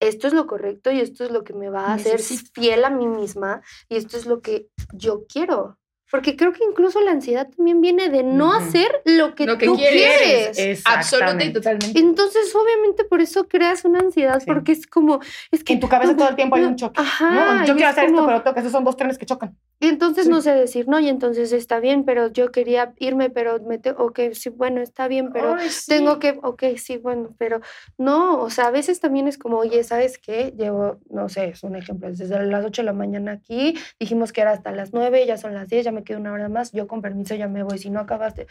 esto 0.00 0.26
es 0.26 0.32
lo 0.34 0.46
correcto 0.46 0.90
y 0.90 1.00
esto 1.00 1.24
es 1.24 1.30
lo 1.30 1.44
que 1.44 1.52
me 1.54 1.70
va 1.70 1.86
a 1.88 1.94
hacer 1.94 2.20
fiel 2.54 2.84
a 2.84 2.90
mí 2.90 3.06
misma 3.06 3.62
y 3.88 3.96
esto 3.96 4.16
es 4.16 4.26
lo 4.26 4.40
que 4.40 4.68
yo 4.92 5.26
quiero. 5.26 5.78
Porque 6.10 6.36
creo 6.36 6.52
que 6.52 6.62
incluso 6.68 7.00
la 7.00 7.10
ansiedad 7.10 7.48
también 7.56 7.80
viene 7.80 8.08
de 8.08 8.22
no 8.22 8.48
Ujú. 8.50 8.56
hacer 8.58 9.02
lo 9.04 9.34
que, 9.34 9.44
Lo 9.46 9.58
que 9.58 9.66
tú 9.66 9.76
quieres, 9.76 10.50
quieres. 10.56 10.82
Absoluta 10.86 11.44
y 11.44 11.52
totalmente. 11.52 11.98
Entonces, 11.98 12.54
obviamente, 12.54 13.04
por 13.04 13.20
eso 13.20 13.48
creas 13.48 13.84
una 13.84 13.98
ansiedad, 13.98 14.38
Sí. 14.40 14.46
porque 14.46 14.72
es 14.72 14.86
como, 14.86 15.20
es 15.50 15.64
que 15.64 15.72
En 15.72 15.80
tu 15.80 15.88
cabeza 15.88 16.12
no, 16.12 16.18
todo 16.18 16.28
el 16.28 16.36
tiempo 16.36 16.56
hay 16.56 16.62
no, 16.62 16.68
un 16.68 16.76
choque. 16.76 17.00
Ajá. 17.00 17.30
¿no? 17.60 17.66
Yo 17.66 17.74
quiero 17.74 17.90
es 17.90 17.92
hacer 17.96 18.04
esto, 18.04 18.16
como- 18.16 18.26
pero 18.28 18.42
tengo 18.42 18.54
que 18.54 18.60
esos 18.60 18.72
son 18.72 18.84
dos 18.84 18.96
trenes 18.96 19.18
que 19.18 19.26
chocan. 19.26 19.56
y 19.80 19.88
entonces 19.88 20.24
Sí. 20.24 20.30
no 20.30 20.40
sé 20.40 20.54
decir 20.54 20.88
no, 20.88 20.98
y 21.00 21.08
entonces 21.08 21.52
está 21.52 21.80
bien, 21.80 22.04
pero 22.04 22.28
yo 22.32 22.50
quería 22.50 22.94
irme, 22.98 23.28
pero 23.28 23.60
me 23.60 23.78
tengo, 23.78 24.04
ok, 24.04 24.20
sí, 24.32 24.48
bueno, 24.48 24.80
está 24.80 25.06
bien, 25.08 25.32
pero 25.32 25.54
Ay, 25.58 25.68
sí. 25.70 25.86
tengo 25.88 26.18
que, 26.18 26.38
ok, 26.42 26.62
sí, 26.76 26.96
bueno, 26.98 27.34
pero 27.36 27.60
no, 27.98 28.40
o 28.40 28.48
sea, 28.50 28.66
a 28.66 28.70
veces 28.70 29.00
también 29.00 29.28
es 29.28 29.36
como, 29.38 29.58
oye, 29.58 29.82
¿sabes 29.84 30.18
qué? 30.18 30.54
Llevo, 30.56 30.98
no 31.10 31.28
sé, 31.28 31.48
es 31.48 31.62
un 31.62 31.76
ejemplo, 31.76 32.08
desde 32.08 32.42
las 32.46 32.64
8 32.64 32.82
de 32.82 32.86
la 32.86 32.92
mañana 32.92 33.32
aquí, 33.32 33.76
dijimos 34.00 34.32
que 34.32 34.40
era 34.40 34.52
hasta 34.52 34.70
las 34.72 34.92
9, 34.92 35.26
ya 35.26 35.36
son 35.36 35.52
las 35.52 35.68
10, 35.68 35.84
ya 35.84 35.92
me 35.96 36.04
queda 36.04 36.18
una 36.18 36.32
hora 36.32 36.48
más, 36.48 36.72
yo 36.72 36.86
con 36.86 37.02
permiso 37.02 37.34
ya 37.34 37.48
me 37.48 37.62
voy, 37.62 37.78
si 37.78 37.90
no 37.90 38.00
acabaste. 38.00 38.46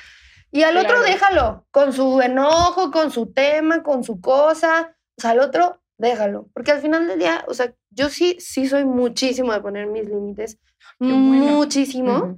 Y 0.52 0.64
al 0.64 0.76
otro 0.78 0.90
Claro. 0.98 1.04
déjalo, 1.04 1.66
con 1.72 1.94
su 1.94 2.22
enojo, 2.22 2.92
con 2.92 3.12
su 3.12 3.32
tema, 3.32 3.84
con 3.84 4.04
su 4.04 4.20
cosa, 4.22 4.96
o 5.18 5.22
sea, 5.22 5.32
al 5.32 5.40
otro 5.40 5.82
déjalo, 5.98 6.48
porque 6.54 6.72
al 6.72 6.82
final 6.82 7.08
del 7.08 7.20
día, 7.20 7.44
o 7.48 7.54
sea, 7.54 7.74
yo 7.90 8.10
sí, 8.10 8.36
sí 8.40 8.68
soy 8.68 8.84
muchísimo 8.86 9.54
de 9.54 9.62
poner 9.62 9.88
mis 9.88 10.06
límites, 10.10 10.58
bueno. 11.00 11.16
muchísimo. 11.18 12.18
Ujú. 12.18 12.38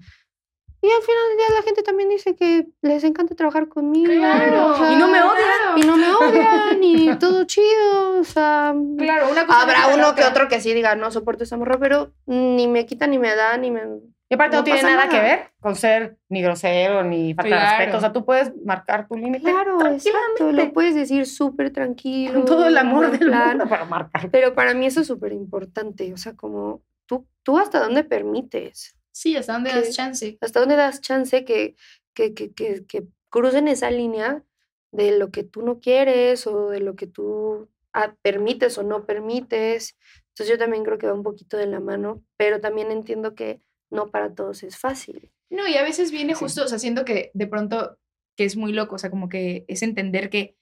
Y 0.79 0.89
al 0.91 1.01
final 1.01 1.23
del 1.29 1.37
día 1.37 1.55
la 1.55 1.63
gente 1.63 1.81
también 1.81 2.07
dice 2.09 2.35
que 2.35 2.67
les 2.83 3.03
encanta 3.03 3.33
trabajar 3.33 3.67
conmigo. 3.67 4.13
Claro. 4.13 4.67
o 4.67 4.77
sea, 4.77 4.93
Y 4.93 4.95
no 4.95 5.07
me 5.07 5.19
odian. 5.21 5.77
Y 5.77 5.81
no 5.81 5.97
me 5.97 6.13
odian, 6.13 6.83
y 6.83 7.15
todo 7.19 7.43
chido. 7.45 8.19
O 8.19 8.23
sea, 8.23 8.75
Claro, 8.97 9.29
una 9.31 9.47
cosa 9.47 9.61
habrá 9.63 9.87
uno 9.95 10.13
que 10.13 10.23
otro 10.23 10.47
que 10.47 10.61
sí 10.61 10.73
diga, 10.75 10.95
no 10.95 11.09
soporto 11.11 11.43
esa 11.43 11.57
morra, 11.57 11.79
pero 11.79 12.13
ni 12.27 12.67
me 12.67 12.85
quita, 12.85 13.07
ni 13.07 13.17
me 13.17 13.35
da, 13.35 13.57
ni 13.57 13.71
me. 13.71 13.81
Y 14.29 14.35
aparte 14.35 14.55
no, 14.57 14.61
No 14.61 14.63
tiene 14.65 14.83
nada, 14.83 15.07
que 15.07 15.19
ver 15.19 15.51
con 15.61 15.75
ser 15.75 16.17
ni 16.27 16.41
grosero 16.41 17.03
ni 17.03 17.33
falta 17.33 17.55
de 17.55 17.61
respeto. 17.77 17.97
O 17.97 17.99
sea, 18.01 18.11
tú 18.11 18.25
puedes 18.25 18.51
marcar 18.65 19.07
tu 19.07 19.15
límite 19.15 19.49
Claro, 19.49 19.79
exacto. 19.87 20.51
Lo 20.51 20.73
puedes 20.73 20.95
decir 20.95 21.25
súper 21.25 21.71
tranquilo. 21.71 22.33
con 22.33 22.45
todo 22.45 22.67
el 22.67 22.77
amor 22.77 23.09
del 23.11 23.29
plan. 23.29 23.49
mundo 23.57 23.69
para 23.69 23.85
marcar. 23.85 24.29
Pero 24.29 24.53
para 24.53 24.73
mí 24.73 24.85
eso 24.85 24.99
es 25.01 25.07
súper 25.07 25.31
importante. 25.31 26.11
O 26.13 26.17
sea, 26.17 26.35
como 26.35 26.81
tú, 27.05 27.25
tú 27.43 27.57
hasta 27.57 27.79
dónde 27.79 28.03
permites. 28.03 28.97
Sí, 29.13 29.37
hasta 29.37 29.53
dónde 29.53 29.69
que- 29.71 29.77
das 29.77 29.91
chance. 29.95 30.37
¿Hasta 30.41 30.59
dónde 30.59 30.75
das 30.75 30.99
chance 31.01 31.45
que, 31.45 31.75
que, 32.13 32.33
que, 32.33 32.51
que, 32.53 32.85
que 32.85 33.03
crucen 33.29 33.67
esa 33.69 33.89
línea 33.91 34.43
de 34.91 35.17
lo 35.17 35.31
que 35.31 35.43
tú 35.43 35.61
no 35.61 35.79
quieres 35.79 36.47
o 36.47 36.69
de 36.69 36.81
lo 36.81 36.95
que 36.95 37.07
tú 37.07 37.69
ah, 37.93 38.13
permites 38.21 38.77
o 38.77 38.83
no 38.83 39.05
permites? 39.05 39.97
Entonces 40.29 40.49
yo 40.49 40.57
también 40.57 40.83
creo 40.83 40.97
que 40.97 41.07
va 41.07 41.13
un 41.13 41.23
poquito 41.23 41.55
de 41.57 41.65
la 41.67 41.79
mano, 41.79 42.21
pero 42.35 42.59
también 42.59 42.91
entiendo 42.91 43.33
que 43.33 43.61
no 43.89 44.09
para 44.09 44.33
todos 44.33 44.63
es 44.63 44.77
fácil. 44.77 45.31
No, 45.49 45.67
y 45.67 45.75
a 45.75 45.83
veces 45.83 46.11
viene 46.11 46.33
Sí. 46.33 46.39
justo, 46.39 46.63
o 46.63 46.67
sea, 46.67 46.79
siento 46.79 47.05
que 47.05 47.31
de 47.33 47.47
pronto 47.47 47.97
que 48.35 48.43
es 48.45 48.55
muy 48.55 48.71
loco, 48.73 48.95
o 48.95 48.97
sea, 48.99 49.09
como 49.09 49.29
que 49.29 49.65
es 49.67 49.81
entender 49.81 50.29
que 50.29 50.55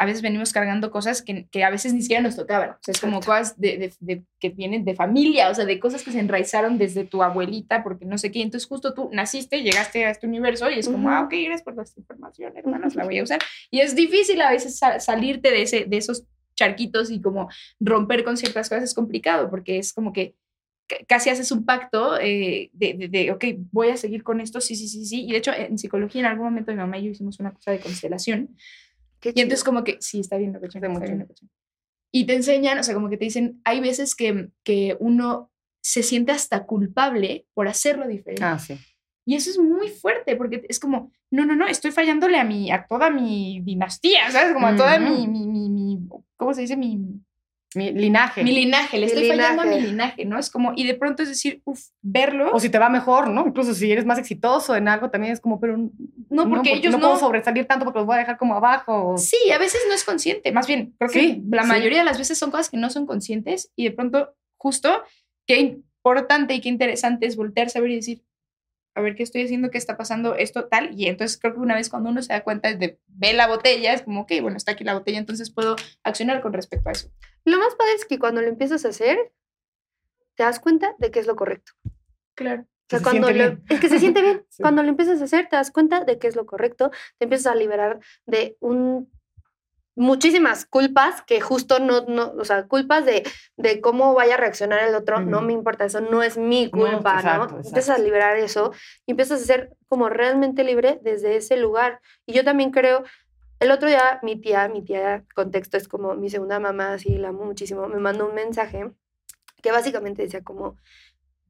a 0.00 0.06
veces 0.06 0.22
venimos 0.22 0.52
cargando 0.52 0.92
cosas 0.92 1.22
que, 1.22 1.48
que 1.50 1.64
a 1.64 1.70
veces 1.70 1.92
ni 1.92 2.02
siquiera 2.02 2.22
nos 2.22 2.36
tocaban. 2.36 2.70
O 2.70 2.76
sea, 2.80 2.92
es 2.92 3.00
como 3.00 3.18
cosas 3.18 3.58
de, 3.60 3.76
de- 3.78 3.92
de- 3.98 4.22
que 4.38 4.50
vienen 4.50 4.84
de 4.84 4.94
familia, 4.94 5.50
o 5.50 5.54
sea, 5.54 5.64
de 5.64 5.80
cosas 5.80 6.04
que 6.04 6.12
se 6.12 6.20
enraizaron 6.20 6.78
desde 6.78 7.04
tu 7.04 7.20
abuelita, 7.22 7.82
porque 7.82 8.04
no 8.04 8.16
sé 8.16 8.30
qué. 8.30 8.40
Entonces, 8.42 8.68
justo 8.68 8.94
tú 8.94 9.10
naciste, 9.12 9.60
llegaste 9.62 10.04
a 10.04 10.10
este 10.10 10.28
universo 10.28 10.70
y 10.70 10.78
es 10.78 10.88
como, 10.88 11.10
ah, 11.10 11.22
ok, 11.22 11.30
gracias 11.32 11.62
por 11.62 11.82
esta 11.82 11.98
información, 12.00 12.56
hermanos, 12.56 12.94
la 12.94 13.04
voy 13.04 13.18
a 13.18 13.22
usar. 13.24 13.40
Y 13.72 13.80
es 13.80 13.96
difícil 13.96 14.40
a 14.40 14.52
veces 14.52 14.78
sa- 14.78 15.00
salirte 15.00 15.50
de, 15.50 15.62
ese, 15.62 15.84
de 15.86 15.96
esos 15.96 16.22
charquitos 16.54 17.10
y 17.10 17.20
como 17.20 17.48
romper 17.80 18.22
con 18.24 18.36
ciertas 18.36 18.68
cosas 18.68 18.84
es 18.84 18.94
complicado, 18.94 19.50
porque 19.50 19.78
es 19.78 19.92
como 19.92 20.12
que 20.12 20.34
casi 21.06 21.30
haces 21.30 21.52
un 21.52 21.64
pacto 21.64 22.18
eh, 22.20 22.70
de, 22.72 22.94
de, 22.94 23.08
de, 23.08 23.30
ok, 23.32 23.44
voy 23.72 23.88
a 23.90 23.96
seguir 23.96 24.22
con 24.22 24.40
esto, 24.40 24.60
sí, 24.60 24.74
sí, 24.76 24.88
sí, 24.88 25.04
sí. 25.04 25.24
Y 25.24 25.32
de 25.32 25.38
hecho, 25.38 25.52
en 25.52 25.78
psicología, 25.78 26.20
en 26.20 26.26
algún 26.26 26.46
momento 26.46 26.72
mi 26.72 26.78
mamá 26.78 26.98
y 26.98 27.04
yo 27.04 27.10
hicimos 27.10 27.38
una 27.40 27.52
cosa 27.52 27.70
de 27.70 27.80
constelación. 27.80 28.56
Qué 29.20 29.30
Y 29.34 29.40
entonces 29.40 29.60
chido. 29.60 29.72
como 29.72 29.84
que, 29.84 29.98
sí, 30.00 30.20
está 30.20 30.36
bien, 30.36 30.52
chido. 30.68 30.88
locochón. 30.88 31.50
Y 32.10 32.24
te 32.24 32.34
enseñan, 32.34 32.78
o 32.78 32.82
sea, 32.82 32.94
como 32.94 33.10
que 33.10 33.18
te 33.18 33.26
dicen, 33.26 33.60
hay 33.64 33.80
veces 33.80 34.14
que, 34.14 34.48
que 34.64 34.96
uno 34.98 35.50
se 35.82 36.02
siente 36.02 36.32
hasta 36.32 36.64
culpable 36.64 37.46
por 37.54 37.68
hacerlo 37.68 38.06
diferente. 38.08 38.44
Ah, 38.44 38.58
sí. 38.58 38.78
Y 39.26 39.34
eso 39.34 39.50
es 39.50 39.58
muy 39.58 39.88
fuerte, 39.88 40.36
porque 40.36 40.64
es 40.70 40.80
como, 40.80 41.12
no, 41.30 41.44
no, 41.44 41.54
no, 41.54 41.66
estoy 41.66 41.90
fallándole 41.90 42.38
a, 42.38 42.44
mi, 42.44 42.70
a 42.70 42.86
toda 42.86 43.10
mi 43.10 43.60
dinastía, 43.62 44.30
¿sabes? 44.30 44.54
Como 44.54 44.66
a 44.66 44.74
toda 44.74 44.98
mi, 44.98 45.24
Ujú. 45.24 45.30
mi, 45.30 45.46
mi, 45.46 45.68
mi, 45.68 45.98
¿cómo 46.36 46.54
se 46.54 46.62
dice? 46.62 46.78
Mi, 46.78 46.98
Mi 47.78 47.92
linaje. 47.92 48.42
mi 48.42 48.52
linaje, 48.52 48.98
le 48.98 49.06
Mi 49.06 49.12
estoy 49.12 49.28
fallando 49.28 49.62
a 49.62 49.64
mi 49.64 49.70
linaje. 49.76 49.86
linaje, 49.90 50.24
¿no? 50.24 50.38
Es 50.38 50.50
como, 50.50 50.72
y 50.76 50.86
de 50.86 50.94
pronto 50.94 51.22
es 51.22 51.28
decir, 51.28 51.62
uff, 51.64 51.80
verlo. 52.02 52.50
o 52.52 52.58
si 52.60 52.68
te 52.70 52.78
va 52.78 52.88
mejor, 52.88 53.28
¿no? 53.30 53.46
Incluso 53.46 53.72
si 53.74 53.90
eres 53.92 54.04
más 54.04 54.18
exitoso 54.18 54.74
en 54.76 54.88
algo, 54.88 55.10
también 55.10 55.32
es 55.32 55.40
como, 55.40 55.60
pero 55.60 55.76
No, 56.30 56.48
porque 56.50 56.72
ellos 56.74 56.92
no 56.92 56.98
puedo 56.98 57.14
no. 57.14 57.18
sobresalir 57.20 57.66
tanto 57.66 57.84
porque 57.84 58.00
los 58.00 58.06
voy 58.06 58.16
a 58.16 58.18
dejar 58.20 58.36
como 58.36 58.54
abajo. 58.54 59.12
o- 59.14 59.18
Sí, 59.18 59.36
a 59.54 59.58
veces 59.58 59.80
no 59.88 59.94
es 59.94 60.04
consciente, 60.04 60.50
más 60.52 60.66
bien, 60.66 60.94
creo 60.98 61.10
que 61.10 61.20
Sí, 61.20 61.42
la 61.50 61.62
sí. 61.62 61.68
mayoría 61.68 61.98
de 61.98 62.04
las 62.04 62.18
veces 62.18 62.36
son 62.38 62.50
cosas 62.50 62.68
que 62.70 62.76
no 62.76 62.90
son 62.90 63.06
conscientes 63.06 63.72
y 63.76 63.84
de 63.84 63.92
pronto, 63.92 64.34
justo, 64.56 65.02
qué 65.46 65.60
importante 65.60 66.54
y 66.54 66.60
qué 66.60 66.68
interesante 66.68 67.26
es 67.26 67.36
voltearse 67.36 67.78
a 67.78 67.82
ver 67.82 67.90
y 67.92 67.96
decir, 67.96 68.22
a 68.98 69.02
ver 69.02 69.14
qué 69.16 69.22
estoy 69.22 69.44
haciendo, 69.44 69.70
qué 69.70 69.78
está 69.78 69.96
pasando, 69.96 70.34
esto 70.34 70.66
tal, 70.66 70.90
y 70.98 71.06
entonces 71.06 71.38
creo 71.38 71.54
que 71.54 71.60
una 71.60 71.74
vez 71.74 71.88
cuando 71.88 72.10
uno 72.10 72.20
se 72.22 72.32
da 72.32 72.42
cuenta 72.44 72.74
de, 72.74 72.98
ve 73.06 73.32
la 73.32 73.46
botella, 73.46 73.92
es 73.94 74.02
como, 74.02 74.22
ok, 74.22 74.32
bueno, 74.42 74.56
está 74.56 74.72
aquí 74.72 74.84
la 74.84 74.94
botella, 74.94 75.18
entonces 75.18 75.50
puedo 75.50 75.76
accionar 76.02 76.40
con 76.42 76.52
respecto 76.52 76.88
a 76.88 76.92
eso. 76.92 77.10
Lo 77.44 77.58
más 77.58 77.74
padre 77.74 77.92
es 77.94 78.04
que 78.04 78.18
cuando 78.18 78.42
lo 78.42 78.48
empiezas 78.48 78.84
a 78.84 78.88
hacer, 78.88 79.32
te 80.34 80.42
das 80.42 80.60
cuenta 80.60 80.94
de 80.98 81.10
que 81.10 81.20
es 81.20 81.26
lo 81.26 81.36
correcto. 81.36 81.72
Claro. 82.34 82.62
O 82.62 82.90
sea, 82.90 82.98
se 83.00 83.04
cuando 83.04 83.30
lo- 83.30 83.58
es 83.68 83.80
que 83.80 83.88
se 83.88 83.98
siente 83.98 84.22
bien. 84.22 84.44
Sí. 84.50 84.62
Cuando 84.62 84.82
lo 84.82 84.88
empiezas 84.88 85.20
a 85.20 85.24
hacer, 85.24 85.48
te 85.48 85.56
das 85.56 85.70
cuenta 85.70 86.04
de 86.04 86.18
que 86.18 86.26
es 86.26 86.36
lo 86.36 86.46
correcto, 86.46 86.90
te 87.18 87.24
empiezas 87.24 87.52
a 87.52 87.54
liberar 87.54 88.00
de 88.26 88.56
un 88.60 89.10
muchísimas 89.98 90.64
culpas 90.64 91.22
que 91.22 91.40
justo 91.40 91.80
no, 91.80 92.02
no 92.06 92.32
o 92.38 92.44
sea, 92.44 92.66
culpas 92.66 93.04
de, 93.04 93.24
de 93.56 93.80
cómo 93.80 94.14
vaya 94.14 94.34
a 94.34 94.38
reaccionar 94.38 94.82
el 94.88 94.94
otro, 94.94 95.20
no 95.20 95.42
me 95.42 95.52
importa, 95.52 95.84
eso 95.84 96.00
no 96.00 96.22
es 96.22 96.38
mi 96.38 96.66
No, 96.66 96.70
culpa, 96.70 97.14
¿no? 97.14 97.44
exacto, 97.44 97.56
Empiezas 97.56 97.90
a 97.90 97.98
liberar 97.98 98.36
eso 98.36 98.72
y 99.06 99.10
empiezas 99.10 99.42
a 99.42 99.44
ser 99.44 99.76
como 99.88 100.08
realmente 100.08 100.64
libre 100.64 101.00
desde 101.02 101.36
ese 101.36 101.56
lugar. 101.56 102.00
Y 102.26 102.32
yo 102.32 102.44
también 102.44 102.70
creo, 102.70 103.02
el 103.60 103.70
otro 103.72 103.88
día 103.88 104.20
mi 104.22 104.36
tía, 104.40 104.68
mi 104.68 104.82
tía, 104.82 105.24
contexto 105.34 105.76
es 105.76 105.88
como 105.88 106.14
mi 106.14 106.30
segunda 106.30 106.60
mamá, 106.60 106.92
así 106.94 107.18
la 107.18 107.28
amo 107.30 107.44
muchísimo, 107.44 107.88
me 107.88 107.98
mandó 107.98 108.26
un 108.28 108.34
mensaje 108.34 108.90
que 109.62 109.72
básicamente 109.72 110.22
decía 110.22 110.42
como, 110.44 110.76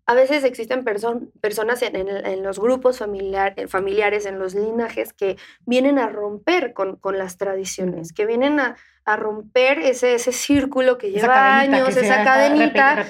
a 0.08 0.14
veces 0.14 0.42
existen 0.42 0.84
perso- 0.84 1.30
personas 1.40 1.82
en, 1.82 1.94
en- 1.96 2.08
en 2.26 2.42
los 2.42 2.58
grupos 2.58 3.00
eh, 3.00 3.66
familiares, 3.68 4.26
en 4.26 4.38
los 4.38 4.54
linajes, 4.54 5.12
que 5.12 5.36
vienen 5.66 5.98
a 5.98 6.08
romper 6.08 6.72
con, 6.72 6.96
con 6.96 7.18
las 7.18 7.36
tradiciones, 7.36 8.12
que 8.12 8.26
vienen 8.26 8.58
a, 8.58 8.76
a 9.04 9.16
romper 9.16 9.78
ese, 9.78 10.14
ese 10.14 10.32
círculo 10.32 10.98
que 10.98 11.10
lleva 11.10 11.28
cadenita 11.32 11.76
años, 11.78 11.94
que 11.94 12.00
esa 12.00 12.24
cadenita. 12.24 13.06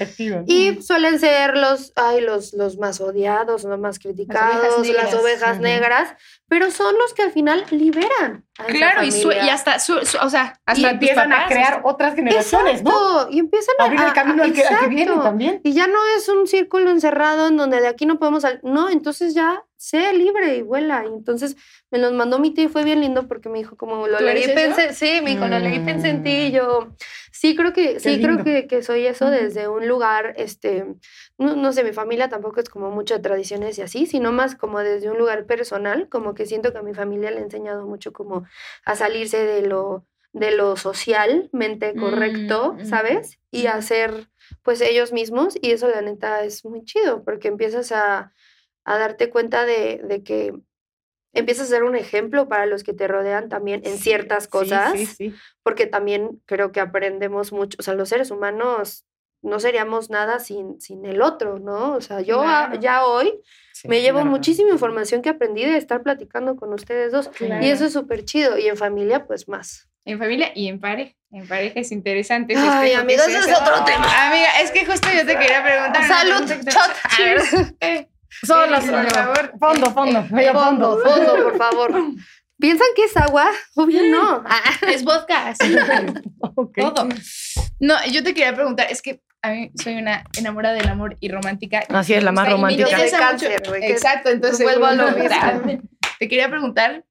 Y 0.46 0.80
suelen 0.82 1.18
ser 1.18 1.56
los, 1.56 1.92
ay, 1.96 2.20
los, 2.20 2.52
los 2.54 2.78
más 2.78 3.00
odiados, 3.00 3.64
los 3.64 3.78
más 3.80 3.98
criticados, 3.98 4.78
las 4.78 4.86
negras. 4.86 5.14
ovejas 5.14 5.58
negras, 5.60 6.14
pero 6.48 6.70
son 6.70 6.96
los 6.98 7.14
que 7.14 7.22
al 7.22 7.32
final 7.32 7.64
liberan. 7.70 8.44
a 8.58 8.62
esa 8.62 8.72
Claro, 8.72 9.02
y, 9.02 9.10
su- 9.12 9.32
y 9.32 9.48
hasta, 9.48 9.78
su, 9.80 10.04
su- 10.06 10.18
o 10.18 10.30
sea, 10.30 10.60
hasta 10.66 10.80
y 10.80 10.84
empiezan 10.84 11.32
a 11.32 11.46
crear 11.46 11.74
o 11.74 11.76
sea, 11.76 11.82
otras 11.84 12.14
generaciones, 12.14 12.82
¿no? 12.82 13.28
Y 13.30 13.40
empiezan 13.40 13.74
a 13.80 13.84
Abrir 13.84 14.00
el 14.00 14.12
camino 14.12 14.42
a- 14.42 14.46
al 14.46 14.52
que, 14.52 14.62
al 14.64 14.78
que 14.80 14.86
viene 14.88 15.16
también. 15.22 15.60
Y 15.64 15.72
ya 15.72 15.86
no 15.88 15.98
es 16.16 16.28
un 16.28 16.46
círculo 16.46 16.90
encerrado 16.90 17.48
en 17.48 17.56
donde 17.56 17.80
de 17.80 17.88
aquí 17.88 18.06
no 18.06 18.18
podemos 18.18 18.42
salir. 18.42 18.60
No, 18.62 18.88
entonces 18.88 19.34
ya 19.34 19.64
sé 19.78 20.12
libre 20.12 20.56
y 20.56 20.62
vuela. 20.62 21.04
Y 21.04 21.08
entonces 21.14 21.56
me 21.90 21.98
los 21.98 22.12
mandó 22.12 22.38
mi 22.38 22.52
tío 22.52 22.64
y 22.64 22.68
fue 22.68 22.84
bien 22.84 23.00
lindo 23.00 23.26
porque 23.28 23.48
me 23.48 23.58
dijo 23.58 23.76
como 23.76 24.06
lo 24.06 24.18
¿Tú 24.18 24.24
leí 24.24 24.44
y 24.44 24.48
pensé, 24.54 24.92
sí, 24.92 25.20
me 25.22 25.30
dijo, 25.30 25.46
lo 25.46 25.58
leí 25.58 25.76
y 25.76 25.80
pensé 25.80 26.10
en 26.10 26.22
ti 26.22 26.30
y 26.30 26.48
Mm. 26.50 26.52
yo, 26.52 26.88
sí 27.32 27.54
creo 27.56 27.72
que, 27.72 28.00
sí 28.00 28.20
creo 28.20 28.42
que, 28.42 28.66
que 28.66 28.82
soy 28.82 29.06
eso 29.06 29.30
desde 29.30 29.68
un 29.68 29.86
lugar, 29.88 30.34
este, 30.36 30.84
no, 31.38 31.54
no 31.56 31.72
sé, 31.72 31.84
mi 31.84 31.92
familia 31.92 32.28
tampoco 32.28 32.60
es 32.60 32.68
como 32.68 32.90
mucho 32.90 33.14
de 33.14 33.20
tradiciones 33.20 33.78
y 33.78 33.82
así, 33.82 34.06
sino 34.06 34.32
más 34.32 34.56
como 34.56 34.80
desde 34.80 35.10
un 35.10 35.16
lugar 35.18 35.46
personal, 35.46 36.08
como 36.08 36.34
que 36.34 36.44
siento 36.44 36.72
que 36.72 36.78
a 36.78 36.82
mi 36.82 36.92
familia 36.92 37.30
le 37.30 37.38
he 37.38 37.42
enseñado 37.42 37.86
mucho 37.86 38.12
como 38.12 38.44
a 38.84 38.96
salirse 38.96 39.38
de 39.44 39.62
lo 39.62 40.04
de 40.34 40.50
lo 40.50 40.76
socialmente 40.76 41.94
correcto, 41.94 42.74
Mm, 42.74 42.82
mm, 42.82 42.84
¿sabes? 42.84 43.38
Y 43.50 43.66
hacer 43.66 44.28
pues 44.62 44.80
ellos 44.82 45.12
mismos 45.12 45.56
y 45.60 45.70
eso 45.70 45.88
la 45.88 46.02
neta 46.02 46.44
es 46.44 46.64
muy 46.66 46.84
chido 46.84 47.24
porque 47.24 47.48
empiezas 47.48 47.92
a, 47.92 48.32
a 48.90 48.98
darte 48.98 49.28
cuenta 49.30 49.64
de, 49.66 50.00
de 50.04 50.22
que 50.22 50.54
empiezas 51.34 51.66
a 51.66 51.70
ser 51.70 51.84
un 51.84 51.94
ejemplo 51.94 52.48
para 52.48 52.66
los 52.66 52.82
que 52.82 52.94
te 52.94 53.06
rodean 53.06 53.48
también 53.48 53.82
en 53.84 53.98
ciertas 53.98 54.44
Sí, 54.44 54.50
cosas, 54.50 54.92
Sí, 54.92 55.06
sí, 55.06 55.34
porque 55.62 55.86
también 55.86 56.40
creo 56.46 56.72
que 56.72 56.80
aprendemos 56.80 57.52
mucho, 57.52 57.76
o 57.78 57.82
sea, 57.82 57.94
los 57.94 58.08
seres 58.08 58.30
humanos 58.30 59.04
no 59.42 59.60
seríamos 59.60 60.10
nada 60.10 60.40
sin, 60.40 60.80
sin 60.80 61.04
el 61.04 61.22
otro, 61.22 61.58
¿no? 61.60 61.92
O 61.94 62.00
sea, 62.00 62.20
yo 62.22 62.40
a- 62.42 62.74
ya 62.80 63.04
hoy 63.06 63.40
me 63.84 64.00
llevo 64.00 64.18
claro. 64.18 64.30
muchísima 64.30 64.70
información 64.70 65.22
que 65.22 65.28
aprendí 65.28 65.64
de 65.64 65.76
estar 65.76 66.02
platicando 66.02 66.56
con 66.56 66.72
ustedes 66.72 67.12
dos 67.12 67.28
Claro. 67.28 67.64
y 67.64 67.68
eso 67.70 67.84
es 67.84 67.92
súper 67.92 68.24
chido 68.24 68.58
y 68.58 68.66
en 68.66 68.76
familia 68.76 69.26
pues 69.26 69.46
más. 69.48 69.88
En 70.04 70.18
familia 70.18 70.50
y 70.54 70.66
en 70.68 70.80
pareja. 70.80 71.14
En 71.30 71.46
pareja 71.46 71.78
es 71.78 71.92
interesante. 71.92 72.54
Ay, 72.56 72.92
se 72.94 73.14
ese 73.14 73.38
es 73.38 73.60
otro 73.60 73.84
tema. 73.84 74.06
Amiga, 74.28 74.48
es 74.62 74.70
que 74.72 74.86
justo 74.86 75.06
yo 75.14 75.26
te 75.26 75.36
quería 75.38 75.62
preguntar. 75.62 76.08
Salud, 76.08 76.46
pregunta 76.46 76.72
cheers. 77.14 78.08
Eh, 78.30 78.46
Solas, 78.46 78.84
por 78.84 78.94
amiga. 78.94 79.10
favor. 79.14 79.52
Fondo, 79.58 79.90
fondo, 79.92 80.22
medio 80.30 80.52
Fondo, 80.52 80.98
fondo. 81.02 81.10
fondo, 81.26 81.44
por 81.44 81.56
favor. 81.58 81.92
¿Piensan 82.60 82.88
que 82.96 83.04
es 83.04 83.16
agua? 83.16 83.48
Obvio 83.76 84.02
no. 84.10 84.42
Ah, 84.46 84.62
Es 84.92 85.04
vodka. 85.04 85.48
así. 85.48 85.76
Ok. 86.40 86.76
Todo. 86.80 87.08
No, 87.80 87.94
yo 88.10 88.24
te 88.24 88.34
quería 88.34 88.52
preguntar, 88.54 88.88
es 88.90 89.00
que 89.00 89.20
a 89.42 89.50
mí 89.50 89.70
soy 89.80 89.94
una 89.96 90.24
enamorada 90.36 90.74
del 90.74 90.88
amor 90.88 91.16
y 91.20 91.28
romántica. 91.30 91.84
Así 91.88 92.14
es, 92.14 92.24
la 92.24 92.32
más 92.32 92.48
Y 92.48 92.50
romántica. 92.52 92.90
Interesa 92.90 93.16
mucho- 93.32 93.46
cáncer, 93.46 93.62
que 93.62 93.90
Exacto, 93.92 94.30
entonces 94.30 94.64
vuelvo 94.64 94.86
a 94.86 94.94
lo 94.94 95.12
mismo. 95.12 95.80
Te 96.18 96.26
quería 96.28 96.48
preguntar, 96.50 97.04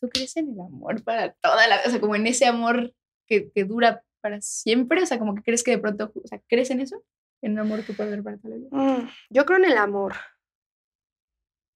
¿tú 0.00 0.10
crees 0.10 0.36
en 0.36 0.50
el 0.52 0.60
amor 0.60 1.02
para 1.02 1.32
toda 1.40 1.66
la 1.66 1.76
vida? 1.76 1.84
O 1.86 1.90
sea, 1.90 2.00
como 2.00 2.14
en 2.16 2.26
ese 2.26 2.44
amor 2.44 2.92
que, 3.26 3.50
que 3.54 3.64
dura 3.64 4.02
para 4.20 4.42
siempre, 4.42 5.02
o 5.02 5.06
sea, 5.06 5.18
como 5.18 5.34
que 5.34 5.42
crees 5.42 5.62
que 5.62 5.70
de 5.70 5.78
pronto, 5.78 6.12
o 6.14 6.28
sea, 6.28 6.38
¿crees 6.46 6.70
en 6.70 6.80
eso? 6.80 7.02
En 7.40 7.52
un 7.52 7.60
amor 7.60 7.82
que 7.82 7.94
puede 7.94 8.10
durar 8.10 8.24
para 8.24 8.36
toda 8.36 8.50
la 8.50 8.56
vida. 8.56 8.68
Mm, 8.72 9.08
Yo 9.30 9.46
creo 9.46 9.58
en 9.58 9.64
el 9.64 9.78
amor. 9.78 10.14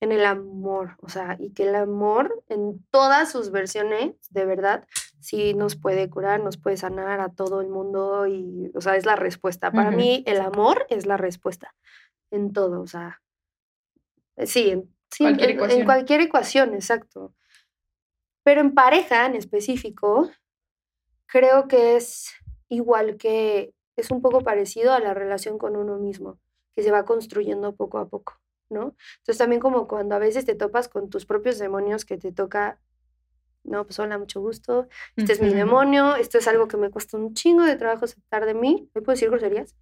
En 0.00 0.12
el 0.12 0.24
amor. 0.24 0.96
O 1.00 1.08
sea, 1.08 1.36
y 1.38 1.50
que 1.52 1.68
el 1.68 1.74
amor 1.74 2.42
en 2.48 2.82
todas 2.90 3.30
sus 3.30 3.50
versiones, 3.50 4.14
de 4.30 4.46
verdad, 4.46 4.86
sí 5.20 5.52
nos 5.54 5.76
puede 5.76 6.08
curar, 6.08 6.42
nos 6.42 6.56
puede 6.56 6.76
sanar 6.78 7.20
a 7.20 7.28
todo 7.28 7.60
el 7.60 7.68
mundo. 7.68 8.26
Y, 8.26 8.70
o 8.74 8.80
sea, 8.80 8.96
es 8.96 9.04
la 9.04 9.16
respuesta. 9.16 9.70
Para 9.70 9.90
mí, 9.90 10.22
el 10.26 10.40
amor 10.40 10.86
es 10.88 11.04
la 11.06 11.16
respuesta. 11.18 11.74
En 12.30 12.52
todo. 12.52 12.80
O 12.80 12.86
sea, 12.86 13.20
eh, 14.36 14.46
sí, 14.46 14.70
en, 14.70 14.94
sí, 15.10 15.24
Cualquier 15.24 15.50
en- 15.50 15.56
en 15.56 15.56
ecuación. 15.58 15.84
cualquier 15.84 16.20
ecuación, 16.22 16.74
exacto. 16.74 17.34
Pero 18.42 18.62
en 18.62 18.72
pareja 18.72 19.26
en 19.26 19.34
específico, 19.34 20.30
creo 21.26 21.68
que 21.68 21.96
es 21.96 22.32
igual 22.68 23.16
que 23.18 23.74
es 23.96 24.10
un 24.10 24.22
poco 24.22 24.40
parecido 24.40 24.94
a 24.94 25.00
la 25.00 25.12
relación 25.12 25.58
con 25.58 25.76
uno 25.76 25.98
mismo, 25.98 26.38
que 26.74 26.82
se 26.82 26.90
va 26.90 27.04
construyendo 27.04 27.74
poco 27.76 27.98
a 27.98 28.08
poco, 28.08 28.40
¿no? 28.70 28.96
Entonces 29.18 29.38
también 29.38 29.60
como 29.60 29.86
cuando 29.86 30.14
a 30.14 30.18
veces 30.18 30.44
te 30.44 30.54
topas 30.54 30.88
con 30.88 31.10
tus 31.10 31.26
propios 31.26 31.58
demonios 31.58 32.04
que 32.04 32.16
te 32.16 32.32
toca, 32.32 32.80
no, 33.64 33.84
pues 33.84 33.98
hola, 33.98 34.18
mucho 34.18 34.40
gusto, 34.40 34.88
este 35.16 35.32
es 35.34 35.40
mi 35.40 35.52
demonio, 35.52 36.16
esto 36.16 36.38
es 36.38 36.48
algo 36.48 36.68
que 36.68 36.76
me 36.76 36.90
cuesta 36.90 37.16
un 37.16 37.34
chingo 37.34 37.64
de 37.64 37.76
trabajo 37.76 38.04
aceptar 38.04 38.46
de 38.46 38.54
mí, 38.54 38.90
¿me 38.94 39.02
puedo 39.02 39.14
decir 39.14 39.28
groserías? 39.28 39.74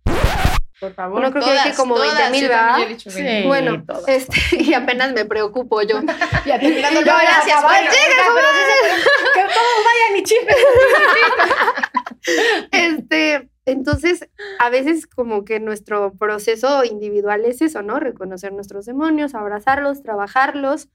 Por 0.81 0.95
favor. 0.95 1.21
Bueno, 1.21 1.33
creo 1.33 1.45
que 1.45 1.53
dije 1.53 1.75
como 1.77 1.95
20,000, 1.95 2.17
yo 2.17 2.23
también 2.25 2.49
¿verdad? 2.49 2.79
ya 2.79 2.85
he 2.85 2.89
dicho 2.89 3.11
Sí. 3.11 3.23
20,000. 3.23 3.47
Bueno, 3.49 3.85
todas. 3.85 4.09
este, 4.09 4.37
y 4.63 4.75
apenas 4.75 5.13
me 5.13 5.25
preocupo 5.25 5.83
yo. 5.83 6.01
Yo, 6.01 6.05
gracias, 6.05 7.65
pues, 7.65 7.81
Que 9.35 9.43
todos 9.43 9.85
vayan 9.85 10.17
y 10.17 10.23
chismes. 10.23 10.57
Este, 12.73 13.49
entonces, 13.65 14.29
a 14.59 14.71
veces 14.71 15.07
como 15.07 15.45
que 15.45 15.61
nuestro 15.61 16.13
proceso 16.15 16.85
individual 16.85 17.45
es 17.45 17.63
eso, 17.63 17.83
¿no? 17.83 18.01
Reconocer 18.01 18.53
nuestros 18.53 18.87
demonios, 18.87 19.35
abrazarlos, 19.35 20.03
trabajarlos. 20.03 20.89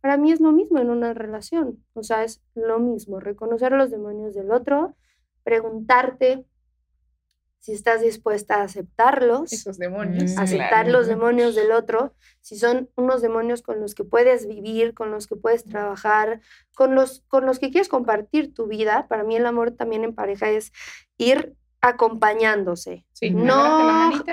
Para 0.00 0.16
mí 0.16 0.32
es 0.32 0.40
lo 0.40 0.52
mismo 0.52 0.78
en 0.78 0.90
una 0.90 1.14
relación, 1.14 1.82
o 1.94 2.02
sea, 2.02 2.22
es 2.24 2.40
lo 2.54 2.78
mismo, 2.78 3.18
reconocer 3.18 3.72
los 3.72 3.90
demonios 3.90 4.34
del 4.34 4.52
otro, 4.52 4.94
preguntarte 5.42 6.44
si 7.60 7.72
estás 7.72 8.00
dispuesta 8.00 8.56
a 8.56 8.62
aceptarlos, 8.62 9.52
Esos 9.52 9.76
demonios. 9.78 10.34
Mm, 10.34 10.38
aceptar 10.38 10.84
claro. 10.84 10.90
los 10.98 11.06
demonios 11.08 11.54
del 11.56 11.72
otro, 11.72 12.14
si 12.40 12.56
son 12.56 12.88
unos 12.96 13.22
demonios 13.22 13.62
con 13.62 13.80
los 13.80 13.94
que 13.94 14.04
puedes 14.04 14.46
vivir, 14.46 14.94
con 14.94 15.10
los 15.10 15.26
que 15.26 15.34
puedes 15.36 15.64
trabajar, 15.64 16.40
con 16.74 16.94
los, 16.94 17.24
con 17.28 17.44
los 17.44 17.58
que 17.58 17.70
quieres 17.70 17.88
compartir 17.88 18.54
tu 18.54 18.66
vida. 18.68 19.06
Para 19.08 19.24
mí 19.24 19.36
el 19.36 19.46
amor 19.46 19.72
también 19.72 20.04
en 20.04 20.14
pareja 20.14 20.48
es 20.50 20.72
ir 21.18 21.56
acompañándose. 21.80 23.04
Sí, 23.12 23.30
No, 23.30 23.54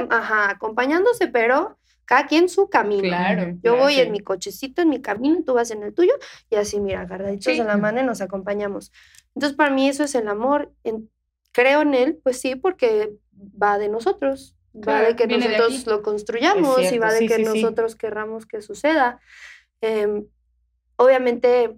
ajá, 0.10 0.50
acompañándose, 0.52 1.28
pero 1.28 1.78
cada 2.06 2.28
quien 2.28 2.50
su 2.50 2.70
camino. 2.70 3.02
Claro. 3.04 3.52
Yo 3.64 3.72
claro, 3.74 3.78
voy 3.80 3.94
sí. 3.96 4.02
en 4.02 4.12
mi 4.12 4.20
cochecito, 4.20 4.82
en 4.82 4.90
mi 4.90 5.02
camino, 5.02 5.40
tú 5.46 5.54
vas 5.54 5.72
en 5.72 5.84
el 5.84 5.94
tuyo, 5.94 6.14
y 6.50 6.56
así, 6.56 6.80
mira, 6.80 7.02
agarraditos 7.02 7.46
Sí. 7.54 7.58
de 7.60 7.64
la 7.66 7.78
mano 7.78 8.02
y 8.02 8.04
nos 8.04 8.22
acompañamos. 8.22 8.92
Entonces, 9.36 9.56
para 9.58 9.72
mí 9.74 9.88
eso 9.90 10.04
es 10.04 10.14
el 10.16 10.28
amor. 10.28 10.72
En- 10.84 11.10
creo 11.54 11.82
en 11.82 11.94
él, 11.94 12.20
pues 12.24 12.40
sí, 12.42 12.56
porque 12.56 13.14
va 13.34 13.78
de 13.78 13.88
nosotros, 13.90 14.56
va 14.76 15.02
de 15.02 15.16
que 15.16 15.28
de 15.28 15.38
nosotros 15.38 15.86
lo 15.88 16.02
construyamos 16.02 16.92
y 16.92 16.98
va 17.00 17.12
de 17.14 17.20
sí, 17.20 17.28
que 17.28 17.36
sí, 17.38 17.46
sí. 17.46 17.62
nosotros 17.62 17.96
querramos 17.96 18.46
que 18.46 18.62
suceda. 18.62 19.20
Em, 19.82 20.26
obviamente, 20.98 21.78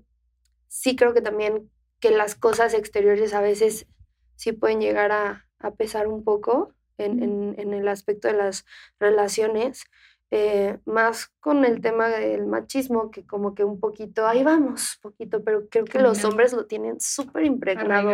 sí 0.67 0.95
creo 0.95 1.13
que 1.13 1.21
también 1.21 1.69
que 1.99 2.11
las 2.11 2.35
cosas 2.35 2.73
exteriores 2.73 3.33
a 3.33 3.41
veces 3.41 3.87
sí 4.35 4.51
pueden 4.51 4.79
llegar 4.81 5.11
a, 5.11 5.47
a 5.59 5.71
pesar 5.71 6.07
un 6.07 6.23
poco 6.23 6.73
en- 6.97 7.55
en 7.57 7.73
el 7.73 7.87
aspecto 7.87 8.27
de 8.29 8.35
las 8.35 8.65
relaciones, 8.99 9.83
eh, 10.31 10.79
más 10.85 11.31
con 11.39 11.63
el 11.65 11.81
tema 11.81 12.09
del 12.09 12.45
machismo, 12.47 13.11
que 13.11 13.25
como 13.25 13.53
que 13.53 13.63
un 13.63 13.79
poquito, 13.79 14.25
ahí 14.27 14.43
vamos, 14.43 14.97
poquito, 15.01 15.43
pero 15.43 15.67
creo 15.69 15.85
que 15.85 15.99
los 15.99 16.23
hombres 16.25 16.51
lo 16.51 16.65
tienen 16.65 16.99
súper 16.99 17.45
impregnado, 17.45 18.09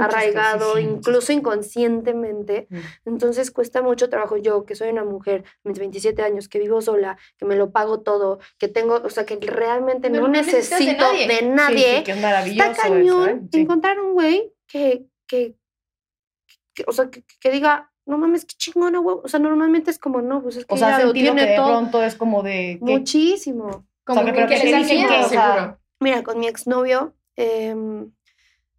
Arraigado. 0.00 0.76
Sí, 0.76 0.82
incluso 0.82 1.32
inconscientemente. 1.32 2.66
Mm. 2.70 2.78
Entonces 3.06 3.50
cuesta 3.50 3.82
mucho 3.82 4.08
trabajo. 4.08 4.36
Yo, 4.36 4.64
que 4.64 4.74
soy 4.74 4.90
una 4.90 5.04
mujer, 5.04 5.44
mis 5.64 5.78
27 5.78 6.22
años, 6.22 6.48
que 6.48 6.58
vivo 6.58 6.80
sola, 6.80 7.18
que 7.36 7.44
me 7.44 7.56
lo 7.56 7.70
pago 7.72 8.00
todo, 8.00 8.38
que 8.58 8.68
tengo, 8.68 8.96
o 9.04 9.10
sea, 9.10 9.26
que 9.26 9.36
realmente 9.40 10.08
No- 10.08 10.22
de 10.24 10.28
necesito 10.28 10.96
nadie. 11.04 11.26
de 11.28 11.42
nadie. 11.42 12.02
sí, 12.06 12.12
maravilloso 12.20 12.70
Está 12.70 12.82
eso, 12.82 12.94
cañón 12.94 13.28
¿eh? 13.52 13.58
Encontrar 13.60 14.00
un 14.00 14.12
güey 14.14 14.52
que, 14.66 15.06
que, 15.26 15.56
que- 16.74 16.84
o 16.86 16.92
sea, 16.92 17.10
que, 17.10 17.24
que 17.40 17.50
diga, 17.50 17.92
no 18.06 18.18
mames, 18.18 18.44
qué 18.44 18.54
chingona, 18.56 18.98
güey. 18.98 19.16
O 19.22 19.28
sea, 19.28 19.40
normalmente 19.40 19.90
es 19.90 19.98
como, 19.98 20.22
no, 20.22 20.42
pues 20.42 20.56
es 20.56 20.64
que 20.64 20.74
O 20.74 20.78
sea, 20.78 20.90
ella 20.90 20.98
lo 21.00 21.04
sentido 21.12 21.34
que 21.34 21.38
tiene 21.40 21.50
de 21.52 21.56
todo. 21.56 21.68
pronto 21.68 22.02
es 22.02 22.14
como 22.14 22.42
de... 22.42 22.78
Muchísimo. 22.80 23.84
Como 24.04 24.20
O 24.20 24.24
sea, 24.24 24.32
que, 24.32 24.46
que 24.46 24.60
que 24.60 25.18
o 25.24 25.28
sea. 25.28 25.78
Mira, 25.98 26.22
con 26.22 26.38
mi 26.38 26.46
exnovio 26.46 27.14
em, 27.34 28.12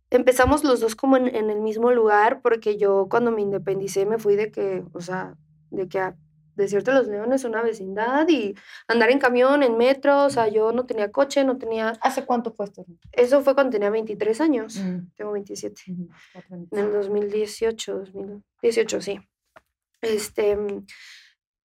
empezamos 0.09 0.63
los 0.63 0.79
dos 0.79 0.95
como 0.95 1.17
en, 1.17 1.27
en 1.35 1.49
el 1.49 1.59
mismo 1.59 1.91
lugar 1.91 2.41
porque 2.41 2.77
yo 2.77 3.07
cuando 3.09 3.31
me 3.31 3.41
independicé 3.41 4.05
me 4.05 4.17
fui 4.17 4.35
de 4.35 4.51
que, 4.51 4.83
o 4.93 5.01
sea, 5.01 5.35
de 5.71 5.89
que 5.89 5.99
a 5.99 6.15
desierto 6.57 6.91
de 6.91 6.97
los 6.97 7.07
Leones 7.07 7.45
una 7.45 7.61
vecindad 7.61 8.27
y 8.27 8.55
andar 8.87 9.09
en 9.11 9.19
camión, 9.19 9.63
en 9.63 9.77
metro, 9.77 10.25
o 10.25 10.29
sea, 10.29 10.47
yo 10.49 10.71
no 10.73 10.85
tenía 10.85 11.11
coche, 11.11 11.43
no 11.43 11.57
tenía... 11.57 11.93
¿Hace 12.01 12.25
cuánto 12.25 12.51
fue 12.51 12.65
esto? 12.65 12.85
Eso 13.11 13.41
fue 13.41 13.53
cuando 13.53 13.71
tenía 13.71 13.89
23 13.89 14.41
años, 14.41 14.77
mm. 14.77 15.13
tengo 15.15 15.31
27, 15.31 15.81
mm 15.87 15.93
-hmm. 15.93 16.67
en 16.71 16.79
el 16.79 16.91
2018, 16.91 17.99
2018, 17.99 19.01
sí. 19.01 19.19
Este, 20.01 20.57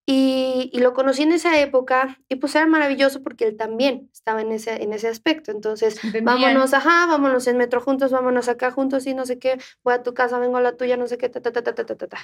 y, 0.04 0.70
y, 0.72 0.80
lo 0.80 0.94
conocí 0.94 1.22
en 1.22 1.32
esa 1.32 1.60
época 1.60 2.18
y 2.28 2.36
pues 2.36 2.54
era 2.56 2.66
maravilloso 2.66 3.22
porque 3.22 3.46
él 3.46 3.56
también 3.56 4.10
estaba 4.12 4.40
en 4.40 4.50
ese, 4.50 4.82
en 4.82 4.92
ese 4.92 5.08
aspecto. 5.08 5.52
Entonces, 5.52 6.00
Bien. 6.12 6.24
vámonos, 6.24 6.74
ajá, 6.74 7.06
vámonos 7.06 7.46
en 7.46 7.56
metro 7.56 7.80
juntos, 7.80 8.10
vámonos 8.10 8.48
acá 8.48 8.72
juntos 8.72 9.06
y 9.06 9.14
no 9.14 9.26
sé 9.26 9.38
qué, 9.38 9.58
voy 9.84 9.94
a 9.94 10.02
tu 10.02 10.12
casa, 10.12 10.38
vengo 10.40 10.56
a 10.56 10.60
la 10.60 10.76
tuya, 10.76 10.96
no 10.96 11.06
sé 11.06 11.18
qué, 11.18 11.28
ta, 11.28 11.40
ta, 11.40 11.52
ta, 11.52 11.62
ta, 11.62 11.74
ta, 11.74 11.84
ta, 11.84 12.08
ta, 12.08 12.18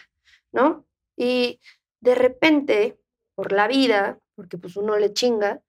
¿no? 0.51 0.87
Y 1.17 1.61
de 2.01 2.15
repente, 2.15 2.99
por 3.35 3.53
la 3.53 3.69
vida, 3.69 4.19
porque 4.35 4.59
pues 4.59 4.77
uno 4.77 4.97
le 4.97 5.13
chinga, 5.13 5.61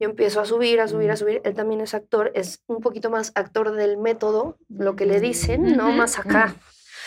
yo 0.00 0.08
empiezo 0.08 0.40
a 0.40 0.44
subir, 0.44 0.80
a 0.80 0.88
subir, 0.88 1.10
a 1.10 1.16
subir. 1.16 1.40
Él 1.44 1.54
también 1.54 1.80
es 1.80 1.94
actor, 1.94 2.32
es 2.34 2.62
un 2.66 2.80
poquito 2.80 3.10
más 3.10 3.32
actor 3.34 3.72
del 3.72 3.96
método, 3.96 4.58
lo 4.68 4.96
que 4.96 5.06
le 5.06 5.20
dicen, 5.20 5.76
¿no? 5.76 5.92
Más 5.92 6.18
acá. 6.18 6.56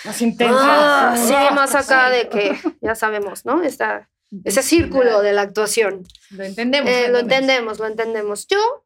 Más 0.05 0.21
intensa. 0.21 1.11
Ah, 1.11 1.17
sí, 1.17 1.33
más 1.55 1.75
acá 1.75 2.09
de 2.09 2.29
que 2.29 2.55
ya 2.81 2.95
sabemos, 2.95 3.45
¿no? 3.45 3.61
Está 3.61 4.09
ese 4.43 4.61
círculo 4.61 5.21
de 5.21 5.33
la 5.33 5.41
actuación. 5.41 6.03
Lo 6.31 6.43
entendemos. 6.43 6.89
Eh, 6.89 7.09
lo 7.09 7.19
entendemos, 7.19 7.79
lo 7.79 7.87
entendemos. 7.87 8.47
Yo 8.47 8.85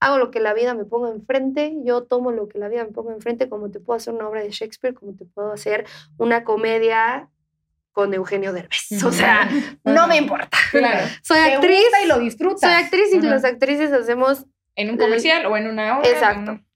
hago 0.00 0.18
lo 0.18 0.30
que 0.30 0.40
la 0.40 0.54
vida 0.54 0.74
me 0.74 0.84
ponga 0.84 1.10
enfrente, 1.10 1.76
yo 1.84 2.04
tomo 2.04 2.32
lo 2.32 2.48
que 2.48 2.58
la 2.58 2.68
vida 2.68 2.84
me 2.84 2.90
ponga 2.90 3.12
enfrente, 3.12 3.48
como 3.48 3.70
te 3.70 3.80
puedo 3.80 3.96
hacer 3.96 4.14
una 4.14 4.28
obra 4.28 4.42
de 4.42 4.50
Shakespeare, 4.50 4.94
como 4.94 5.14
te 5.14 5.26
puedo 5.26 5.52
hacer 5.52 5.86
una 6.16 6.42
comedia 6.42 7.28
con 7.92 8.14
Eugenio 8.14 8.52
Derbez. 8.52 9.02
O 9.04 9.12
sea, 9.12 9.48
no 9.84 10.06
me 10.06 10.16
importa. 10.16 10.56
Claro. 10.70 11.06
Soy 11.22 11.38
Te 11.44 11.54
actriz, 11.54 11.84
y 12.04 12.06
lo 12.06 12.18
disfrutas. 12.18 12.60
soy 12.60 12.72
actriz 12.72 13.12
y 13.12 13.20
las 13.20 13.44
actrices 13.44 13.92
hacemos 13.92 14.46
En 14.76 14.90
un 14.90 14.96
comercial 14.96 15.46
o 15.46 15.56
en 15.56 15.66
una 15.68 15.98
obra. 15.98 16.08
Exacto. 16.10 16.52
un- 16.52 16.66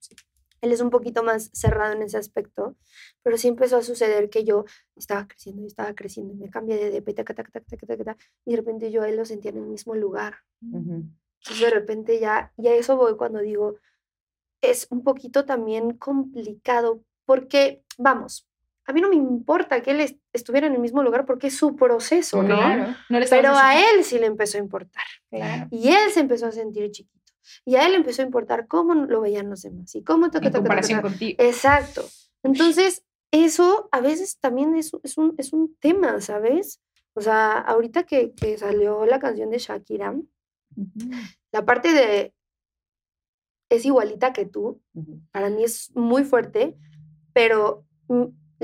él 0.61 0.71
es 0.71 0.81
un 0.81 0.89
poquito 0.89 1.21
más 1.21 1.51
cerrado 1.53 1.93
en 1.93 2.01
ese 2.01 2.17
aspecto, 2.17 2.75
pero 3.21 3.37
sí 3.37 3.47
empezó 3.47 3.77
a 3.77 3.83
suceder 3.83 4.29
que 4.31 4.43
yo 4.45 4.65
estaba 4.95 5.27
creciendo 5.27 5.61
y 5.61 5.67
estaba 5.67 5.93
creciendo 5.93 6.33
y 6.33 6.37
me 6.37 6.49
cambié 6.49 6.77
de 6.77 6.89
DP, 6.89 7.13
taca, 7.13 7.35
taca, 7.35 7.51
taca, 7.51 7.65
taca, 7.85 7.97
taca, 7.97 8.17
y 8.45 8.51
de 8.51 8.57
repente 8.57 8.89
yo 8.91 9.03
a 9.03 9.09
él 9.09 9.15
lo 9.15 9.25
sentía 9.25 9.51
en 9.51 9.57
el 9.57 9.65
mismo 9.67 9.93
lugar. 9.93 10.37
Ujú. 10.71 11.03
Entonces 11.41 11.59
de 11.61 11.69
repente 11.69 12.19
ya, 12.19 12.51
y 12.57 12.67
a 12.67 12.73
eso 12.73 12.97
voy 12.97 13.15
cuando 13.15 13.39
digo, 13.41 13.75
es 14.61 14.87
un 14.89 15.03
poquito 15.03 15.45
también 15.45 15.91
complicado, 15.97 17.03
porque, 17.25 17.83
vamos, 17.99 18.47
a 18.87 18.93
mí 18.93 19.01
no 19.01 19.09
me 19.09 19.15
importa 19.15 19.81
que 19.81 19.91
él 19.91 20.01
est- 20.01 20.19
estuviera 20.33 20.67
en 20.67 20.73
el 20.73 20.79
mismo 20.79 21.01
lugar 21.03 21.25
porque 21.25 21.47
es 21.47 21.57
su 21.57 21.75
proceso, 21.75 22.41
¿no? 22.43 22.55
Claro. 22.55 22.95
No 23.09 23.19
le 23.19 23.27
Pero 23.27 23.53
a 23.55 23.75
él 23.79 24.03
sí 24.03 24.19
le 24.19 24.27
empezó 24.27 24.57
a 24.57 24.61
importar. 24.61 25.03
Claro. 25.29 25.67
Y 25.71 25.89
él 25.89 26.11
se 26.11 26.19
empezó 26.19 26.45
a 26.47 26.51
sentir 26.51 26.91
chiquito. 26.91 27.33
Y 27.65 27.75
a 27.75 27.85
él 27.85 27.91
le 27.91 27.97
empezó 27.97 28.21
a 28.21 28.25
importar 28.25 28.67
cómo 28.67 28.93
lo 28.93 29.21
veían 29.21 29.49
los 29.49 29.61
demás 29.63 29.93
y 29.95 30.03
cómo... 30.03 30.29
taca, 30.31 30.45
taca, 30.47 30.57
comparación 30.59 31.01
contigo. 31.01 31.35
Exacto. 31.43 32.03
Entonces, 32.43 33.03
eso 33.31 33.89
a 33.91 34.01
veces 34.01 34.37
también 34.39 34.75
es, 34.75 34.91
es, 35.03 35.17
un, 35.17 35.33
es 35.37 35.51
un 35.53 35.75
tema, 35.79 36.21
¿sabes? 36.21 36.79
O 37.13 37.21
sea, 37.21 37.57
ahorita 37.59 38.03
que, 38.03 38.33
que 38.33 38.57
salió 38.57 39.05
la 39.05 39.19
canción 39.19 39.49
de 39.49 39.57
Shakira, 39.59 40.15
la 41.51 41.65
parte 41.65 41.93
de 41.93 42.33
es 43.69 43.85
igualita 43.85 44.31
que 44.33 44.45
tú, 44.45 44.81
para 45.31 45.49
mí 45.49 45.63
es 45.63 45.91
muy 45.95 46.23
fuerte, 46.23 46.75
pero 47.33 47.85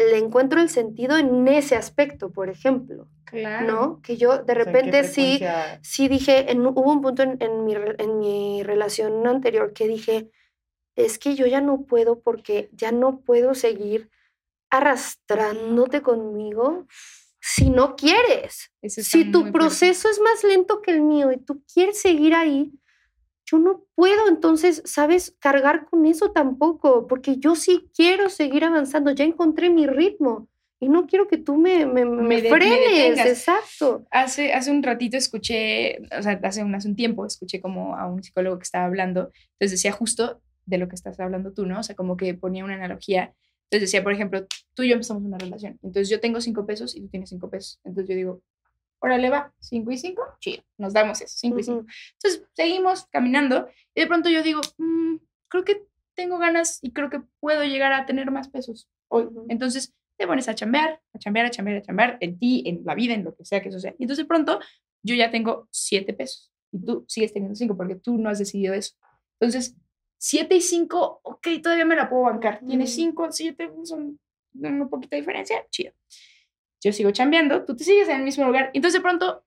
le 0.10 0.18
encuentro 0.18 0.62
el 0.62 0.70
sentido 0.70 1.18
en 1.18 1.48
ese 1.48 1.76
aspecto, 1.76 2.32
por 2.32 2.50
ejemplo, 2.50 3.08
Claro. 3.26 3.68
¿no? 3.68 4.02
Que 4.02 4.18
yo 4.18 4.40
de 4.40 4.42
O 4.42 4.46
sea, 4.46 4.56
¿en 4.56 4.58
qué 4.58 4.64
repente 4.64 5.04
sí, 5.06 5.42
sí 5.82 6.08
dije, 6.08 6.52
en, 6.52 6.66
hubo 6.66 6.92
un 6.92 7.02
punto 7.02 7.24
en, 7.24 7.38
en 7.40 7.64
mi, 7.64 7.76
en 7.76 8.20
mi 8.20 8.64
relación 8.64 9.26
anterior 9.26 9.72
que 9.74 9.88
dije, 9.88 10.30
es 10.96 11.18
que 11.18 11.36
yo 11.36 11.48
ya 11.48 11.62
no 11.62 11.84
puedo 11.84 12.20
porque 12.20 12.70
ya 12.74 12.92
no 12.92 13.22
puedo 13.22 13.56
seguir 13.56 14.10
arrastrándote 14.70 16.02
conmigo 16.02 16.88
si 17.40 17.70
no 17.70 17.96
quieres. 17.96 18.72
Si 18.84 19.32
tu 19.32 19.52
proceso 19.52 20.10
es 20.10 20.20
más 20.20 20.44
lento 20.44 20.82
que 20.82 20.92
el 20.92 21.02
mío 21.02 21.32
y 21.32 21.38
tú 21.38 21.64
quieres 21.74 22.00
seguir 22.00 22.36
ahí, 22.36 22.72
yo 23.52 23.60
no 23.60 23.84
puedo 23.96 24.28
entonces, 24.30 24.82
¿sabes? 24.86 25.36
Cargar 25.40 25.86
con 25.90 26.06
eso 26.06 26.32
tampoco, 26.32 27.08
porque 27.08 27.38
yo 27.38 27.56
sí 27.56 27.90
quiero 27.96 28.30
seguir 28.30 28.64
avanzando, 28.64 29.12
ya 29.12 29.26
encontré 29.26 29.70
mi 29.70 29.88
ritmo 29.88 30.48
y 30.80 30.90
no 30.90 31.06
quiero 31.06 31.28
que 31.28 31.38
tú 31.38 31.58
me, 31.58 31.86
me, 31.86 32.06
me 32.06 32.24
Me 32.24 32.42
me 32.42 32.50
frenes, 32.50 33.14
detengas. 33.14 33.28
exacto. 33.28 34.06
Hace, 34.10 34.54
hace 34.54 34.72
un 34.72 34.82
ratito 34.82 35.18
escuché, 35.18 36.00
o 36.18 36.24
sea, 36.24 36.40
hace 36.44 36.64
un, 36.64 36.74
hace 36.74 36.88
un 36.88 36.96
tiempo 36.96 37.26
escuché 37.26 37.62
como 37.62 37.96
a 37.96 38.08
un 38.08 38.24
psicólogo 38.24 38.58
que 38.58 38.64
estaba 38.64 38.86
hablando, 38.86 39.32
entonces 39.60 39.72
decía 39.80 39.92
justo 39.92 40.42
de 40.66 40.78
lo 40.78 40.88
que 40.88 40.96
estás 40.96 41.20
hablando 41.20 41.54
tú, 41.54 41.66
¿no? 41.66 41.80
O 41.80 41.84
sea, 41.84 41.96
como 41.96 42.18
que 42.18 42.34
ponía 42.34 42.64
una 42.64 42.76
analogía. 42.76 43.34
Entonces 43.70 43.90
decía, 43.90 44.04
por 44.04 44.14
ejemplo, 44.14 44.46
tú 44.74 44.84
y 44.84 44.90
yo 44.90 44.94
empezamos 44.94 45.24
una 45.24 45.38
relación. 45.38 45.74
Entonces 45.84 46.10
yo 46.10 46.20
tengo 46.20 46.42
cinco 46.42 46.66
pesos 46.66 46.96
y 46.96 47.02
tú 47.02 47.10
tienes 47.10 47.30
cinco 47.30 47.50
pesos. 47.50 47.80
Entonces 47.84 48.10
yo 48.10 48.16
digo, 48.16 48.42
órale, 49.02 49.30
va, 49.30 49.54
cinco 49.60 49.92
y 49.92 49.98
cinco, 49.98 50.22
chido, 50.40 50.64
nos 50.78 50.94
damos 50.94 51.20
eso, 51.22 51.34
cinco 51.38 51.60
y 51.60 51.64
cinco. 51.64 51.80
Ujú. 51.80 51.88
Entonces 52.14 52.44
seguimos 52.54 53.06
caminando 53.08 53.68
y 53.96 54.02
de 54.02 54.08
pronto 54.08 54.30
yo 54.30 54.44
digo, 54.44 54.62
"Mm, 54.78 55.18
creo 55.50 55.64
que 55.66 55.84
tengo 56.16 56.38
ganas 56.38 56.80
y 56.82 56.92
creo 56.94 57.10
que 57.10 57.22
puedo 57.40 57.64
llegar 57.64 57.94
a 57.94 58.06
tener 58.06 58.32
más 58.32 58.48
pesos 58.50 58.88
hoy. 59.10 59.24
Ujú. 59.26 59.46
Entonces 59.50 59.94
te 60.18 60.28
pones 60.28 60.48
a 60.48 60.54
chambear, 60.56 61.02
a 61.14 61.20
chambear, 61.20 61.48
a 61.48 61.50
chambear, 61.50 61.78
a 61.78 61.82
chambear 61.82 62.18
en 62.22 62.38
ti, 62.38 62.64
en 62.68 62.82
la 62.86 62.94
vida, 62.96 63.14
en 63.16 63.24
lo 63.24 63.36
que 63.36 63.44
sea 63.44 63.62
que 63.62 63.72
suceda. 63.72 63.96
Y 63.98 64.04
entonces 64.04 64.24
de 64.26 64.28
pronto 64.28 64.60
yo 65.04 65.16
ya 65.16 65.32
tengo 65.32 65.68
siete 65.72 66.14
pesos 66.14 66.52
y 66.72 66.80
tú 66.86 67.06
sigues 67.08 67.34
teniendo 67.34 67.56
cinco 67.56 67.76
porque 67.76 67.96
tú 67.96 68.18
no 68.20 68.30
has 68.30 68.38
decidido 68.40 68.74
eso. 68.76 68.94
Entonces, 69.40 69.76
siete 70.20 70.56
y 70.56 70.62
cinco, 70.62 71.20
ok, 71.24 71.48
todavía 71.64 71.86
me 71.86 71.96
la 71.96 72.08
puedo 72.08 72.24
bancar. 72.24 72.60
Tienes 72.68 72.92
Mm. 72.92 72.96
cinco, 72.96 73.32
siete, 73.32 73.72
son 73.84 74.20
una 74.54 74.88
poquita 74.88 75.16
diferencia, 75.16 75.66
chido. 75.72 75.94
Yo 76.82 76.92
sigo 76.94 77.12
chambeando, 77.12 77.64
tú 77.64 77.76
te 77.76 77.84
sigues 77.84 78.10
en 78.10 78.18
el 78.18 78.24
mismo 78.24 78.46
lugar. 78.46 78.72
Entonces 78.74 79.00
de 79.00 79.02
pronto 79.02 79.44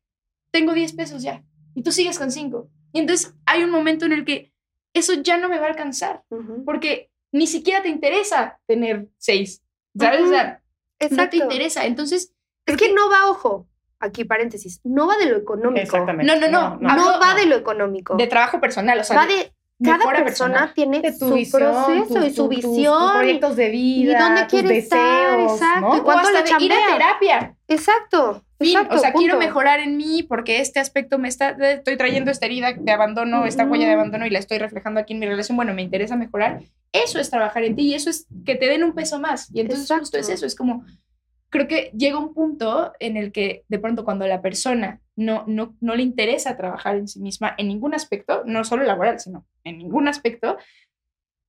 tengo 0.51 0.73
10 0.73 0.93
pesos 0.95 1.23
ya 1.23 1.43
y 1.75 1.83
tú 1.83 1.93
sigues 1.93 2.19
con 2.19 2.31
5. 2.31 2.69
Y 2.93 3.01
entonces 3.01 3.35
hay 3.47 3.65
un 3.65 3.71
momento 3.71 4.07
en 4.07 4.13
el 4.13 4.25
que 4.25 4.53
eso 4.93 5.15
ya 5.15 5.37
no 5.37 5.49
me 5.49 5.59
va 5.59 5.67
a 5.67 5.71
alcanzar 5.71 6.23
Ujú. 6.31 6.65
porque 6.65 7.11
ni 7.33 7.47
siquiera 7.49 7.83
te 7.83 7.89
interesa 7.89 8.61
tener 8.67 9.09
6. 9.19 9.63
¿Sabes? 9.99 10.23
O 10.23 10.29
sea, 10.29 10.63
no 11.11 11.29
te 11.29 11.37
interesa. 11.39 11.85
Entonces, 11.87 12.33
Es 12.67 12.77
que 12.77 12.93
no 12.93 13.11
va, 13.11 13.29
ojo, 13.29 13.69
aquí 13.99 14.25
paréntesis, 14.25 14.81
no 14.85 15.07
va 15.07 15.17
de 15.17 15.27
lo 15.27 15.37
económico. 15.37 15.83
Exactamente. 15.83 16.33
No, 16.33 16.49
no, 16.49 16.77
no. 16.79 16.95
No, 16.97 17.21
va 17.21 17.35
de 17.35 17.47
lo 17.47 17.57
económico. 17.57 18.17
de 18.17 18.27
trabajo 18.27 18.61
personal, 18.61 18.99
o 19.01 19.05
sea, 19.05 19.17
va 19.17 19.27
de 19.27 19.53
cada 19.83 20.13
persona 20.13 20.73
tiene 20.75 21.13
su 21.13 21.33
visión, 21.35 21.61
proceso 21.63 22.15
tus- 22.15 22.27
y 22.27 22.31
su 22.31 22.49
tus- 22.49 22.61
tus 22.61 22.77
visión. 22.77 23.03
y- 23.03 23.19
proyectos 23.19 23.57
de 23.57 23.71
vida, 23.71 24.19
dónde 24.21 24.43
tus 24.43 24.51
quiere 24.51 24.79
estar, 24.79 25.41
exacto, 25.41 25.89
¿no? 25.89 25.97
y 25.97 26.01
cuánto 26.01 26.31
le 26.31 26.43
de 26.43 26.65
ir 26.65 26.73
a 26.73 26.93
terapia. 26.93 27.57
Exacto. 27.69 28.45
Fin, 28.61 28.69
exacto, 28.69 28.95
o 28.95 28.99
sea, 28.99 29.13
quiero 29.13 29.37
mejorar 29.37 29.81
en 29.81 29.97
mí 29.97 30.23
porque 30.23 30.61
este 30.61 30.79
aspecto 30.79 31.19
me 31.19 31.29
está, 31.29 31.51
estoy 31.51 31.97
trayendo 31.97 32.31
esta 32.31 32.47
herida 32.47 32.73
de 32.73 32.93
abandono, 32.93 33.45
esta 33.47 33.65
huella 33.67 33.87
de 33.87 33.95
abandono 33.95 34.27
y 34.27 34.31
la 34.31 34.39
estoy 34.39 34.59
reflejando 34.59 35.01
aquí 35.01 35.13
en 35.13 35.19
mi 35.19 35.27
relación. 35.27 35.57
Bueno, 35.57 35.75
me 35.75 35.83
interesa 35.83 36.15
mejorar. 36.17 36.63
Eso 36.93 37.19
es 37.19 37.29
trabajar 37.31 37.65
en 37.65 37.75
ti 37.75 37.83
y 37.89 37.95
eso 37.95 38.11
es 38.11 38.27
que 38.47 38.55
te 38.55 38.67
den 38.67 38.85
un 38.85 38.95
peso 38.95 39.19
más. 39.19 39.51
Y 39.53 39.61
entonces 39.61 39.89
justo 39.91 40.17
es 40.17 40.29
Exacto. 40.29 40.35
eso, 40.35 40.47
es 40.47 40.55
como, 40.55 40.85
creo 41.51 41.67
que 41.67 41.91
llega 41.97 42.17
un 42.17 42.33
punto 42.33 42.93
en 43.01 43.17
el 43.17 43.33
que 43.33 43.65
de 43.69 43.79
pronto 43.81 44.05
cuando 44.05 44.25
la 44.29 44.41
persona 44.41 45.01
no, 45.17 45.45
no, 45.47 45.77
no 45.81 45.95
le 45.95 46.03
interesa 46.03 46.57
trabajar 46.57 46.97
en 46.97 47.09
sí 47.09 47.21
misma 47.21 47.55
en 47.59 47.69
ningún 47.69 47.95
aspecto, 47.95 48.43
no 48.47 48.65
solo 48.65 48.83
laboral, 48.85 49.21
sino 49.21 49.47
en 49.65 49.79
ningún 49.79 50.09
aspecto, 50.09 50.57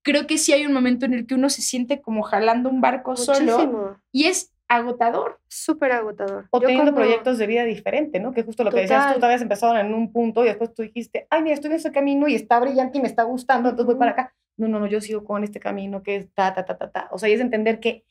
creo 0.04 0.28
que 0.28 0.38
sí 0.38 0.54
hay 0.54 0.66
un 0.66 0.74
momento 0.74 1.06
en 1.06 1.14
el 1.14 1.26
que 1.26 1.36
uno 1.36 1.50
se 1.50 1.62
siente 1.62 2.02
como 2.02 2.22
jalando 2.24 2.70
un 2.70 2.80
barco 2.82 3.16
solo 3.16 3.54
Muchísimo. 3.58 3.98
y 4.12 4.26
es 4.26 4.52
agotador. 4.68 5.40
Súper 5.48 5.92
agotador. 5.92 6.48
O 6.52 6.60
Yo 6.62 6.68
teniendo 6.68 6.92
como- 6.92 7.04
proyectos 7.04 7.38
de 7.38 7.48
vida 7.48 7.64
diferente, 7.66 8.20
¿no? 8.20 8.34
Que 8.34 8.44
justo 8.44 8.64
lo 8.64 8.72
que 8.72 8.82
decías 8.82 9.02
tú, 9.04 9.08
Total. 9.16 9.22
tal 9.22 9.30
vez 9.32 9.42
empezaron 9.42 9.78
en 9.78 9.94
un 9.94 10.12
punto 10.12 10.44
y 10.44 10.48
después 10.48 10.74
tú 10.74 10.82
dijiste, 10.84 11.28
ay, 11.30 11.42
mira, 11.44 11.56
estoy 11.56 11.72
en 11.72 11.78
ese 11.78 11.92
camino 11.92 12.28
y 12.28 12.36
está 12.36 12.60
brillante 12.60 12.98
y 12.98 13.02
me 13.02 13.08
está 13.08 13.24
gustando, 13.24 13.70
entonces 13.70 13.86
voy 13.88 13.96
para 14.00 14.12
acá. 14.12 14.34
No, 14.58 14.68
no, 14.68 14.80
no, 14.80 14.88
yo 14.88 15.02
sigo 15.02 15.24
con 15.24 15.44
este 15.44 15.60
camino 15.60 16.02
que 16.02 16.16
es 16.16 16.34
ta, 16.34 16.54
ta, 16.54 16.66
ta, 16.66 16.78
ta, 16.78 16.90
ta. 16.92 17.08
O 17.12 17.18
sea, 17.18 17.30
y 17.30 17.34
es 17.34 17.42
entender 17.42 17.80
que 17.80 18.06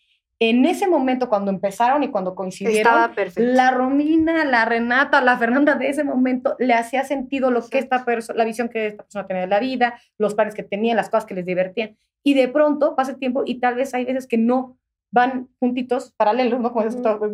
en 0.50 0.64
ese 0.64 0.86
momento, 0.86 1.28
cuando 1.28 1.50
empezaron 1.50 2.02
y 2.02 2.08
cuando 2.08 2.34
coincidieron, 2.34 3.12
la 3.36 3.70
Romina, 3.70 4.44
la 4.44 4.64
Renata, 4.64 5.20
la 5.20 5.36
Fernanda 5.38 5.74
de 5.74 5.88
ese 5.88 6.04
momento 6.04 6.56
le 6.58 6.74
hacía 6.74 7.04
sentido 7.04 7.50
lo 7.50 7.66
que 7.68 7.78
esta 7.78 8.04
persona, 8.04 8.38
la 8.38 8.44
visión 8.44 8.68
que 8.68 8.86
esta 8.86 9.02
persona 9.02 9.26
tenía 9.26 9.42
de 9.42 9.48
la 9.48 9.60
vida, 9.60 10.00
los 10.18 10.34
planes 10.34 10.54
que 10.54 10.62
tenían, 10.62 10.96
las 10.96 11.10
cosas 11.10 11.26
que 11.26 11.34
les 11.34 11.46
divertían. 11.46 11.96
Y 12.22 12.34
de 12.34 12.48
pronto 12.48 12.96
pasa 12.96 13.12
el 13.12 13.18
tiempo 13.18 13.42
y 13.44 13.60
tal 13.60 13.74
vez 13.74 13.94
hay 13.94 14.04
veces 14.04 14.26
que 14.26 14.38
no 14.38 14.78
van 15.14 15.48
juntitos, 15.60 16.12
paralelos, 16.16 16.58
¿no? 16.58 16.72
Como 16.72 16.86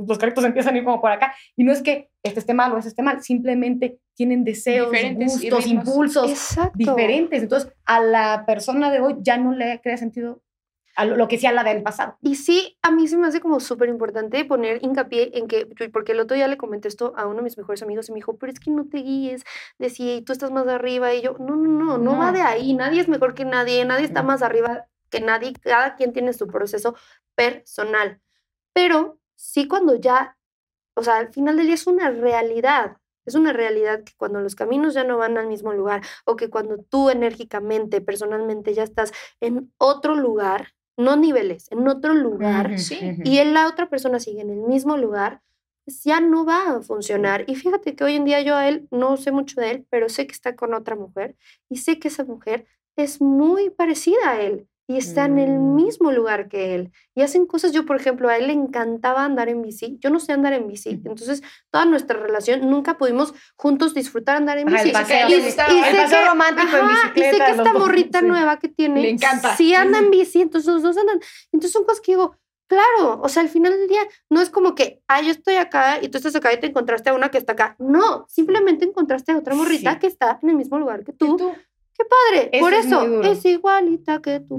los 0.06 0.18
carritos 0.18 0.44
empiezan 0.44 0.74
a 0.74 0.78
ir 0.78 0.84
como 0.84 1.00
por 1.00 1.11
acá. 1.11 1.34
Y 1.56 1.64
no 1.64 1.72
es 1.72 1.82
que 1.82 2.11
este 2.22 2.40
esté 2.40 2.52
mal 2.52 2.72
o 2.72 2.76
este 2.76 2.90
esté 2.90 3.02
mal, 3.02 3.22
simplemente 3.22 3.98
tienen 4.14 4.44
deseos, 4.44 4.90
Diferentes 4.90 5.40
gustos, 5.40 5.66
impulsos 5.66 6.30
Exacto. 6.30 6.72
diferentes. 6.76 7.42
Entonces, 7.42 7.72
a 7.86 8.00
la 8.00 8.44
persona 8.46 8.90
de 8.90 9.00
hoy 9.00 9.16
ya 9.20 9.38
no 9.38 9.52
le 9.52 9.80
crea 9.80 9.96
sentido 9.96 10.42
a 11.01 11.05
lo, 11.07 11.16
lo 11.16 11.28
que 11.28 11.38
sea 11.38 11.51
la 11.53 11.64
del 11.64 11.82
pasado. 11.82 12.18
Y 12.20 12.34
sí, 12.34 12.76
a 12.82 12.90
mí 12.90 13.09
se 13.09 13.16
me 13.16 13.26
hace 13.26 13.40
como 13.40 13.59
súper 13.59 13.88
importante 13.88 14.44
poner 14.44 14.84
hincapié 14.84 15.30
en 15.38 15.48
que, 15.48 15.66
porque 15.92 16.12
el 16.12 16.20
otro 16.20 16.34
día 16.36 16.46
le 16.46 16.59
comenté 16.59 16.88
esto 16.88 17.14
a 17.16 17.26
uno 17.26 17.36
de 17.38 17.42
mis 17.42 17.57
mejores 17.57 17.82
amigos 17.82 18.09
y 18.09 18.12
me 18.12 18.16
dijo, 18.16 18.36
pero 18.36 18.53
es 18.53 18.61
que 18.61 18.70
no 18.70 18.84
te 18.86 18.98
guíes, 18.98 19.44
decía, 19.78 20.16
y 20.16 20.22
tú 20.22 20.32
estás 20.32 20.51
más 20.51 20.66
arriba. 20.68 21.14
Y 21.14 21.22
yo, 21.22 21.36
no, 21.38 21.57
no, 21.57 21.68
no, 21.68 21.98
no, 21.98 22.18
va 22.18 22.32
de 22.32 22.42
ahí, 22.42 22.74
nadie 22.74 23.01
es 23.01 23.09
mejor 23.09 23.34
que 23.34 23.46
nadie, 23.46 23.84
nadie 23.86 24.05
está 24.05 24.22
No. 24.22 24.28
más 24.28 24.42
arriba 24.42 24.86
que 25.11 25.20
nadie, 25.20 25.55
cada 25.55 25.96
quien 25.96 26.12
tiene 26.12 26.32
su 26.34 26.46
proceso 26.46 26.94
personal. 27.34 28.20
Pero 28.74 29.18
sí 29.36 29.66
cuando 29.66 29.96
ya, 29.96 30.36
o 30.94 31.03
sea, 31.03 31.16
al 31.16 31.32
final 31.32 31.57
del 31.57 31.66
día 31.66 31.74
es 31.76 31.86
una 31.86 32.11
realidad. 32.11 32.98
Es 33.26 33.34
una 33.34 33.53
realidad 33.53 34.03
que 34.03 34.12
cuando 34.16 34.40
los 34.40 34.55
caminos 34.55 34.94
ya 34.94 35.05
no 35.05 35.18
van 35.18 35.38
al 35.38 35.46
mismo 35.46 35.72
lugar 35.72 36.03
o 36.24 36.36
que 36.36 36.48
cuando 36.51 36.78
tú 36.78 37.11
enérgicamente, 37.11 38.01
personalmente 38.01 38.74
ya 38.74 38.82
estás 38.82 39.12
en 39.40 39.72
otro 39.78 40.14
lugar, 40.16 40.72
no 41.01 41.16
niveles, 41.16 41.70
en 41.72 41.86
otro 41.88 42.14
lugar, 42.14 42.78
Sí. 42.78 42.98
y 43.24 43.38
él, 43.38 43.55
la 43.55 43.66
otra 43.68 43.88
persona 43.88 44.18
sigue 44.20 44.40
en 44.42 44.51
el 44.51 44.61
mismo 44.61 44.96
lugar, 44.96 45.40
pues 45.84 46.05
ya 46.05 46.20
no 46.20 46.44
va 46.44 46.76
a 46.76 46.82
funcionar. 46.82 47.44
Y 47.48 47.55
fíjate 47.57 47.96
que 47.96 48.05
hoy 48.05 48.14
en 48.16 48.24
día 48.24 48.40
yo 48.42 48.55
a 48.57 48.68
él 48.68 48.86
no 48.90 49.16
sé 49.16 49.32
mucho 49.32 49.61
de 49.61 49.70
él, 49.70 49.86
pero 49.90 50.09
sé 50.09 50.26
que 50.26 50.32
está 50.32 50.55
con 50.55 50.74
otra 50.74 50.94
mujer 50.96 51.36
y 51.68 51.78
sé 51.78 51.98
que 51.98 52.09
esa 52.09 52.24
mujer 52.24 52.66
es 52.96 53.20
muy 53.20 53.70
parecida 53.70 54.18
a 54.30 54.40
él 54.40 54.66
y 54.91 54.97
está 54.97 55.26
en 55.26 55.38
el 55.38 55.53
Mm. 55.59 55.74
mismo 55.76 56.11
lugar 56.11 56.49
que 56.49 56.74
él. 56.74 56.91
Y 57.14 57.22
hacen 57.22 57.47
cosas, 57.47 57.70
yo 57.70 57.86
por 57.86 57.95
ejemplo, 57.95 58.28
a 58.28 58.36
él 58.36 58.49
le 58.49 58.53
encantaba 58.53 59.24
andar 59.24 59.49
en 59.49 59.62
bici, 59.62 59.99
yo 60.01 60.11
no 60.11 60.18
sé 60.18 60.32
andar 60.32 60.53
en 60.53 60.66
bici, 60.66 60.91
entonces 60.91 61.43
toda 61.70 61.84
nuestra 61.84 62.18
relación 62.18 62.68
nunca 62.68 62.99
pudimos 62.99 63.32
juntos 63.55 63.95
disfrutar 63.95 64.36
andar 64.36 64.59
en 64.59 64.66
Ajá, 64.68 64.82
bici. 64.82 64.88
el 64.91 65.30
Y- 65.38 65.51
sé 65.53 65.57
que- 65.57 66.24
romántico 66.26 66.76
en 66.76 66.84
Ajá, 66.84 67.03
bicicleta. 67.12 67.28
Y 67.36 67.38
sé 67.38 67.45
que 67.45 67.51
esta 67.53 67.72
morrita 67.72 68.18
sí. 68.20 68.26
nueva 68.26 68.59
que 68.59 68.68
tiene, 68.68 69.01
Le 69.03 69.11
encanta. 69.11 69.55
sí 69.57 69.72
anda 69.74 69.99
en 70.01 70.11
bici, 70.11 70.41
entonces 70.43 70.72
los 70.74 70.82
dos 70.82 70.97
andan. 70.97 71.20
Entonces 71.53 71.72
son 71.72 71.84
cosas 71.84 72.01
que 72.01 72.11
digo, 72.12 72.34
claro, 72.68 73.20
o 73.22 73.28
sea, 73.28 73.43
al 73.43 73.49
final 73.49 73.72
del 73.72 73.86
día 73.88 74.03
no 74.28 74.41
es 74.41 74.51
como 74.51 74.74
que, 74.74 75.03
ah, 75.09 75.20
yo 75.22 75.30
estoy 75.30 75.55
acá 75.57 75.99
y 76.03 76.09
tú 76.09 76.18
estás 76.18 76.34
acá 76.36 76.53
y 76.53 76.59
te 76.61 76.66
encontraste 76.68 77.11
a 77.11 77.14
una 77.14 77.28
que 77.28 77.38
está 77.38 77.53
acá. 77.53 77.76
No, 77.78 78.26
simplemente 78.28 78.84
encontraste 78.84 79.32
a 79.32 79.38
otra 79.38 79.55
morrita 79.55 79.93
Sí. 79.95 79.99
que 80.01 80.07
está 80.09 80.38
en 80.43 80.51
el 80.51 80.57
mismo 80.57 80.78
lugar 80.78 81.05
que 81.05 81.12
Y 81.12 81.14
tú. 81.16 81.36
tú, 81.36 81.53
Qué 82.01 82.07
padre, 82.09 82.51
Eso 82.53 82.64
por 82.64 82.72
es 82.72 82.86
eso 82.86 83.22
es 83.22 83.44
igualita 83.44 84.22
que 84.22 84.40
tú. 84.40 84.59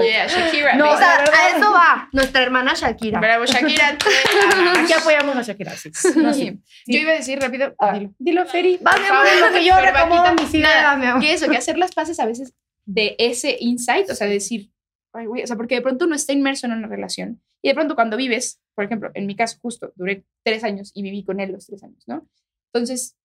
Yeah, 0.00 0.26
Shakira. 0.28 0.76
No, 0.76 0.92
o 0.92 0.96
sea, 0.96 1.18
a 1.24 1.56
eso 1.56 1.72
va 1.72 2.08
nuestra 2.12 2.42
hermana 2.42 2.74
Shakira. 2.74 3.18
Bravo, 3.18 3.44
Shakira. 3.44 3.96
Aquí 4.82 4.92
apoyamos 4.92 5.34
a 5.36 5.42
Shakira, 5.42 5.72
sí. 5.72 5.90
No, 6.16 6.32
sí. 6.32 6.60
Sí. 6.84 6.92
Yo 6.92 6.98
iba 7.00 7.10
a 7.10 7.14
decir 7.14 7.40
rápido, 7.40 7.74
Ah, 7.78 7.94
dilo. 7.98 8.14
Dilo, 8.18 8.46
Feri. 8.46 8.76
Va, 8.76 8.92
por 8.92 9.00
mi 9.00 9.06
favor, 9.06 9.26
amor. 9.26 9.50
lo 9.50 9.58
que 9.58 9.64
yo 9.64 9.74
recomiendo 9.80 10.42
mis 10.42 10.54
ideas, 10.54 11.20
que 11.20 11.32
eso, 11.32 11.48
que 11.48 11.56
hacer 11.56 11.76
las 11.76 11.92
paces 11.92 12.20
a 12.20 12.26
veces 12.26 12.54
de 12.84 13.16
ese 13.18 13.56
insight, 13.58 14.08
o 14.10 14.14
sea, 14.14 14.28
decir, 14.28 14.70
ay, 15.12 15.26
güey, 15.26 15.42
o 15.42 15.46
sea, 15.46 15.56
porque 15.56 15.74
de 15.74 15.82
pronto 15.82 16.04
uno 16.04 16.14
está 16.14 16.32
inmerso 16.32 16.66
en 16.66 16.72
una 16.74 16.86
relación 16.86 17.42
y 17.62 17.68
de 17.68 17.74
pronto 17.74 17.96
cuando 17.96 18.16
vives, 18.16 18.60
por 18.76 18.84
ejemplo, 18.84 19.10
en 19.14 19.26
mi 19.26 19.34
caso 19.34 19.58
justo, 19.60 19.92
duré 19.96 20.24
tres 20.44 20.62
años 20.62 20.92
y 20.94 21.02
viví 21.02 21.24
con 21.24 21.40
él 21.40 21.50
los 21.50 21.66
tres 21.66 21.82
años, 21.82 22.04
¿no? 22.06 22.28
Entonces, 22.72 23.16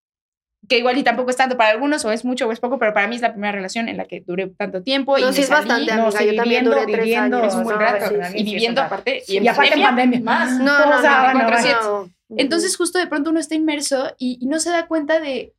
que 0.69 0.77
igual 0.77 0.97
y 0.97 1.03
tampoco 1.03 1.29
es 1.29 1.35
tanto 1.37 1.57
para 1.57 1.71
algunos, 1.71 2.05
o 2.05 2.11
es 2.11 2.23
mucho 2.23 2.47
o 2.47 2.51
es 2.51 2.59
poco, 2.59 2.79
pero 2.79 2.93
para 2.93 3.07
mí 3.07 3.15
es 3.15 3.21
la 3.21 3.31
primera 3.33 3.51
relación 3.51 3.89
en 3.89 3.97
la 3.97 4.05
que 4.05 4.21
duré 4.25 4.47
tanto 4.47 4.81
tiempo. 4.81 5.17
y 5.17 5.21
No, 5.21 5.27
me 5.27 5.33
sí 5.33 5.41
es 5.41 5.47
salí, 5.47 5.67
bastante, 5.67 5.95
no, 5.95 6.03
amiga. 6.03 6.19
sí, 6.19 6.25
yo 6.25 6.35
también 6.35 6.63
viviendo- 6.63 6.69
duré 6.71 6.85
tres 6.91 7.05
viviendo, 7.05 7.37
años. 7.37 7.53
Es 7.53 7.57
un 7.57 7.63
buen 7.65 7.75
no, 7.77 7.81
rato. 7.81 8.05
sí, 8.07 8.15
sí, 8.31 8.37
y 8.37 8.43
viviendo 8.43 8.81
aparte. 8.81 9.23
En 9.27 9.43
Y 9.43 9.47
aparte 9.47 9.81
pandemia. 9.81 10.21
Más. 10.21 10.59
No, 10.59 10.85
no, 10.89 10.97
O 10.97 11.01
sea, 11.01 11.33
no. 11.33 12.09
Entonces, 12.35 12.75
justo 12.77 12.97
de 12.97 13.07
pronto 13.07 13.29
uno 13.29 13.39
está 13.39 13.55
inmerso 13.55 14.13
y, 14.17 14.37
y 14.41 14.47
no 14.47 14.59
se 14.59 14.69
da 14.71 14.87
cuenta 14.87 15.19
de, 15.19 15.53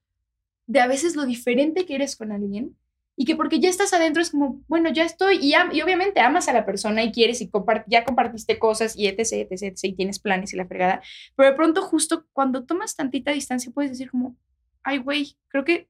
de 0.66 0.80
a 0.80 0.86
veces 0.86 1.14
lo 1.16 1.24
diferente 1.26 1.84
que 1.86 1.94
eres 1.94 2.16
con 2.16 2.32
alguien 2.32 2.76
y 3.16 3.26
que 3.26 3.36
porque 3.36 3.60
ya 3.60 3.68
estás 3.68 3.92
adentro 3.92 4.20
es 4.22 4.30
como, 4.30 4.60
bueno, 4.66 4.90
ya 4.90 5.04
estoy 5.04 5.36
y, 5.36 5.54
am- 5.54 5.70
y 5.72 5.82
obviamente 5.82 6.18
amas 6.20 6.48
a 6.48 6.52
la 6.52 6.64
persona 6.66 7.04
y 7.04 7.12
quieres 7.12 7.40
y 7.42 7.48
compart- 7.48 7.84
ya 7.86 8.04
compartiste 8.04 8.58
cosas 8.58 8.96
y 8.96 9.06
etc, 9.06 9.20
etc, 9.50 9.62
etc, 9.62 9.84
y 9.84 9.92
tienes 9.92 10.18
planes 10.18 10.52
y 10.52 10.56
la 10.56 10.66
fregada, 10.66 11.00
pero 11.36 11.50
de 11.50 11.54
pronto 11.54 11.82
justo 11.82 12.26
cuando 12.32 12.64
tomas 12.64 12.96
tantita 12.96 13.30
distancia 13.30 13.70
puedes 13.72 13.92
decir 13.92 14.10
como, 14.10 14.34
ay, 14.84 14.98
güey, 14.98 15.36
creo 15.48 15.64
que, 15.64 15.88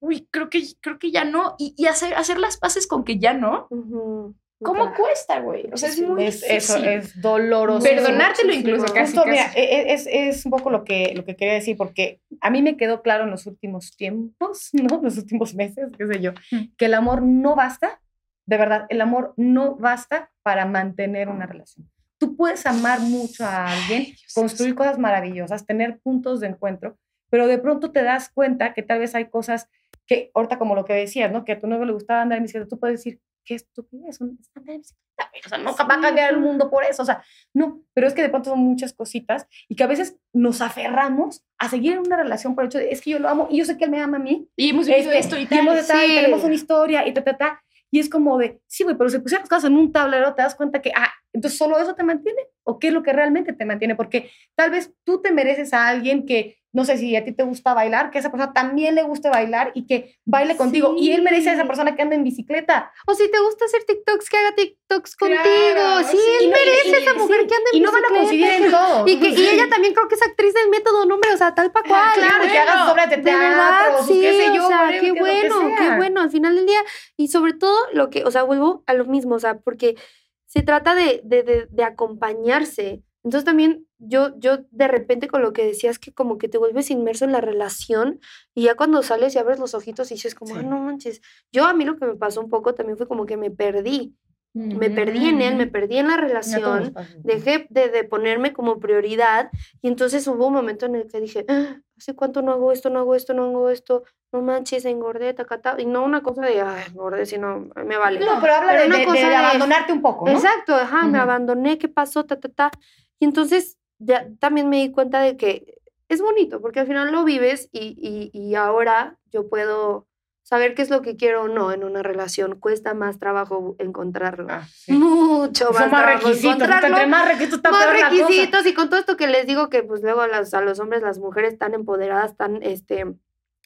uy, 0.00 0.26
creo 0.30 0.48
que, 0.50 0.62
creo 0.80 0.98
que 0.98 1.10
ya 1.10 1.24
no 1.24 1.56
y, 1.58 1.74
y 1.76 1.86
hacer, 1.86 2.14
hacer 2.14 2.38
las 2.38 2.56
paces 2.58 2.86
con 2.86 3.04
que 3.04 3.18
ya 3.18 3.32
no, 3.32 3.66
Ujú. 3.70 4.34
¿cómo 4.62 4.82
Claro. 4.86 4.96
cuesta, 4.96 5.40
güey? 5.40 5.68
O 5.72 5.76
sea, 5.76 5.88
es 5.88 6.00
muy 6.00 6.24
Es, 6.24 6.42
eso 6.42 6.76
es 6.76 7.20
doloroso. 7.20 7.82
Perdonártelo 7.86 8.52
incluso 8.52 8.86
casi, 8.92 9.14
Justo, 9.14 9.28
mira, 9.30 9.46
casi. 9.46 9.58
e- 9.60 9.80
e- 9.80 9.92
es, 9.94 10.06
es 10.10 10.44
un 10.46 10.50
poco 10.50 10.70
lo 10.70 10.84
que, 10.84 11.12
lo 11.14 11.24
que 11.24 11.36
quería 11.36 11.54
decir, 11.54 11.76
porque 11.76 12.20
a 12.40 12.50
mí 12.50 12.62
me 12.62 12.76
quedó 12.76 13.02
claro 13.02 13.24
en 13.24 13.30
los 13.30 13.46
últimos 13.46 13.96
tiempos, 13.96 14.70
¿no? 14.72 15.00
Los 15.02 15.16
últimos 15.18 15.54
meses, 15.54 15.88
qué 15.98 16.06
sé 16.06 16.20
yo, 16.20 16.32
Mm. 16.52 16.74
que 16.76 16.84
el 16.86 16.94
amor 16.94 17.22
no 17.22 17.54
basta, 17.56 18.00
de 18.46 18.56
verdad, 18.58 18.86
el 18.90 19.00
amor 19.00 19.34
no 19.36 19.74
basta 19.76 20.30
para 20.42 20.66
mantener 20.66 21.28
una 21.28 21.46
relación. 21.46 21.90
Tú 22.18 22.34
puedes 22.36 22.64
amar 22.64 23.00
mucho 23.00 23.44
a 23.44 23.66
alguien, 23.66 24.02
Ay, 24.02 24.12
Dios, 24.12 24.32
construir 24.34 24.74
cosas 24.74 24.98
maravillosas, 24.98 25.66
tener 25.66 25.98
puntos 25.98 26.40
de 26.40 26.46
encuentro, 26.46 26.96
pero 27.36 27.48
de 27.48 27.58
pronto 27.58 27.92
te 27.92 28.02
das 28.02 28.30
cuenta 28.30 28.72
que 28.72 28.82
tal 28.82 28.98
vez 28.98 29.14
hay 29.14 29.28
cosas 29.28 29.68
que, 30.06 30.30
ahorita 30.32 30.58
como 30.58 30.74
lo 30.74 30.86
que 30.86 30.94
decías, 30.94 31.30
¿no? 31.30 31.44
Que 31.44 31.52
a 31.52 31.60
tu 31.60 31.66
novio 31.66 31.84
le 31.84 31.92
gustaba 31.92 32.22
andar 32.22 32.38
en 32.38 32.44
bicicleta, 32.44 32.66
tú 32.66 32.80
puedes 32.80 32.98
decir, 32.98 33.20
qué 33.44 33.56
estupidez, 33.56 34.22
andar 34.22 34.36
en 34.74 34.80
bicicleta, 34.80 35.30
o 35.44 35.48
sea, 35.50 35.58
no 35.58 35.76
va 35.76 35.94
a 35.96 36.00
cambiar 36.00 36.32
el 36.32 36.40
mundo 36.40 36.70
por 36.70 36.82
eso, 36.84 37.02
o 37.02 37.04
sea, 37.04 37.22
no, 37.52 37.82
pero 37.92 38.06
es 38.06 38.14
que 38.14 38.22
de 38.22 38.30
pronto 38.30 38.48
son 38.48 38.60
muchas 38.60 38.94
cositas 38.94 39.46
y 39.68 39.76
que 39.76 39.84
a 39.84 39.86
veces 39.86 40.16
nos 40.32 40.62
aferramos 40.62 41.44
a 41.58 41.68
seguir 41.68 41.92
en 41.92 41.98
una 41.98 42.16
relación 42.16 42.54
por 42.54 42.64
el 42.64 42.68
hecho 42.68 42.78
de, 42.78 42.88
es 42.88 43.02
que 43.02 43.10
yo 43.10 43.18
lo 43.18 43.28
amo 43.28 43.48
y 43.50 43.58
yo 43.58 43.66
sé 43.66 43.76
que 43.76 43.84
él 43.84 43.90
me 43.90 44.00
ama 44.00 44.16
a 44.16 44.20
mí, 44.20 44.48
Y 44.56 44.70
hemos 44.70 44.86
vivido 44.86 45.12
este, 45.12 45.18
esto 45.18 45.38
y 45.38 45.42
y 45.42 45.46
tal. 45.46 45.58
hemos 45.58 45.74
de 45.74 45.82
tal, 45.82 46.06
y 46.06 46.08
sí. 46.08 46.14
tenemos 46.14 46.42
una 46.42 46.54
historia 46.54 47.06
y 47.06 47.12
ta, 47.12 47.22
ta, 47.22 47.36
ta. 47.36 47.62
Y 47.90 48.00
es 48.00 48.08
como 48.08 48.36
de, 48.38 48.60
sí, 48.66 48.84
güey, 48.84 48.96
pero 48.96 49.10
si 49.10 49.18
pusieras 49.18 49.42
las 49.42 49.48
cosas 49.48 49.70
en 49.70 49.76
un 49.76 49.92
tablero, 49.92 50.34
te 50.34 50.42
das 50.42 50.54
cuenta 50.54 50.82
que, 50.82 50.90
ah, 50.96 51.12
entonces 51.32 51.56
solo 51.56 51.78
eso 51.78 51.94
te 51.94 52.02
mantiene. 52.02 52.40
¿O 52.64 52.78
qué 52.78 52.88
es 52.88 52.92
lo 52.92 53.02
que 53.02 53.12
realmente 53.12 53.52
te 53.52 53.64
mantiene? 53.64 53.94
Porque 53.94 54.30
tal 54.56 54.70
vez 54.70 54.92
tú 55.04 55.22
te 55.22 55.32
mereces 55.32 55.72
a 55.72 55.86
alguien 55.86 56.26
que, 56.26 56.58
no 56.76 56.84
sé 56.84 56.98
si 56.98 57.16
a 57.16 57.24
ti 57.24 57.32
te 57.32 57.42
gusta 57.42 57.72
bailar, 57.72 58.10
que 58.10 58.18
a 58.18 58.20
esa 58.20 58.30
persona 58.30 58.52
también 58.52 58.94
le 58.94 59.02
guste 59.02 59.30
bailar 59.30 59.72
y 59.74 59.86
que 59.86 60.18
baile 60.26 60.56
contigo. 60.58 60.94
Y 60.98 61.10
él 61.12 61.22
merece 61.22 61.48
a 61.48 61.54
esa 61.54 61.64
persona 61.66 61.96
que 61.96 62.02
anda 62.02 62.14
en 62.14 62.22
bicicleta. 62.22 62.92
O 63.06 63.14
si 63.14 63.30
te 63.30 63.38
gusta 63.40 63.64
hacer 63.64 63.82
TikToks, 63.84 64.28
que 64.28 64.36
haga 64.36 64.54
TikToks 64.54 65.16
Claro, 65.16 65.36
contigo. 65.36 66.10
Sí, 66.10 66.16
sí, 66.18 66.30
él 66.38 66.44
y 66.44 66.48
no- 66.50 66.56
y- 66.56 66.60
merece 66.66 66.88
y- 66.88 67.02
esa 67.02 67.12
sí, 67.12 67.18
mujer 67.18 67.46
que 67.46 67.54
anda 67.54 67.70
en 67.72 67.78
Y 67.78 67.80
no 67.80 67.92
van 67.92 68.04
a 68.04 68.08
bicicleta. 68.08 68.28
coincidir 68.28 68.64
en 68.66 68.70
todo. 68.70 69.04
Y, 69.08 69.20
que, 69.20 69.28
y 69.30 69.46
ella 69.48 69.68
también 69.70 69.94
creo 69.94 70.06
que 70.06 70.14
es 70.16 70.22
actriz 70.22 70.52
del 70.52 70.68
método, 70.68 71.06
nombre, 71.06 71.32
o 71.32 71.36
sea, 71.38 71.54
tal 71.54 71.72
pa' 71.72 71.82
cual. 71.82 72.10
Claro, 72.14 72.42
Qué 72.44 72.48
que 72.50 72.58
hagas 72.58 72.92
obras 72.92 73.08
de 73.10 73.16
De 73.16 73.22
teatro, 73.22 73.48
verdad, 73.48 73.98
sus 73.98 74.06
sí, 74.08 74.20
qué 74.20 74.32
sé 74.32 74.54
yo, 74.54 74.64
o 74.64 74.68
sea, 74.68 74.88
qué 75.00 75.12
bueno, 75.12 75.56
qué 75.78 75.96
bueno, 75.96 76.20
al 76.20 76.30
final 76.30 76.54
del 76.56 76.66
día. 76.66 76.80
Y 77.16 77.28
sobre 77.28 77.54
todo, 77.54 77.76
lo 77.94 78.10
que, 78.10 78.22
o 78.24 78.30
sea, 78.30 78.42
vuelvo 78.42 78.84
a 78.86 78.92
lo 78.94 79.06
mismo, 79.06 79.34
o 79.36 79.38
sea, 79.38 79.58
porque 79.60 79.96
se 80.44 80.62
trata 80.62 80.94
de, 80.94 81.20
de, 81.24 81.42
de, 81.42 81.66
de 81.70 81.84
acompañarse. 81.84 83.02
Entonces 83.26 83.44
también 83.44 83.86
yo, 83.98 84.38
yo 84.38 84.58
de 84.70 84.86
repente 84.86 85.26
con 85.26 85.42
lo 85.42 85.52
que 85.52 85.66
decías 85.66 85.98
que 85.98 86.12
como 86.14 86.38
que 86.38 86.48
te 86.48 86.58
vuelves 86.58 86.92
inmerso 86.92 87.24
en 87.24 87.32
la 87.32 87.40
relación 87.40 88.20
y 88.54 88.62
ya 88.62 88.76
cuando 88.76 89.02
sales 89.02 89.34
y 89.34 89.38
abres 89.38 89.58
los 89.58 89.74
ojitos 89.74 90.12
y 90.12 90.14
dices 90.14 90.36
como, 90.36 90.54
Sí. 90.54 90.60
"Ah, 90.60 90.62
no 90.62 90.78
manches. 90.78 91.20
Yo 91.52 91.66
a 91.66 91.74
mí 91.74 91.84
lo 91.84 91.96
que 91.96 92.06
me 92.06 92.14
pasó 92.14 92.40
un 92.40 92.48
poco 92.48 92.72
también 92.74 92.96
fue 92.96 93.08
como 93.08 93.26
que 93.26 93.36
me 93.36 93.50
perdí. 93.50 94.14
Me 94.54 94.88
perdí 94.88 95.26
en 95.28 95.42
él, 95.42 95.56
me 95.56 95.66
perdí 95.66 95.98
en 95.98 96.06
la 96.08 96.16
relación 96.16 96.94
dejé 97.24 97.66
de, 97.68 97.90
de 97.90 98.04
ponerme 98.04 98.54
como 98.54 98.78
prioridad 98.78 99.50
y 99.82 99.88
entonces 99.88 100.26
hubo 100.28 100.46
un 100.46 100.54
momento 100.54 100.86
en 100.86 100.94
el 100.94 101.06
que 101.10 101.20
dije, 101.20 101.44
"Ah, 101.48 101.76
¿hace 101.98 102.14
cuánto 102.14 102.40
no 102.40 102.52
hago 102.52 102.72
esto, 102.72 102.88
no 102.88 103.00
hago 103.00 103.14
esto, 103.16 103.34
no 103.34 103.44
hago 103.44 103.68
esto? 103.68 104.04
No 104.32 104.40
manches, 104.40 104.84
engordé, 104.86 105.34
tacata. 105.34 105.76
Y 105.78 105.84
no 105.84 106.02
una 106.04 106.22
cosa 106.22 106.40
de, 106.42 106.60
ay, 106.62 106.84
engordé, 106.90 107.26
sino 107.26 107.68
me 107.84 107.98
vale. 107.98 108.20
No, 108.20 108.40
pero 108.40 108.54
habla 108.54 108.70
Pero 108.72 108.82
de, 108.82 108.88
una 108.88 108.98
de- 108.98 109.04
cosa 109.04 109.28
de- 109.28 109.34
abandonarte 109.36 109.92
un 109.92 110.00
poco, 110.02 110.24
¿no? 110.26 110.32
Exacto, 110.32 110.74
ajá, 110.74 111.06
me 111.06 111.18
abandoné, 111.18 111.76
¿qué 111.78 111.88
pasó? 111.88 112.24
Ta, 112.24 112.40
ta, 112.40 112.48
ta. 112.48 112.70
Y 113.18 113.24
entonces 113.24 113.78
ya 113.98 114.28
también 114.40 114.68
me 114.68 114.78
di 114.78 114.92
cuenta 114.92 115.20
de 115.20 115.36
que 115.36 115.78
es 116.08 116.20
bonito, 116.20 116.60
porque 116.60 116.80
al 116.80 116.86
final 116.86 117.10
lo 117.12 117.24
vives 117.24 117.68
y, 117.72 117.96
y, 117.98 118.30
y 118.38 118.54
ahora 118.54 119.18
yo 119.32 119.48
puedo 119.48 120.06
saber 120.42 120.74
qué 120.76 120.82
es 120.82 120.90
lo 120.90 121.02
que 121.02 121.16
quiero 121.16 121.42
o 121.44 121.48
no 121.48 121.72
en 121.72 121.82
una 121.82 122.02
relación. 122.04 122.60
Cuesta 122.60 122.94
más 122.94 123.18
trabajo 123.18 123.74
encontrarlo. 123.78 124.46
Ah, 124.48 124.66
sí. 124.72 124.92
Mucho 124.92 125.72
más, 125.72 125.82
Son 125.82 125.90
más 125.90 126.02
trabajo 126.02 126.28
requisitos. 126.28 126.68
Entre 126.70 127.06
más 127.06 127.26
requisitos 127.28 127.56
está 127.58 127.70
más 127.72 127.84
peor 127.86 127.98
la 127.98 128.08
cosa. 128.10 128.22
requisitos 128.22 128.66
y 128.66 128.74
con 128.74 128.88
todo 128.90 129.00
esto 129.00 129.16
que 129.16 129.26
les 129.26 129.46
digo 129.46 129.68
que 129.70 129.82
pues 129.82 130.02
luego 130.02 130.20
a, 130.20 130.28
las- 130.28 130.54
a 130.54 130.60
los 130.60 130.78
hombres, 130.78 131.02
las 131.02 131.18
mujeres 131.18 131.58
tan 131.58 131.74
empoderadas, 131.74 132.36
tan, 132.36 132.62
este, 132.62 133.06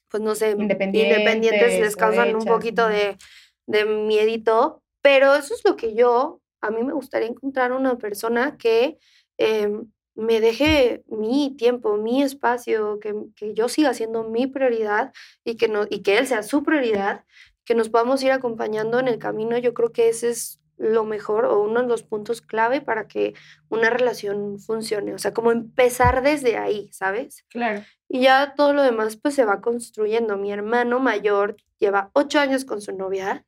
pues 0.08 0.22
no 0.22 0.34
sé, 0.34 0.52
Independientes, 0.52 1.18
independientes, 1.18 1.78
les 1.80 1.96
causan 1.96 2.34
un 2.36 2.44
poquito 2.46 2.86
de, 2.88 3.18
de 3.66 3.84
miedito, 3.84 4.82
pero 5.02 5.34
eso 5.34 5.52
es 5.54 5.62
lo 5.64 5.76
que 5.76 5.94
yo, 5.94 6.40
a 6.62 6.70
mí 6.70 6.82
me 6.82 6.92
gustaría 6.94 7.28
encontrar 7.28 7.72
una 7.72 7.96
persona 7.98 8.56
que 8.56 8.98
em, 9.40 9.90
me 10.14 10.40
deje 10.40 11.02
mi 11.08 11.56
tiempo, 11.56 11.96
mi 11.96 12.22
espacio, 12.22 13.00
que, 13.00 13.14
que 13.34 13.54
yo 13.54 13.68
siga 13.68 13.94
siendo 13.94 14.24
mi 14.24 14.46
prioridad 14.46 15.12
y 15.44 15.56
que, 15.56 15.68
no, 15.68 15.86
y 15.88 16.02
que 16.02 16.18
él 16.18 16.26
sea 16.26 16.42
su 16.42 16.62
prioridad, 16.62 17.24
que 17.64 17.74
nos 17.74 17.88
podamos 17.88 18.22
ir 18.22 18.32
acompañando 18.32 18.98
en 18.98 19.08
el 19.08 19.18
camino. 19.18 19.56
Yo 19.58 19.72
creo 19.74 19.92
que 19.92 20.08
ese 20.08 20.30
es 20.30 20.60
lo 20.76 21.04
mejor 21.04 21.44
o 21.44 21.62
uno 21.62 21.82
de 21.82 21.88
los 21.88 22.02
puntos 22.02 22.40
clave 22.40 22.80
para 22.80 23.06
que 23.06 23.34
una 23.68 23.90
relación 23.90 24.58
funcione. 24.58 25.14
O 25.14 25.18
sea, 25.18 25.32
como 25.32 25.52
empezar 25.52 26.22
desde 26.22 26.56
ahí, 26.56 26.88
¿sabes? 26.92 27.44
Claro. 27.50 27.82
Y 28.08 28.22
ya 28.22 28.54
todo 28.56 28.72
lo 28.72 28.82
demás 28.82 29.16
pues 29.16 29.34
se 29.34 29.44
va 29.44 29.60
construyendo. 29.60 30.36
Mi 30.36 30.52
hermano 30.52 30.98
mayor 30.98 31.56
lleva 31.80 32.10
ocho 32.12 32.38
años 32.38 32.64
con 32.64 32.80
su 32.80 32.94
novia, 32.94 33.44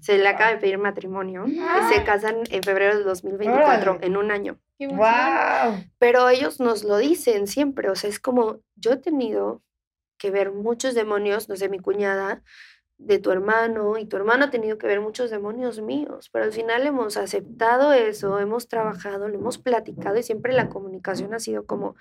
se 0.00 0.18
le 0.18 0.28
acaba 0.28 0.52
de 0.52 0.58
pedir 0.58 0.78
matrimonio 0.78 1.46
y 1.48 1.58
se 1.92 2.04
casan 2.04 2.42
en 2.50 2.62
febrero 2.62 2.94
del 2.94 3.04
2024, 3.04 3.92
Órale. 3.92 4.06
en 4.06 4.16
un 4.16 4.30
año. 4.30 4.58
¡Wow! 4.78 5.82
Pero 5.98 6.28
ellos 6.28 6.60
nos 6.60 6.84
lo 6.84 6.98
dicen 6.98 7.46
siempre, 7.46 7.90
o 7.90 7.94
sea, 7.94 8.10
es 8.10 8.20
como 8.20 8.60
yo 8.76 8.92
he 8.92 8.96
tenido 8.96 9.62
que 10.18 10.30
ver 10.30 10.52
muchos 10.52 10.94
demonios, 10.94 11.48
no 11.48 11.56
sé, 11.56 11.68
mi 11.68 11.78
cuñada, 11.78 12.42
de 12.98 13.18
tu 13.18 13.30
hermano, 13.30 13.96
y 13.96 14.04
tu 14.04 14.16
hermano 14.18 14.44
ha 14.44 14.50
tenido 14.50 14.76
que 14.76 14.86
ver 14.86 15.00
muchos 15.00 15.30
demonios 15.30 15.80
míos, 15.80 16.28
pero 16.30 16.44
al 16.44 16.52
final 16.52 16.86
hemos 16.86 17.16
aceptado 17.16 17.94
eso, 17.94 18.38
hemos 18.38 18.68
trabajado, 18.68 19.26
lo 19.28 19.36
hemos 19.36 19.56
platicado 19.56 20.18
y 20.18 20.22
siempre 20.22 20.52
la 20.52 20.68
comunicación 20.68 21.32
ha 21.32 21.38
sido 21.38 21.64
como 21.64 21.96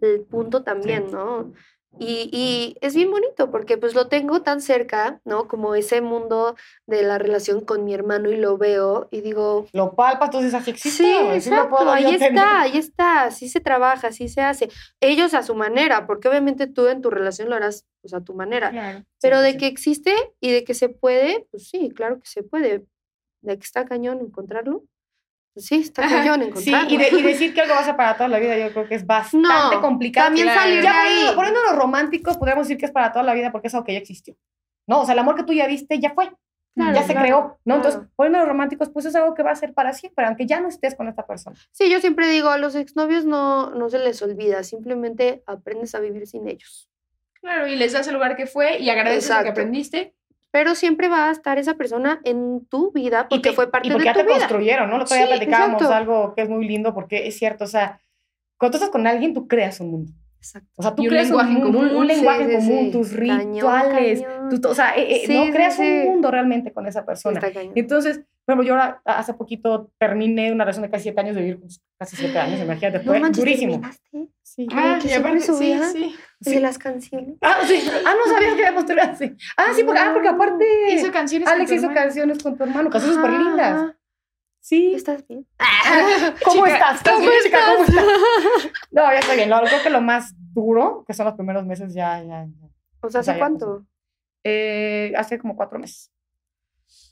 el 0.00 0.22
punto 0.22 0.62
también, 0.62 1.10
¿no? 1.10 1.52
Y, 2.00 2.28
y 2.32 2.76
es 2.80 2.94
bien 2.94 3.10
bonito 3.10 3.50
porque 3.50 3.76
pues 3.76 3.94
lo 3.94 4.08
tengo 4.08 4.42
tan 4.42 4.60
cerca, 4.60 5.20
¿no? 5.24 5.48
Como 5.48 5.74
ese 5.74 6.00
mundo 6.00 6.54
de 6.86 7.02
la 7.02 7.18
relación 7.18 7.60
con 7.64 7.84
mi 7.84 7.92
hermano 7.94 8.30
y 8.30 8.36
lo 8.36 8.56
veo 8.58 9.08
y 9.10 9.20
digo, 9.20 9.66
Lo 9.72 9.94
palpas, 9.96 10.28
entonces 10.28 10.54
así 10.54 10.70
existe. 10.70 11.02
Sí, 11.02 11.16
güey, 11.24 11.40
sí 11.40 11.50
lo 11.50 11.56
exacto, 11.56 11.76
puedo 11.76 11.90
ahí 11.90 12.04
está, 12.12 12.18
tener. 12.26 12.44
ahí 12.44 12.76
está, 12.78 13.22
así 13.24 13.48
se 13.48 13.60
trabaja, 13.60 14.08
así 14.08 14.28
se 14.28 14.42
hace. 14.42 14.68
Ellos 15.00 15.34
a 15.34 15.42
su 15.42 15.54
manera, 15.56 16.06
porque 16.06 16.28
obviamente 16.28 16.66
tú 16.68 16.86
en 16.86 17.00
tu 17.02 17.10
relación 17.10 17.48
lo 17.48 17.56
harás 17.56 17.86
pues, 18.02 18.14
a 18.14 18.22
tu 18.22 18.34
manera, 18.34 18.70
Claro. 18.70 19.04
pero 19.20 19.38
Sí, 19.38 19.42
de 19.44 19.52
sí. 19.52 19.58
que 19.58 19.66
existe 19.66 20.14
y 20.40 20.52
de 20.52 20.64
que 20.64 20.74
se 20.74 20.88
puede, 20.90 21.48
pues 21.50 21.68
sí, 21.68 21.90
claro 21.90 22.20
que 22.20 22.28
se 22.28 22.42
puede. 22.44 22.86
De 23.40 23.56
que 23.58 23.64
está 23.64 23.86
cañón 23.86 24.20
encontrarlo, 24.20 24.84
sí, 25.58 25.76
está 25.80 26.02
cañón 26.08 26.40
Sí, 26.56 26.70
encontrarlo. 26.70 26.90
y, 26.90 26.96
de- 26.96 27.08
y 27.18 27.22
decir 27.22 27.54
que 27.54 27.60
algo 27.60 27.74
va 27.74 27.80
a 27.80 27.84
ser 27.84 27.96
para 27.96 28.14
toda 28.16 28.28
la 28.28 28.38
vida, 28.38 28.56
yo 28.58 28.72
creo 28.72 28.88
que 28.88 28.94
es 28.94 29.06
bastante 29.06 29.48
No, 29.76 29.80
complicado. 29.80 30.26
también 30.28 30.46
claro. 30.46 30.60
salir 30.60 30.76
de 30.78 30.82
Ya 30.84 31.02
ahí. 31.02 31.08
poniendo, 31.14 31.36
poniéndolo 31.36 31.72
romántico, 31.76 32.38
podríamos 32.38 32.66
decir 32.68 32.78
que 32.78 32.86
es 32.86 32.92
para 32.92 33.12
toda 33.12 33.24
la 33.24 33.34
vida 33.34 33.52
porque 33.52 33.68
es 33.68 33.74
algo 33.74 33.84
que 33.84 33.92
ya 33.92 33.98
existió. 33.98 34.34
No, 34.86 35.00
o 35.02 35.04
sea, 35.04 35.12
el 35.14 35.18
amor 35.18 35.34
que 35.36 35.42
tú 35.44 35.52
ya 35.52 35.66
viste 35.66 35.98
ya 35.98 36.14
fue, 36.14 36.30
Claro, 36.74 36.94
ya 36.94 37.02
se 37.02 37.12
claro, 37.12 37.26
creó, 37.26 37.58
¿no? 37.64 37.74
Entonces, 37.76 37.98
claro. 38.00 38.12
poniéndolo 38.14 38.46
románticos, 38.46 38.88
pues 38.90 39.04
es 39.04 39.14
algo 39.16 39.34
que 39.34 39.42
va 39.42 39.50
a 39.50 39.56
ser 39.56 39.74
para 39.74 39.92
siempre, 39.92 40.24
aunque 40.26 40.46
ya 40.46 40.60
no 40.60 40.68
estés 40.68 40.94
con 40.94 41.08
esta 41.08 41.26
persona. 41.26 41.56
Sí, 41.72 41.90
yo 41.90 41.98
siempre 42.00 42.28
digo, 42.28 42.50
a 42.50 42.58
los 42.58 42.76
exnovios 42.76 43.24
no, 43.24 43.70
no 43.70 43.88
se 43.90 43.98
les 43.98 44.22
olvida, 44.22 44.62
simplemente 44.62 45.42
aprendes 45.46 45.94
a 45.96 45.98
vivir 46.00 46.26
sin 46.28 46.46
ellos. 46.46 46.88
Claro, 47.40 47.66
y 47.66 47.74
les 47.74 47.92
das 47.94 48.06
el 48.06 48.14
lugar 48.14 48.36
que 48.36 48.46
fue 48.46 48.78
y 48.78 48.90
agradeces 48.90 49.34
lo 49.36 49.42
que 49.42 49.48
aprendiste. 49.48 50.14
Pero 50.50 50.74
siempre 50.74 51.08
va 51.08 51.28
a 51.28 51.30
estar 51.30 51.58
esa 51.58 51.74
persona 51.74 52.20
en 52.24 52.66
tu 52.66 52.90
vida 52.92 53.26
porque 53.28 53.50
te- 53.50 53.54
fue 53.54 53.70
parte 53.70 53.88
y 53.88 53.90
porque 53.90 54.04
de 54.04 54.06
ya 54.06 54.12
tu 54.14 54.20
te 54.20 54.26
vida. 54.26 54.38
construyeron, 54.38 54.88
¿no? 54.90 54.96
El 54.96 55.02
otro 55.02 55.14
día 55.16 55.26
Sí, 55.26 55.32
platicábamos 55.32 55.82
exacto. 55.82 55.94
algo 55.94 56.34
que 56.34 56.42
es 56.42 56.48
muy 56.48 56.66
lindo 56.66 56.94
porque 56.94 57.26
es 57.26 57.36
cierto, 57.36 57.64
o 57.64 57.68
sea, 57.68 58.00
cuando 58.58 58.72
tú 58.72 58.76
estás 58.84 58.90
con 58.90 59.06
alguien, 59.06 59.34
tú 59.34 59.46
creas 59.46 59.78
un 59.80 59.90
mundo. 59.90 60.12
Exacto. 60.38 60.68
O 60.76 60.82
sea, 60.82 60.94
tú 60.94 61.02
Y 61.02 61.06
un 61.06 61.10
creas 61.10 61.26
lenguaje 61.26 61.50
en 61.50 61.56
un, 61.56 61.62
mundo, 61.64 61.78
un- 61.80 61.84
común. 61.88 62.00
un 62.02 62.06
lenguaje 62.06 62.48
Sí, 62.48 62.56
común, 62.68 62.84
sí. 62.86 62.90
tus 62.92 63.10
Cañón, 63.10 63.52
rituales, 63.54 64.22
cañón. 64.22 64.60
tu- 64.60 64.68
o 64.68 64.74
sea, 64.74 64.96
eh, 64.96 65.06
eh, 65.16 65.22
Sí, 65.26 65.34
no 65.46 65.52
creas 65.52 65.74
sí. 65.76 65.82
un 65.82 66.04
mundo 66.12 66.30
realmente 66.30 66.72
con 66.72 66.86
esa 66.86 67.04
persona. 67.04 67.38
está 67.40 67.52
cañón. 67.52 67.72
Entonces, 67.76 68.20
bueno, 68.48 68.62
yo 68.62 68.72
ahora 68.74 69.00
hace 69.04 69.34
poquito 69.34 69.92
terminé 69.98 70.50
una 70.50 70.64
relación 70.64 70.82
de 70.82 70.90
casi 70.90 71.04
siete 71.04 71.20
años 71.20 71.36
de 71.36 71.42
vivir, 71.42 71.60
casi 71.98 72.16
siete 72.16 72.38
años, 72.38 72.58
imagínate, 72.60 72.98
No 72.98 73.04
fue 73.04 73.20
manches, 73.20 73.44
durísimo. 73.44 73.72
¿terminaste? 73.72 74.28
Sí. 74.42 74.66
Ah, 74.72 74.98
que 75.00 75.08
y 75.08 75.12
aparte, 75.12 75.40
sí, 75.40 75.46
subía. 75.46 75.84
sí. 75.84 76.16
¿El 76.46 76.54
de 76.54 76.60
las 76.60 76.78
canciones? 76.78 77.36
Ah, 77.42 77.58
sí. 77.66 77.82
Ah, 78.06 78.14
no 78.18 78.32
sabía 78.32 78.48
que 78.56 78.64
habíamos 78.66 78.86
terminado 78.86 79.12
así. 79.12 79.36
Ah, 79.56 79.66
sí, 79.74 79.84
porque, 79.84 80.00
ah, 80.00 80.10
porque 80.14 80.28
aparte 80.28 80.64
Hizo 80.94 81.12
canciones 81.12 81.46
con 81.46 81.54
Alex 81.56 81.68
tu 81.70 81.76
hizo 81.76 81.86
hermano. 81.86 82.00
canciones 82.00 82.42
con 82.42 82.56
tu 82.56 82.64
hermano, 82.64 82.90
canciones 82.90 83.16
súper 83.16 83.32
lindas. 83.32 83.72
Ajá. 83.82 83.94
Sí. 84.60 84.92
¿Estás 84.94 85.26
bien? 85.28 85.46
¿Cómo 86.44 86.64
Chica, 86.66 86.74
estás? 86.74 86.96
¿estás 86.96 87.14
¿Cómo 87.14 87.28
bien? 87.28 87.40
chica? 87.44 87.58
¿Cómo 87.72 87.84
estás? 87.84 88.04
No, 88.90 89.02
ya 89.12 89.18
estoy 89.18 89.36
bien. 89.36 89.50
Lo, 89.50 89.60
creo 89.62 89.82
que 89.82 89.90
lo 89.90 90.00
más 90.00 90.34
duro, 90.54 91.04
que 91.06 91.12
son 91.14 91.26
los 91.26 91.34
primeros 91.34 91.64
meses, 91.66 91.92
ya, 91.94 92.22
ya, 92.22 92.46
ya. 92.46 92.68
O 93.02 93.08
sea, 93.08 93.08
O 93.08 93.10
sea, 93.10 93.20
¿hace 93.20 93.32
ya 93.32 93.38
cuánto? 93.38 93.84
Eh, 94.44 95.12
hace 95.16 95.38
como 95.38 95.54
cuatro 95.56 95.78
meses. 95.78 96.10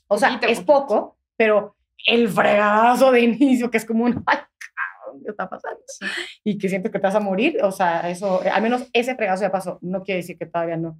O 0.07 0.17
sea, 0.17 0.29
Poquito, 0.29 0.47
es 0.47 0.59
poquito. 0.61 0.73
poco, 0.87 1.16
pero 1.37 1.75
el 2.05 2.27
fregazo 2.29 3.11
de 3.11 3.21
inicio, 3.21 3.69
que 3.71 3.77
es 3.77 3.85
como 3.85 4.03
un, 4.05 4.23
ay, 4.25 4.37
cabrón, 4.37 5.23
¿qué 5.23 5.31
está 5.31 5.49
pasando? 5.49 5.79
Y 6.43 6.57
que 6.57 6.67
sientes 6.69 6.91
que 6.91 6.99
te 6.99 7.07
vas 7.07 7.15
a 7.15 7.19
morir, 7.19 7.59
o 7.63 7.71
sea, 7.71 8.09
eso, 8.09 8.43
eh, 8.43 8.49
al 8.49 8.61
menos 8.61 8.87
ese 8.93 9.15
fregazo 9.15 9.43
ya 9.43 9.51
pasó. 9.51 9.79
No 9.81 10.03
quiere 10.03 10.21
decir 10.21 10.37
que 10.37 10.45
todavía 10.45 10.77
no. 10.77 10.99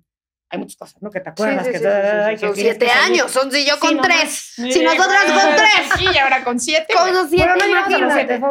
Hay 0.50 0.60
muchas 0.60 0.78
cosas, 0.78 1.02
¿no? 1.02 1.10
Que 1.10 1.20
te 1.20 1.26
Sí, 1.26 1.32
acuerdas, 1.44 1.66
sí, 1.66 1.72
que, 1.74 1.78
sí, 1.80 1.84
sí, 1.84 1.92
sí, 1.92 2.38
sí. 2.38 2.38
Son 2.46 2.54
que 2.56 2.62
siete 2.62 2.90
años, 2.90 3.32
son 3.32 3.52
si 3.52 3.66
yo 3.66 3.74
Sí, 3.74 3.80
con 3.82 3.96
no 3.98 4.02
tres. 4.02 4.54
Si 4.56 4.82
nosotras 4.82 5.26
con 5.26 5.56
tres. 5.58 5.90
Sí, 5.98 6.06
y 6.14 6.18
ahora 6.18 6.44
con 6.46 6.58
siete. 6.60 6.94
Con 6.94 7.28
siete, 7.30 7.50
Bueno, 7.54 7.66
no 7.66 7.72
imagínate. 7.72 8.14
siete. 8.14 8.42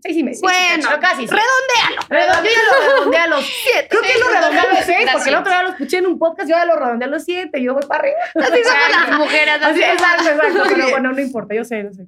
Seis 0.00 0.16
y 0.16 0.22
medio. 0.22 0.38
Bueno, 0.40 0.88
casi. 1.00 1.26
sí. 1.26 1.34
redondéalo. 1.34 2.00
Redondéalo, 2.08 2.70
redondéalo. 2.96 3.36
Siete. 3.42 3.88
Creo 3.90 4.02
que 4.02 4.18
lo 4.18 4.28
redondeé 4.28 4.60
a 4.60 4.68
los 4.74 4.84
seis, 4.84 5.08
porque 5.12 5.28
el 5.28 5.34
otro 5.34 5.52
día 5.52 5.62
lo 5.64 5.68
escuché 5.70 5.98
en 5.98 6.06
un 6.06 6.18
podcast, 6.18 6.48
yo 6.48 6.56
ya 6.56 6.64
lo 6.64 6.76
redondeé 6.76 7.08
a 7.08 7.10
los 7.10 7.24
siete, 7.24 7.58
y 7.60 7.64
yo 7.64 7.74
voy 7.74 7.82
para 7.86 8.00
arriba. 8.00 8.16
Así 8.34 8.62
somos 8.64 9.08
las 9.08 9.18
mujeres. 9.18 9.54
Así, 9.62 9.82
exacto, 9.82 10.30
exacto. 10.30 10.62
Pero 10.74 10.90
bueno, 10.90 11.12
no 11.12 11.20
importa, 11.20 11.54
yo 11.54 11.64
sé, 11.64 11.82
yo 11.84 11.92
sé. 11.92 12.06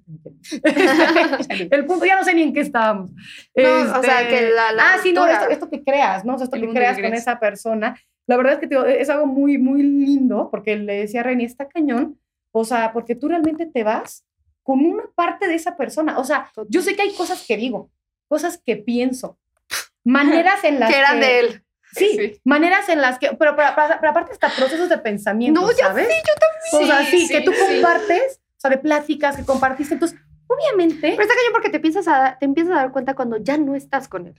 El 1.70 1.86
punto, 1.86 2.04
ya 2.04 2.16
no 2.16 2.24
sé 2.24 2.34
ni 2.34 2.42
en 2.42 2.52
qué 2.52 2.60
estábamos. 2.60 3.10
No, 3.54 3.98
o 3.98 4.02
sea, 4.02 4.28
que 4.28 4.50
la- 4.50 4.72
la 4.72 4.94
ah, 4.94 4.98
sí, 5.02 5.12
no, 5.12 5.26
esto, 5.26 5.48
esto 5.48 5.68
que 5.68 5.82
creas, 5.82 6.24
¿no? 6.24 6.34
O 6.34 6.38
sea, 6.38 6.44
esto 6.44 6.60
que 6.60 6.68
creas 6.68 6.96
con 6.98 7.12
esa 7.14 7.38
persona. 7.38 7.96
La 8.26 8.36
verdad 8.36 8.54
es 8.54 8.58
que 8.60 8.66
digo, 8.68 8.84
es 8.84 9.10
algo 9.10 9.26
muy, 9.26 9.58
muy 9.58 9.82
lindo, 9.82 10.48
porque 10.50 10.76
le 10.76 10.94
decía 11.00 11.20
a 11.20 11.24
Reni, 11.24 11.44
está 11.44 11.68
cañón, 11.68 12.18
o 12.52 12.64
sea, 12.64 12.92
porque 12.92 13.16
tú 13.16 13.28
realmente 13.28 13.66
te 13.66 13.82
vas 13.82 14.24
con 14.62 14.84
una 14.84 15.04
parte 15.14 15.48
de 15.48 15.54
esa 15.54 15.76
persona. 15.76 16.18
O 16.18 16.24
sea, 16.24 16.50
yo 16.68 16.82
sé 16.82 16.94
que 16.96 17.02
hay 17.02 17.12
cosas 17.14 17.44
que 17.46 17.56
digo, 17.56 17.90
cosas 18.28 18.58
que 18.64 18.76
pienso, 18.76 19.38
maneras 20.04 20.62
en 20.64 20.80
las 20.80 20.90
que 20.90 20.98
eran 20.98 21.20
de 21.20 21.40
él. 21.40 21.64
Sí, 21.92 22.06
Sí. 22.16 22.40
maneras 22.44 22.88
en 22.88 23.00
las 23.00 23.18
que, 23.18 23.30
pero, 23.36 23.56
pero, 23.56 23.68
pero 23.74 24.10
aparte 24.10 24.30
hasta 24.32 24.48
procesos 24.50 24.88
de 24.88 24.98
pensamiento, 24.98 25.60
No, 25.60 25.72
ya 25.72 25.88
¿sabes? 25.88 26.06
sé, 26.06 26.14
yo 26.24 26.78
O 26.78 26.86
sea, 26.86 27.04
Sí, 27.04 27.22
sí, 27.26 27.28
que 27.32 27.38
sí, 27.40 27.44
tú 27.44 27.52
sí. 27.52 27.58
compartes, 27.58 28.40
o 28.56 28.60
sea, 28.60 28.70
de 28.70 28.78
pláticas 28.78 29.36
que 29.36 29.44
compartiste. 29.44 29.94
Entonces, 29.94 30.16
obviamente, 30.46 31.00
Pero 31.00 31.22
está 31.22 31.34
cañón 31.34 31.52
porque 31.52 31.68
te 31.70 31.76
empiezas 31.78 32.06
a, 32.06 32.36
te 32.38 32.44
empiezas 32.44 32.74
a 32.74 32.76
dar 32.76 32.92
cuenta 32.92 33.14
cuando 33.14 33.38
ya 33.38 33.56
no 33.58 33.74
estás 33.74 34.06
con 34.06 34.28
él. 34.28 34.34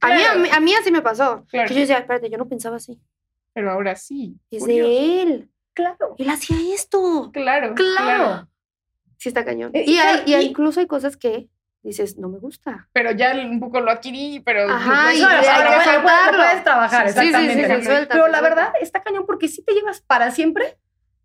A, 0.00 0.08
mí, 0.08 0.12
a, 0.14 0.16
Claro. 0.18 0.40
mí, 0.40 0.48
a 0.52 0.60
mí 0.60 0.74
así 0.74 0.90
me 0.90 1.00
pasó. 1.00 1.46
Claro. 1.48 1.68
Que 1.68 1.74
yo 1.74 1.80
decía, 1.80 1.96
espérate, 1.98 2.28
yo 2.28 2.36
no 2.36 2.46
pensaba 2.48 2.76
así. 2.76 3.00
Pero 3.54 3.70
ahora 3.70 3.96
sí. 3.96 4.36
Es 4.50 4.60
curioso. 4.60 4.90
de 4.90 5.22
él. 5.22 5.50
claro, 5.72 6.14
Él 6.18 6.28
hacía 6.28 6.56
esto. 6.74 7.30
Claro. 7.32 7.74
claro. 7.74 8.46
Sí 9.18 9.28
está 9.28 9.44
cañón. 9.44 9.70
Eh, 9.74 9.84
y, 9.86 9.98
hay, 9.98 10.22
y 10.26 10.34
hay- 10.34 10.44
y- 10.44 10.48
incluso 10.48 10.80
hay 10.80 10.86
cosas 10.86 11.16
que 11.16 11.48
dices, 11.82 12.16
no 12.18 12.28
me 12.28 12.38
gusta. 12.38 12.88
Pero 12.92 13.10
ya 13.12 13.32
un 13.34 13.60
poco 13.60 13.80
lo 13.80 13.90
adquirí, 13.90 14.40
pero. 14.44 14.68
Ajá, 14.70 15.04
pues, 15.06 15.18
y 15.18 15.22
No, 15.22 15.28
de 15.28 15.38
o 15.38 15.42
sea, 15.42 15.56
hay 15.56 15.64
lo 15.64 15.70
que 15.70 15.76
puedes- 15.76 16.64
trabajar, 16.64 17.08
Sí, 17.08 17.12
sí, 17.14 17.20
sí, 17.20 17.26
exactamente. 17.28 17.76
se 17.80 17.84
suelta, 17.84 18.14
Pero 18.14 18.24
se 18.26 18.30
la 18.32 18.40
verdad 18.40 18.72
está 18.80 19.02
cañón 19.02 19.24
porque 19.26 19.48
sí 19.48 19.62
te 19.64 19.74
llevas 19.74 20.00
para 20.00 20.30
siempre 20.30 20.78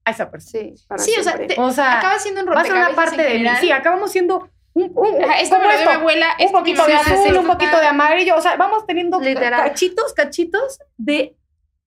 a 0.05 0.11
esa 0.11 0.29
persona. 0.29 0.63
Sí, 0.75 0.85
para 0.87 1.01
Sí, 1.03 1.13
o 1.19 1.23
sea, 1.23 1.35
te- 1.37 1.59
O 1.59 1.71
sea, 1.71 1.99
acaba 1.99 2.19
siendo 2.19 2.41
un 2.41 2.47
ser 2.47 2.53
una 2.53 2.63
rompecabezas 2.63 2.95
parte 2.95 3.35
en 3.37 3.43
de 3.43 3.49
mí. 3.49 3.55
Sí, 3.61 3.71
acabamos 3.71 4.11
siendo 4.11 4.49
un, 4.73 4.91
un, 4.95 5.23
Ajá, 5.23 5.39
esto 5.39 5.55
abuela. 5.55 6.35
un 6.39 6.45
esto 6.45 6.57
poquito 6.57 6.85
de 6.85 6.93
azul, 6.93 7.37
un 7.37 7.47
poquito 7.47 7.79
de 7.79 7.85
amarillo, 7.87 8.35
o 8.35 8.41
sea, 8.41 8.55
vamos 8.55 8.85
teniendo 8.85 9.19
Literal. 9.19 9.63
cachitos, 9.63 10.13
cachitos 10.13 10.79
de 10.97 11.35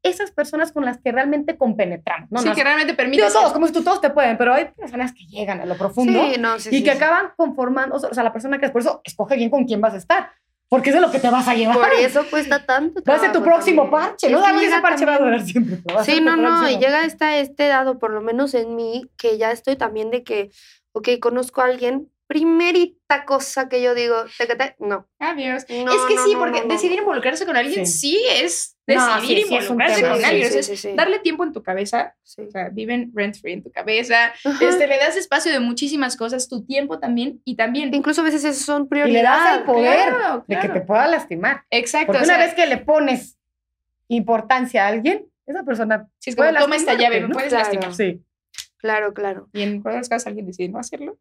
esas 0.03 0.31
personas 0.33 0.73
con 0.73 0.85
las 0.85 0.99
que 1.01 1.13
realmente 1.13 1.57
compenetramos. 1.57 2.31
¿no? 2.31 2.41
Sí, 2.41 2.49
No, 2.49 2.55
que 2.55 2.65
realmente 2.65 2.95
permite. 2.95 3.23
digo, 3.23 3.33
todos, 3.33 3.53
como 3.53 3.67
si 3.67 3.73
tú 3.73 3.85
todos 3.85 4.01
te 4.01 4.11
pueden, 4.11 4.37
pero 4.37 4.53
hay 4.55 4.67
personas 4.77 5.13
que 5.13 5.25
llegan 5.27 5.61
a 5.61 5.67
lo 5.67 5.77
profundo 5.77 6.25
Sí, 6.25 6.41
no, 6.41 6.59
sí, 6.59 6.71
y 6.73 6.79
sí, 6.79 6.85
que 6.85 6.91
acaban 6.91 7.31
conformando, 7.37 7.95
o 7.97 7.99
sea, 8.15 8.23
la 8.25 8.33
persona 8.33 8.59
que 8.59 8.67
es, 8.67 8.73
por 8.73 8.81
eso 8.83 9.01
escoge 9.05 9.37
bien 9.37 9.51
con 9.51 9.65
quién 9.65 9.81
vas 9.81 9.95
a 9.95 9.99
estar, 9.99 10.31
porque 10.69 10.89
es 10.91 10.95
de 10.95 11.01
lo 11.03 11.11
que 11.11 11.19
te 11.19 11.29
vas 11.31 11.47
a 11.47 11.55
llevar. 11.55 11.77
Por 11.77 11.93
eso 11.93 12.25
cuesta 12.31 12.65
tanto 12.67 13.03
Va 13.09 13.15
a 13.15 13.19
ser 13.19 13.33
tu 13.33 13.43
próximo 13.43 13.83
también. 13.83 14.03
parche, 14.03 14.31
¿no? 14.31 14.43
que 14.43 14.67
ese 14.67 14.81
parche 14.81 15.05
va 15.05 15.15
a 15.15 15.19
durar 15.19 15.41
siempre. 15.43 15.79
a 15.97 16.03
Sí, 16.05 16.21
no, 16.21 16.37
no, 16.37 16.69
y 16.69 16.79
llega 16.79 17.05
esta, 17.05 17.37
este 17.37 17.69
dado, 17.69 17.99
por 17.99 18.11
lo 18.11 18.21
menos 18.23 18.55
en 18.55 18.75
mí, 18.75 19.09
que 19.17 19.39
ya 19.39 19.53
estoy 19.53 19.77
también 19.77 20.11
de 20.11 20.25
que, 20.25 20.51
ok, 20.93 21.09
conozco 21.21 21.61
a 21.61 21.67
alguien, 21.67 22.09
primerita 22.33 23.25
cosa 23.27 23.69
que 23.69 23.83
yo 23.83 23.95
digo, 23.95 24.17
tecate, 24.39 24.75
no. 24.79 25.07
Adiós. 25.19 25.65
No, 25.69 25.93
es 25.93 26.01
que 26.09 26.15
no, 26.15 26.25
sí, 26.25 26.33
no, 26.33 26.39
porque 26.41 26.61
no, 26.61 26.67
no. 26.67 26.73
decidir 26.75 26.99
involucrarse 26.99 27.45
con 27.45 27.57
alguien 27.57 27.87
Sí. 27.87 28.13
sí, 28.17 28.25
es 28.43 28.77
No, 28.87 28.95
decidir 29.17 29.39
sí, 29.39 29.45
sí, 29.49 29.55
es 29.57 29.69
un 29.71 29.73
involucrarse 29.83 30.03
con 30.09 30.19
Sí, 30.19 30.25
alguien. 30.25 30.97
Darle 30.97 31.19
tiempo 31.19 31.45
en 31.45 31.53
tu 31.53 31.63
cabeza. 31.63 32.15
Sí. 32.23 32.43
O 32.43 32.51
sea, 32.51 32.71
viven 32.71 33.13
rent 33.15 33.37
free 33.39 33.53
en 33.53 33.63
tu 33.63 33.71
cabeza. 33.71 34.33
Ajá. 34.45 34.65
Este, 34.67 34.87
le 34.87 34.97
das 34.99 35.17
espacio 35.17 35.53
de 35.53 35.61
muchísimas 35.61 36.17
cosas, 36.17 36.49
tu 36.49 36.65
tiempo 36.65 36.99
también. 36.99 37.41
Y 37.45 37.57
también. 37.57 37.93
Incluso 37.95 38.23
a 38.23 38.25
veces 38.25 38.45
esos 38.45 38.65
son 38.65 38.85
Y 38.85 38.87
prioridades. 38.87 39.23
le 39.23 39.29
das 39.29 39.59
el 39.59 39.65
poder 39.65 40.09
Claro, 40.09 40.45
de 40.49 40.59
que 40.59 40.69
te 40.71 40.81
pueda 40.81 41.07
lastimar. 41.09 41.65
Exacto. 41.71 42.07
Porque 42.09 42.23
o 42.23 42.25
una 42.25 42.35
sea, 42.37 42.45
vez 42.47 42.55
que 42.55 42.67
le 42.67 42.79
pones 42.79 43.37
importancia 44.09 44.85
a 44.85 44.89
alguien, 44.89 45.27
esa 45.47 45.63
persona 45.65 46.09
si 46.19 46.31
es 46.31 46.37
como, 46.37 46.53
toma 46.55 46.77
esta 46.77 46.95
llave, 46.95 47.21
me 47.21 47.29
¿no? 47.29 47.35
puedes 47.35 47.51
Claro. 47.51 47.65
lastimar. 47.65 47.95
Sí. 47.95 48.23
Claro, 48.79 49.15
claro. 49.15 49.49
Y 49.53 49.63
en 49.63 49.83
los 49.85 50.09
casos 50.09 50.27
alguien 50.27 50.47
decide 50.47 50.69
no 50.69 50.79
hacerlo, 50.79 51.17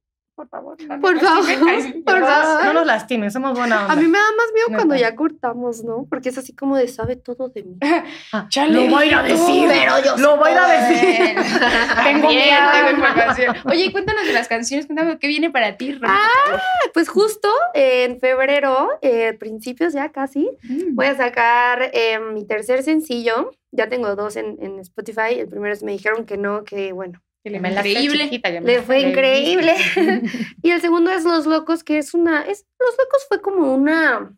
por 0.48 0.50
favor. 0.50 0.78
no, 0.84 1.00
Por 1.02 1.20
favor, 1.20 2.04
por 2.06 2.20
no, 2.20 2.26
favor. 2.28 2.66
No 2.66 2.74
nos 2.74 2.86
lastimen, 2.86 3.32
somos 3.32 3.58
buena 3.58 3.82
onda. 3.82 3.94
A 3.94 3.96
mí 3.96 4.08
me 4.08 4.18
da 4.18 4.24
más 4.38 4.48
miedo 4.54 4.68
cuando 4.76 4.96
ya 4.96 5.16
cortamos, 5.16 5.84
¿no? 5.84 6.06
Porque 6.10 6.30
es 6.30 6.38
así 6.38 6.54
como 6.56 6.78
de 6.78 6.88
sabe 6.88 7.16
todo 7.16 7.50
de 7.50 7.64
mí. 7.64 7.78
Lo 8.70 8.88
voy 8.88 9.04
a 9.04 9.06
ir 9.06 9.16
a 9.16 9.24
decir. 9.24 9.68
Pero 9.68 9.94
yo 10.04 10.18
Lo 10.18 10.38
voy 10.38 10.50
a 10.50 10.52
ir 10.52 10.58
a 10.58 10.68
decir. 10.90 11.36
Tengo 12.04 12.28
miedo. 12.28 12.72
tengo 12.74 12.92
información. 12.92 13.56
Oye, 13.66 13.92
cuéntanos 13.92 14.26
de 14.26 14.34
las 14.34 14.48
canciones, 14.48 14.86
cuéntame 14.88 15.20
qué 15.20 15.28
viene 15.28 15.50
para 15.52 15.78
ti, 15.78 15.94
Romy, 15.94 16.08
favor. 16.46 16.62
Pues 16.94 17.10
justo 17.10 17.50
en 17.74 18.20
febrero, 18.20 18.90
eh, 19.02 19.34
principios 19.40 19.94
ya 19.94 20.12
casi, 20.12 20.50
Mm. 20.64 20.96
voy 20.96 21.06
a 21.08 21.16
sacar 21.16 21.90
eh, 21.94 22.20
mi 22.20 22.46
tercer 22.46 22.84
sencillo. 22.84 23.52
Ya 23.72 23.88
tengo 23.88 24.16
dos 24.16 24.36
en, 24.36 24.58
en 24.62 24.80
Spotify. 24.80 25.40
El 25.40 25.48
primero 25.48 25.74
es 25.74 25.84
Me 25.84 25.92
dijeron 25.94 26.26
que 26.26 26.38
no, 26.38 26.64
que 26.64 26.92
bueno, 26.94 27.22
le 27.50 27.58
Increíble. 27.58 28.26
chiquita, 28.30 28.50
fue 28.86 29.00
increíble. 29.02 29.74
y 30.62 30.70
el 30.72 30.80
segundo 30.82 31.10
es 31.12 31.24
Los 31.24 31.46
Locos, 31.48 31.84
que 31.84 31.98
es 31.98 32.14
una. 32.14 32.42
Es, 32.44 32.66
Los 32.80 32.92
Locos 32.98 33.26
fue 33.28 33.42
como 33.42 33.74
una. 33.74 34.36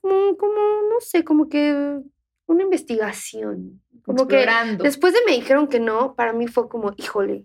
Como, 0.00 0.36
como, 0.36 0.54
no 0.54 1.00
sé, 1.00 1.24
como 1.24 1.48
que 1.48 1.98
una 2.46 2.62
investigación. 2.62 3.82
Como 4.04 4.26
que 4.26 4.46
después 4.80 5.12
de 5.12 5.20
me 5.26 5.32
dijeron 5.32 5.68
que 5.68 5.78
no, 5.80 6.14
para 6.14 6.32
mí 6.32 6.46
fue 6.46 6.68
como, 6.68 6.92
híjole, 6.96 7.44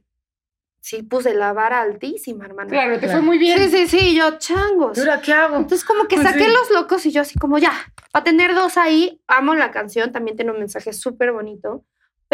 sí 0.80 1.04
puse 1.04 1.34
la 1.34 1.52
vara 1.52 1.82
altísima, 1.82 2.46
hermana. 2.46 2.70
Claro, 2.70 2.94
te 2.94 3.00
Claro. 3.02 3.14
fue 3.14 3.22
muy 3.22 3.38
bien. 3.38 3.58
Sí, 3.70 3.88
sí, 3.88 3.88
sí, 4.00 4.16
yo 4.16 4.38
changos. 4.38 4.98
¿Y 4.98 5.02
ahora 5.02 5.22
qué 5.22 5.34
hago? 5.34 5.58
Entonces 5.58 5.84
como 5.84 6.08
que 6.08 6.16
Pues 6.16 6.28
saqué 6.28 6.46
sí. 6.46 6.52
los 6.52 6.72
locos 6.72 7.06
y 7.06 7.12
yo 7.12 7.22
así 7.22 7.38
como 7.38 7.58
ya, 7.58 7.74
para 8.12 8.24
tener 8.24 8.56
dos 8.56 8.78
ahí, 8.78 9.22
amo 9.28 9.54
la 9.56 9.72
canción, 9.72 10.12
también 10.12 10.38
tiene 10.38 10.52
un 10.52 10.60
mensaje 10.60 10.94
súper 10.94 11.32
bonito, 11.34 11.84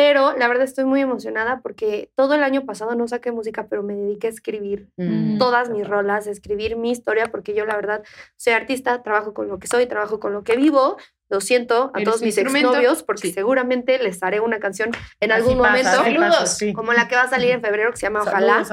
pero 0.04 0.36
la 0.36 0.48
verdad 0.48 0.64
estoy 0.64 0.84
muy 0.86 1.00
emocionada 1.00 1.60
porque 1.62 2.10
todo 2.16 2.34
el 2.34 2.42
año 2.42 2.66
pasado 2.66 2.96
no 2.96 3.08
saqué 3.08 3.32
música, 3.32 3.68
pero 3.70 3.84
me 3.84 3.94
dediqué 3.94 4.26
a 4.26 4.30
escribir 4.32 4.90
Mm. 4.98 5.38
todas 5.38 5.70
mis 5.70 5.88
rolas, 5.88 6.26
a 6.26 6.32
escribir 6.32 6.76
mi 6.76 6.90
historia, 6.90 7.28
porque 7.30 7.54
yo 7.54 7.68
la 7.68 7.76
verdad 7.76 8.02
soy 8.36 8.54
artista, 8.54 9.04
trabajo 9.04 9.36
con 9.36 9.48
lo 9.48 9.60
que 9.60 9.68
soy, 9.68 9.86
trabajo 9.86 10.20
con 10.20 10.34
lo 10.34 10.44
que 10.44 10.56
vivo. 10.56 10.98
Lo 11.30 11.40
siento 11.40 11.92
a 11.94 12.04
todos 12.04 12.24
mis 12.24 12.36
exnovios 12.40 13.04
porque 13.04 13.28
Sí. 13.28 13.32
seguramente 13.34 14.00
les 14.00 14.24
haré 14.24 14.40
una 14.40 14.60
canción 14.60 14.90
en 15.20 15.32
Así 15.32 15.42
algún 15.42 15.60
pasa, 15.60 15.70
momento, 15.70 15.92
pasa, 15.92 16.04
Saludos. 16.32 16.50
sí. 16.58 16.74
como 16.74 16.94
la 16.94 17.08
que 17.08 17.16
va 17.16 17.22
a 17.22 17.30
salir 17.30 17.52
en 17.52 17.62
febrero 17.62 17.92
que 17.92 17.98
se 17.98 18.08
llama 18.08 18.24
Ojalá. 18.24 18.66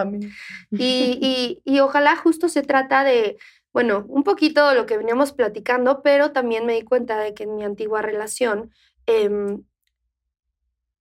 Y, 0.70 0.78
y, 1.20 1.62
y 1.64 1.80
ojalá 1.80 2.16
justo 2.16 2.48
se 2.48 2.62
trata 2.62 3.04
de, 3.04 3.36
bueno, 3.74 4.06
un 4.08 4.24
poquito 4.24 4.66
de 4.70 4.76
lo 4.76 4.86
que 4.86 4.96
veníamos 4.96 5.32
platicando, 5.32 6.00
pero 6.02 6.32
también 6.32 6.64
me 6.64 6.72
di 6.72 6.82
cuenta 6.82 7.18
de 7.18 7.34
que 7.34 7.42
en 7.44 7.54
mi 7.54 7.64
antigua 7.64 8.00
relación, 8.00 8.70
em, 9.06 9.62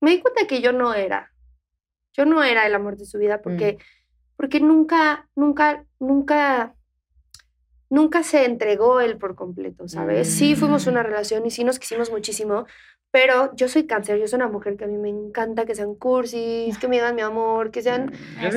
me 0.01 0.11
di 0.11 0.21
cuenta 0.21 0.45
que 0.47 0.61
yo 0.61 0.71
no 0.71 0.93
era, 0.93 1.31
yo 2.13 2.25
no 2.25 2.43
era 2.43 2.65
el 2.65 2.75
amor 2.75 2.97
de 2.97 3.05
su 3.05 3.17
vida 3.17 3.41
porque, 3.41 3.77
porque 4.35 4.59
nunca, 4.59 5.27
nunca, 5.35 5.85
nunca, 5.99 6.75
nunca 7.89 8.23
se 8.23 8.45
entregó 8.45 8.99
él 9.01 9.17
por 9.17 9.35
completo, 9.35 9.87
¿sabes? 9.87 10.29
Sí 10.31 10.55
fuimos 10.55 10.85
Mm. 10.85 10.89
una 10.89 11.03
relación 11.03 11.45
y 11.45 11.51
sí 11.51 11.63
nos 11.63 11.79
quisimos 11.79 12.11
muchísimo, 12.11 12.65
pero 13.11 13.55
yo 13.55 13.67
soy 13.69 13.87
cáncer, 13.87 14.19
yo 14.19 14.27
soy 14.27 14.37
una 14.37 14.49
mujer 14.49 14.75
que 14.77 14.83
a 14.83 14.87
mí 14.87 14.97
me 14.97 15.09
encanta 15.09 15.65
que 15.65 15.73
sean 15.73 15.95
cursis, 15.95 16.77
que 16.77 16.87
me 16.87 16.97
digan 16.97 17.15
mi 17.15 17.21
amor, 17.21 17.71
que 17.71 17.81
sean 17.81 18.11
Es 18.41 18.53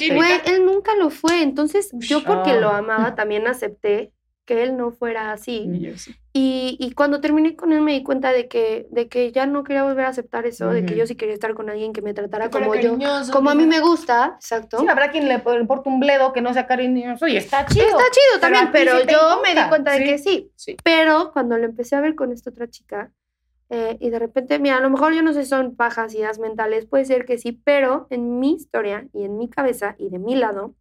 Y 0.00 0.10
él- 0.10 0.40
él 0.46 0.64
nunca 0.64 0.94
lo 0.96 1.10
fue. 1.10 1.42
Entonces, 1.42 1.90
yo 1.94 2.22
porque 2.24 2.54
lo 2.60 2.68
Ah. 2.70 2.78
amaba, 2.78 3.14
también 3.16 3.46
acepté 3.48 4.12
que 4.44 4.62
él 4.62 4.76
no 4.76 4.90
fuera 4.92 5.32
así. 5.32 5.68
Y 5.72 5.80
yo 5.80 5.96
sí. 5.96 6.14
Y, 6.32 6.76
y 6.80 6.92
cuando 6.92 7.20
terminé 7.20 7.54
con 7.54 7.72
él 7.72 7.80
me 7.80 7.92
di 7.92 8.02
cuenta 8.02 8.32
de 8.32 8.48
que, 8.48 8.86
de 8.90 9.08
que 9.08 9.30
ya 9.32 9.46
no 9.46 9.62
quería 9.64 9.84
volver 9.84 10.04
a 10.04 10.08
aceptar 10.08 10.46
eso, 10.46 10.68
de 10.70 10.84
que 10.84 10.96
yo 10.96 11.06
sí 11.06 11.14
quería 11.14 11.34
estar 11.34 11.54
con 11.54 11.70
alguien 11.70 11.92
que 11.92 12.02
me 12.02 12.12
tratara 12.12 12.50
Fuera 12.50 12.66
como 12.66 12.80
yo, 12.80 12.98
como 13.32 13.50
a 13.50 13.54
mí 13.54 13.62
que 13.62 13.68
me 13.68 13.80
gusta, 13.80 14.32
exacto. 14.34 14.80
Sí, 14.80 14.88
habrá 14.88 15.10
quien 15.10 15.28
le 15.28 15.38
le 15.38 15.66
un 15.84 16.00
bledo 16.00 16.32
que 16.32 16.40
no 16.40 16.52
sea 16.52 16.66
cariñoso 16.66 17.26
y 17.28 17.36
está 17.36 17.64
chido. 17.66 17.86
Está 17.86 18.04
chido 18.10 18.40
también, 18.40 18.70
pero 18.72 18.98
sí 18.98 19.06
yo 19.10 19.40
me 19.42 19.54
di 19.54 19.68
cuenta 19.68 19.92
de 19.92 19.98
sí. 19.98 20.04
que 20.04 20.18
sí. 20.18 20.52
Sí. 20.56 20.76
Pero 20.82 21.30
cuando 21.32 21.56
lo 21.56 21.64
empecé 21.64 21.96
a 21.96 22.00
ver 22.00 22.14
con 22.14 22.32
esta 22.32 22.50
otra 22.50 22.68
chica, 22.68 23.12
eh, 23.70 23.96
y 24.00 24.10
de 24.10 24.18
repente, 24.18 24.58
mira, 24.58 24.76
a 24.76 24.80
lo 24.80 24.90
mejor 24.90 25.14
yo 25.14 25.22
no 25.22 25.32
sé 25.32 25.44
si 25.44 25.50
son 25.50 25.74
pajas, 25.74 26.14
ideas 26.14 26.38
mentales, 26.38 26.86
puede 26.86 27.04
ser 27.04 27.24
que 27.24 27.38
sí, 27.38 27.52
pero 27.52 28.06
en 28.10 28.38
mi 28.38 28.54
historia 28.54 29.08
y 29.12 29.24
en 29.24 29.38
mi 29.38 29.48
cabeza 29.48 29.96
y 29.98 30.10
de 30.10 30.18
mi 30.18 30.34
lado, 30.34 30.74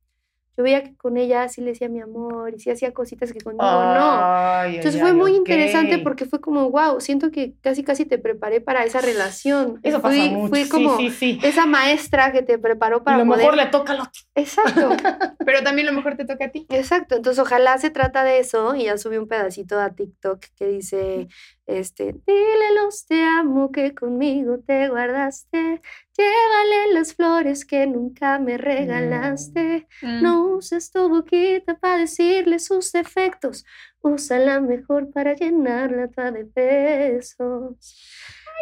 yo 0.56 0.64
veía 0.64 0.84
que 0.84 0.96
con 0.96 1.18
ella 1.18 1.48
sí 1.50 1.62
le 1.62 1.72
decía 1.72 1.90
mi 1.90 2.00
amor 2.00 2.54
y 2.56 2.60
sí 2.60 2.70
hacía 2.70 2.94
cositas 2.94 3.34
que 3.34 3.42
conmigo 3.42 3.64
no. 3.64 4.64
Entonces 4.66 4.96
ay, 4.96 5.02
fue 5.02 5.10
ay, 5.10 5.16
muy 5.16 5.36
interesante 5.36 5.98
porque 5.98 6.26
fue 6.26 6.42
como, 6.42 6.70
wow, 6.70 7.02
siento 7.02 7.32
que 7.32 7.56
casi 7.62 7.84
casi 7.84 8.06
te 8.06 8.20
preparé 8.20 8.62
para 8.62 8.86
esa 8.86 9.02
relación. 9.02 9.80
Eso 9.82 10.02
pasa 10.02 10.16
fui, 10.16 10.30
mucho. 10.30 10.50
Fui 10.50 10.70
como 10.70 10.98
sí, 10.98 11.10
sí. 11.10 11.40
esa 11.42 11.66
maestra 11.66 12.32
que 12.32 12.44
te 12.44 12.60
preparó 12.60 13.04
para 13.04 13.18
lo 13.18 13.26
poder... 13.26 13.40
mejor 13.40 13.58
le 13.58 13.66
toca 13.68 13.94
al 13.94 14.02
otro. 14.02 14.22
Exacto. 14.36 14.90
Pero 15.46 15.64
también 15.64 15.88
lo 15.88 15.94
mejor 15.94 16.16
te 16.16 16.26
toca 16.26 16.46
a 16.46 16.50
ti. 16.50 16.68
Exacto, 16.70 17.16
entonces 17.16 17.42
ojalá 17.42 17.78
se 17.80 17.90
trata 17.90 18.24
de 18.24 18.40
eso 18.40 18.76
y 18.76 18.86
ya 18.86 18.98
subí 18.98 19.18
un 19.18 19.28
pedacito 19.28 19.80
a 19.80 19.90
TikTok 19.90 20.40
que 20.56 20.68
dice, 20.68 21.28
este, 21.66 22.14
dile 22.26 22.76
los 22.84 23.06
te 23.08 23.24
amo 23.24 23.72
que 23.72 23.94
conmigo 23.96 24.60
te 24.60 24.90
guardaste, 24.90 25.82
llévale 26.18 26.94
las 26.94 27.16
flores 27.16 27.66
que 27.66 27.86
nunca 27.88 28.40
me 28.40 28.58
regalaste, 28.58 29.88
Mm. 30.02 30.22
no 30.22 30.46
uses 30.56 30.92
tu 30.92 31.10
boquita 31.10 31.78
para 31.80 31.98
decirle 31.98 32.60
sus 32.60 32.92
defectos, 32.92 33.66
úsala 34.02 34.60
mejor 34.62 35.12
para 35.12 35.34
llenarla 35.34 36.08
toda 36.10 36.32
de 36.32 36.44
besos. 36.44 38.10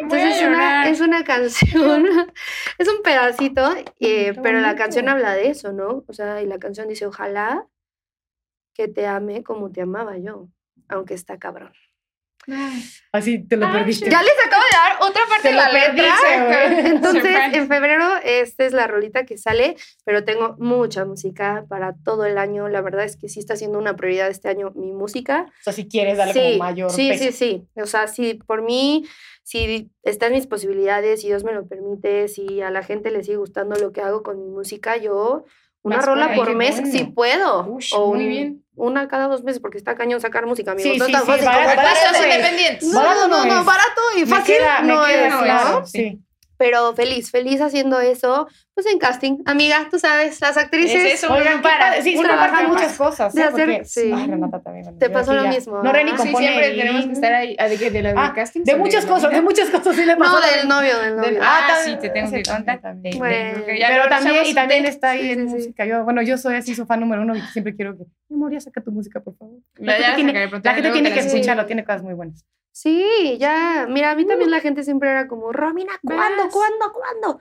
Entonces 0.00 0.36
es 0.40 0.48
una, 0.48 0.88
es 0.88 1.00
una 1.00 1.22
canción, 1.24 2.06
es 2.78 2.88
un 2.88 3.02
pedacito, 3.02 3.62
eh, 4.00 4.32
pero 4.42 4.60
la 4.60 4.74
canción 4.74 5.08
habla 5.08 5.34
de 5.34 5.48
eso, 5.48 5.72
¿no? 5.72 6.04
O 6.08 6.12
sea, 6.12 6.40
y 6.42 6.46
la 6.46 6.58
canción 6.58 6.88
dice, 6.88 7.06
ojalá 7.06 7.66
que 8.74 8.88
te 8.88 9.06
ame 9.06 9.42
como 9.42 9.70
te 9.70 9.82
amaba 9.82 10.16
yo, 10.16 10.48
aunque 10.88 11.12
está 11.14 11.38
cabrón. 11.38 11.72
Así 13.12 13.46
te 13.46 13.56
lo 13.56 13.66
Ay, 13.66 13.72
perdiste. 13.72 14.10
Ya 14.10 14.22
les 14.22 14.32
acabo 14.46 14.62
de 14.62 14.70
dar 14.76 15.08
otra 15.10 15.22
parte 15.28 15.42
Te 15.42 15.48
de 15.50 15.54
la 15.54 15.72
letra. 15.72 16.88
Entonces, 16.88 17.22
Surprise. 17.22 17.56
en 17.58 17.68
febrero, 17.68 18.06
esta 18.24 18.64
es 18.64 18.72
la 18.72 18.86
rolita 18.86 19.24
que 19.26 19.38
sale, 19.38 19.76
pero 20.04 20.24
tengo 20.24 20.56
mucha 20.58 21.04
música 21.04 21.64
para 21.68 21.94
todo 22.04 22.24
el 22.24 22.38
año. 22.38 22.68
La 22.68 22.80
verdad 22.80 23.04
es 23.04 23.16
que 23.16 23.28
sí 23.28 23.38
está 23.40 23.56
siendo 23.56 23.78
una 23.78 23.96
prioridad 23.96 24.28
este 24.28 24.48
año 24.48 24.72
mi 24.74 24.92
música. 24.92 25.46
O 25.60 25.62
sea, 25.64 25.72
si 25.72 25.88
quieres 25.88 26.16
darle 26.18 26.32
sí, 26.32 26.40
como 26.40 26.58
mayor 26.58 26.90
sí, 26.90 27.08
peso. 27.10 27.24
sí, 27.24 27.32
sí. 27.32 27.66
O 27.80 27.86
sea, 27.86 28.08
si 28.08 28.34
por 28.34 28.62
mí, 28.62 29.04
si 29.42 29.90
está 30.02 30.26
en 30.26 30.32
mis 30.32 30.46
posibilidades, 30.46 31.20
si 31.20 31.28
Dios 31.28 31.44
me 31.44 31.52
lo 31.52 31.66
permite, 31.66 32.28
si 32.28 32.60
a 32.62 32.70
la 32.70 32.82
gente 32.82 33.10
le 33.10 33.22
sigue 33.22 33.36
gustando 33.36 33.76
lo 33.76 33.92
que 33.92 34.00
hago 34.00 34.22
con 34.22 34.38
mi 34.40 34.48
música, 34.48 34.96
yo 34.96 35.44
una 35.82 35.96
Más 35.96 36.06
rola 36.06 36.34
por 36.34 36.54
mes 36.54 36.76
bueno. 36.80 36.92
si 36.92 37.04
puedo. 37.04 37.66
Ush, 37.68 37.92
o 37.94 38.14
muy 38.14 38.24
un- 38.24 38.28
bien. 38.30 38.61
Una 38.74 39.06
cada 39.06 39.28
dos 39.28 39.42
meses, 39.44 39.60
porque 39.60 39.76
está 39.78 39.94
cañón 39.94 40.20
sacar 40.20 40.46
música, 40.46 40.72
amigos. 40.72 40.92
Sí, 40.92 40.98
no 40.98 41.06
sí, 41.06 41.12
tan 41.12 41.22
sí, 41.22 41.26
fácil 41.26 41.44
barato, 41.44 42.22
independientes. 42.24 42.88
No, 42.88 43.28
no, 43.28 43.44
no 43.44 43.64
barato 43.64 44.00
y 44.16 44.24
fácil 44.24 44.56
queda, 44.56 44.82
no 44.82 45.04
queda 45.04 45.26
es, 45.26 45.32
¿no? 45.34 45.42
claro, 45.42 45.86
Sí. 45.86 46.18
Pero 46.62 46.94
feliz, 46.94 47.32
feliz 47.32 47.60
haciendo 47.60 47.98
eso, 47.98 48.46
pues 48.72 48.86
en 48.86 49.00
casting. 49.00 49.38
Amiga, 49.46 49.88
tú 49.90 49.98
sabes, 49.98 50.40
las 50.40 50.56
actrices. 50.56 50.94
Es 51.04 51.14
eso. 51.24 51.32
Oigan, 51.34 51.60
para. 51.60 51.94
Sí, 51.96 52.12
sí, 52.12 52.16
una 52.16 52.28
comparten 52.28 52.68
muchas 52.68 52.96
cosas. 52.96 53.34
de 53.34 53.40
¿eh? 53.40 53.44
hacer- 53.44 53.68
Porque- 53.68 53.84
sí. 53.84 54.12
Ay, 54.14 54.28
Renata 54.28 54.60
también. 54.60 54.96
Te 54.96 55.10
pasó 55.10 55.34
lo 55.34 55.42
ya- 55.42 55.50
mismo, 55.50 55.82
No, 55.82 55.92
Reni 55.92 56.12
¿ah? 56.12 56.18
Sí, 56.18 56.22
compone 56.22 56.46
siempre 56.46 56.74
y- 56.74 56.78
tenemos 56.78 57.06
que 57.06 57.12
estar 57.12 57.32
ahí. 57.32 57.56
ah, 57.58 57.66
¿De 57.68 57.76
qué? 57.78 57.90
¿De 57.90 58.00
la 58.02 58.08
del 58.10 58.18
Ah, 58.18 58.32
casting? 58.32 58.62
de 58.62 58.76
muchas 58.76 59.04
cosas, 59.06 59.32
de 59.32 59.40
muchas 59.40 59.70
cosas 59.70 59.96
sí 59.96 60.04
le 60.04 60.16
pasó. 60.16 60.38
No, 60.38 60.46
del 60.46 60.68
novio, 60.68 60.98
del 61.00 61.16
novio. 61.16 61.30
Del- 61.32 61.42
Ah, 61.42 61.58
Ah, 61.64 61.66
también, 61.74 61.96
sí, 62.00 62.00
te 62.00 62.10
tengo 62.10 62.30
que 62.30 62.42
contar. 62.44 62.80
también. 62.80 63.12
Te- 63.14 63.18
Bueno. 63.18 63.62
te- 63.66 63.78
ya 63.80 63.88
Pero 63.88 64.04
lo 64.04 64.08
también, 64.08 64.46
y 64.46 64.54
también 64.54 64.82
de- 64.84 64.88
está 64.90 65.10
ahí 65.10 65.22
Sí, 65.22 65.30
en 65.32 65.44
música. 65.46 65.84
Yo, 65.84 66.04
bueno, 66.04 66.22
yo 66.22 66.38
soy 66.38 66.54
así 66.54 66.76
su 66.76 66.86
fan 66.86 67.00
número 67.00 67.22
uno 67.22 67.34
y 67.34 67.40
siempre 67.40 67.74
quiero 67.74 67.98
que, 67.98 68.04
ya 68.52 68.60
saca 68.60 68.80
tu 68.80 68.92
música, 68.92 69.18
por 69.20 69.36
favor. 69.36 69.58
La 69.78 69.98
ya 69.98 70.04
gente 70.14 70.14
tiene, 70.16 70.32
te 70.32 70.38
que 71.08 71.14
la 71.16 71.22
enseño. 71.22 71.40
escucharlo, 71.40 71.66
tiene 71.66 71.84
cosas 71.84 72.02
muy 72.04 72.14
buenas. 72.14 72.44
Sí, 72.72 73.36
ya. 73.38 73.86
Mira, 73.88 74.10
a 74.10 74.14
mí 74.16 74.24
también 74.26 74.50
la 74.50 74.60
gente 74.60 74.82
siempre 74.82 75.10
era 75.10 75.28
como, 75.28 75.52
Romina, 75.52 75.92
¿cuándo, 76.04 76.44
Vas. 76.44 76.52
cuándo, 76.52 76.92
cuándo? 76.92 77.40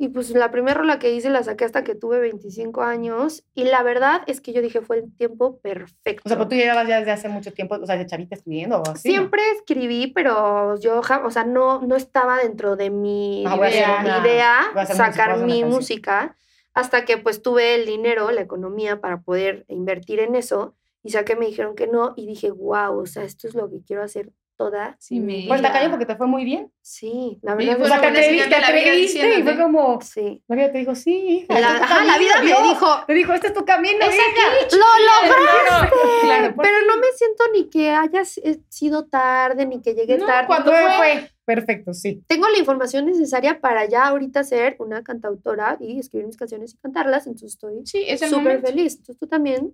Y 0.00 0.10
pues 0.10 0.30
la 0.30 0.52
primera 0.52 0.78
rola 0.78 1.00
que 1.00 1.12
hice 1.12 1.28
la 1.28 1.42
saqué 1.42 1.64
hasta 1.64 1.82
que 1.82 1.96
tuve 1.96 2.20
25 2.20 2.82
años. 2.82 3.44
Y 3.54 3.64
la 3.64 3.82
verdad 3.82 4.22
es 4.28 4.40
que 4.40 4.52
yo 4.52 4.62
dije, 4.62 4.80
fue 4.80 4.98
el 4.98 5.12
tiempo 5.16 5.58
perfecto. 5.58 6.22
O 6.24 6.28
sea, 6.28 6.38
pero 6.38 6.48
tú 6.48 6.54
llevabas 6.54 6.86
ya 6.86 6.98
desde 7.00 7.10
hace 7.10 7.28
mucho 7.28 7.52
tiempo, 7.52 7.74
o 7.74 7.84
sea, 7.84 7.96
de 7.96 8.06
chavita 8.06 8.36
escribiendo 8.36 8.78
o 8.78 8.82
así. 8.88 9.08
¿no? 9.08 9.12
Siempre 9.14 9.42
escribí, 9.56 10.06
pero 10.14 10.78
yo, 10.78 11.00
o 11.00 11.30
sea, 11.32 11.42
no, 11.42 11.80
no 11.80 11.96
estaba 11.96 12.38
dentro 12.38 12.76
de 12.76 12.90
mi 12.90 13.44
Ah, 13.44 13.56
idea, 13.56 13.98
una- 14.00 14.20
música, 14.20 14.94
sacar 14.94 15.38
mi 15.38 15.64
música 15.64 16.36
hasta 16.74 17.04
que 17.04 17.18
pues 17.18 17.42
tuve 17.42 17.74
el 17.74 17.84
dinero, 17.84 18.30
la 18.30 18.42
economía 18.42 19.00
para 19.00 19.20
poder 19.22 19.64
invertir 19.66 20.20
en 20.20 20.36
eso. 20.36 20.76
Y 21.02 21.10
saqué, 21.10 21.34
me 21.34 21.46
dijeron 21.46 21.74
que 21.74 21.88
no 21.88 22.12
y 22.16 22.26
dije, 22.26 22.52
wow, 22.52 23.00
o 23.00 23.06
sea, 23.06 23.24
esto 23.24 23.48
es 23.48 23.54
lo 23.54 23.68
que 23.68 23.82
quiero 23.84 24.04
hacer 24.04 24.30
toda 24.58 24.96
Sí, 24.98 25.20
mi 25.20 25.42
me- 25.42 25.48
Pues 25.48 25.60
está 25.60 25.68
vida". 25.68 25.78
cañón 25.78 25.90
porque 25.92 26.04
te 26.04 26.16
fue 26.16 26.26
muy 26.26 26.44
bien. 26.44 26.70
Sí, 26.82 27.38
la 27.42 27.52
Y 27.54 27.56
verdad. 27.64 27.76
fue 27.76 27.84
O 27.86 27.88
sea, 27.88 27.96
es 27.96 28.02
te 28.48 28.54
señal 28.56 28.64
atreviste, 28.64 29.38
y 29.38 29.42
fue 29.44 29.56
como, 29.56 30.00
Sí. 30.02 30.42
la 30.48 30.56
vida 30.56 30.72
te 30.72 30.78
dijo, 30.78 30.94
sí, 30.94 31.16
hija. 31.48 31.60
La- 31.60 31.76
ajá, 31.76 32.18
vida 32.18 32.42
me 32.42 32.46
dijo, 32.68 32.86
Te 33.06 33.14
dijo, 33.14 33.32
este 33.32 33.46
es 33.46 33.54
tu 33.54 33.64
camino, 33.64 34.04
Exacto. 34.04 34.40
lo 34.76 35.28
Claro, 35.28 35.90
claro, 36.22 36.54
Pero 36.60 36.86
no 36.86 36.96
me 36.96 37.06
siento 37.16 37.44
ni 37.54 37.70
que 37.70 37.90
haya 37.90 38.20
s- 38.22 38.60
sido 38.68 39.06
tarde, 39.06 39.64
ni 39.64 39.80
que 39.80 39.94
llegué 39.94 40.18
No, 40.18 40.26
tarde. 40.26 40.46
cuando 40.48 40.70
Fue, 40.72 40.80
fue-. 40.96 41.30
Perfecto, 41.44 41.94
sí. 41.94 42.22
Tengo 42.26 42.46
la 42.48 42.58
información 42.58 43.06
necesaria 43.06 43.58
para 43.60 43.86
ya 43.86 44.06
ahorita 44.08 44.44
ser 44.44 44.76
una 44.80 45.02
cantautora 45.02 45.78
y 45.80 45.98
escribir 45.98 46.26
mis 46.26 46.36
canciones 46.36 46.74
y 46.74 46.76
cantarlas, 46.78 47.26
entonces 47.26 47.52
estoy 47.54 47.82
súper 48.28 48.60
feliz. 48.60 48.96
Entonces 48.96 49.18
tú 49.18 49.26
también, 49.28 49.72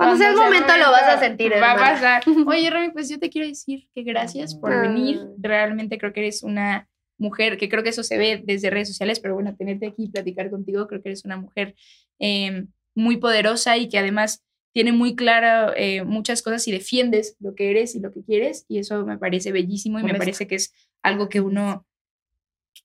Cuando 0.00 0.16
sea 0.16 0.30
el 0.30 0.36
momento 0.36 0.76
lo 0.76 0.90
vas 0.90 1.02
a 1.02 1.18
sentir, 1.20 1.52
Va 1.52 1.72
a 1.72 1.76
pasar. 1.76 2.22
Oye, 2.46 2.70
Rami, 2.70 2.90
pues 2.90 3.08
yo 3.08 3.18
te 3.18 3.28
quiero 3.28 3.46
decir 3.46 3.88
que 3.94 4.02
gracias 4.02 4.54
por 4.54 4.72
Ah. 4.72 4.80
venir. 4.82 5.20
Realmente 5.38 5.98
creo 5.98 6.12
que 6.12 6.20
eres 6.20 6.42
una 6.42 6.88
mujer, 7.18 7.58
que 7.58 7.68
creo 7.68 7.82
que 7.82 7.90
eso 7.90 8.02
se 8.02 8.16
ve 8.16 8.42
desde 8.44 8.70
redes 8.70 8.88
sociales, 8.88 9.20
pero 9.20 9.34
bueno, 9.34 9.54
tenerte 9.54 9.86
aquí 9.86 10.04
y 10.04 10.10
platicar 10.10 10.48
contigo, 10.50 10.86
creo 10.86 11.02
que 11.02 11.10
eres 11.10 11.24
una 11.26 11.36
mujer 11.36 11.74
eh, 12.18 12.64
muy 12.94 13.18
poderosa 13.18 13.76
y 13.76 13.88
que 13.90 13.98
además 13.98 14.42
tiene 14.72 14.92
muy 14.92 15.14
clara 15.16 15.72
eh, 15.76 16.02
muchas 16.04 16.42
cosas 16.42 16.66
y 16.68 16.72
defiendes 16.72 17.36
lo 17.40 17.54
que 17.54 17.70
eres 17.70 17.94
y 17.94 18.00
lo 18.00 18.10
que 18.12 18.22
quieres 18.24 18.64
y 18.68 18.78
eso 18.78 19.04
me 19.04 19.18
parece 19.18 19.52
bellísimo 19.52 19.98
y 19.98 20.02
me 20.04 20.14
parece 20.14 20.46
que 20.46 20.54
es 20.54 20.72
algo 21.02 21.28
que 21.28 21.40
uno 21.40 21.84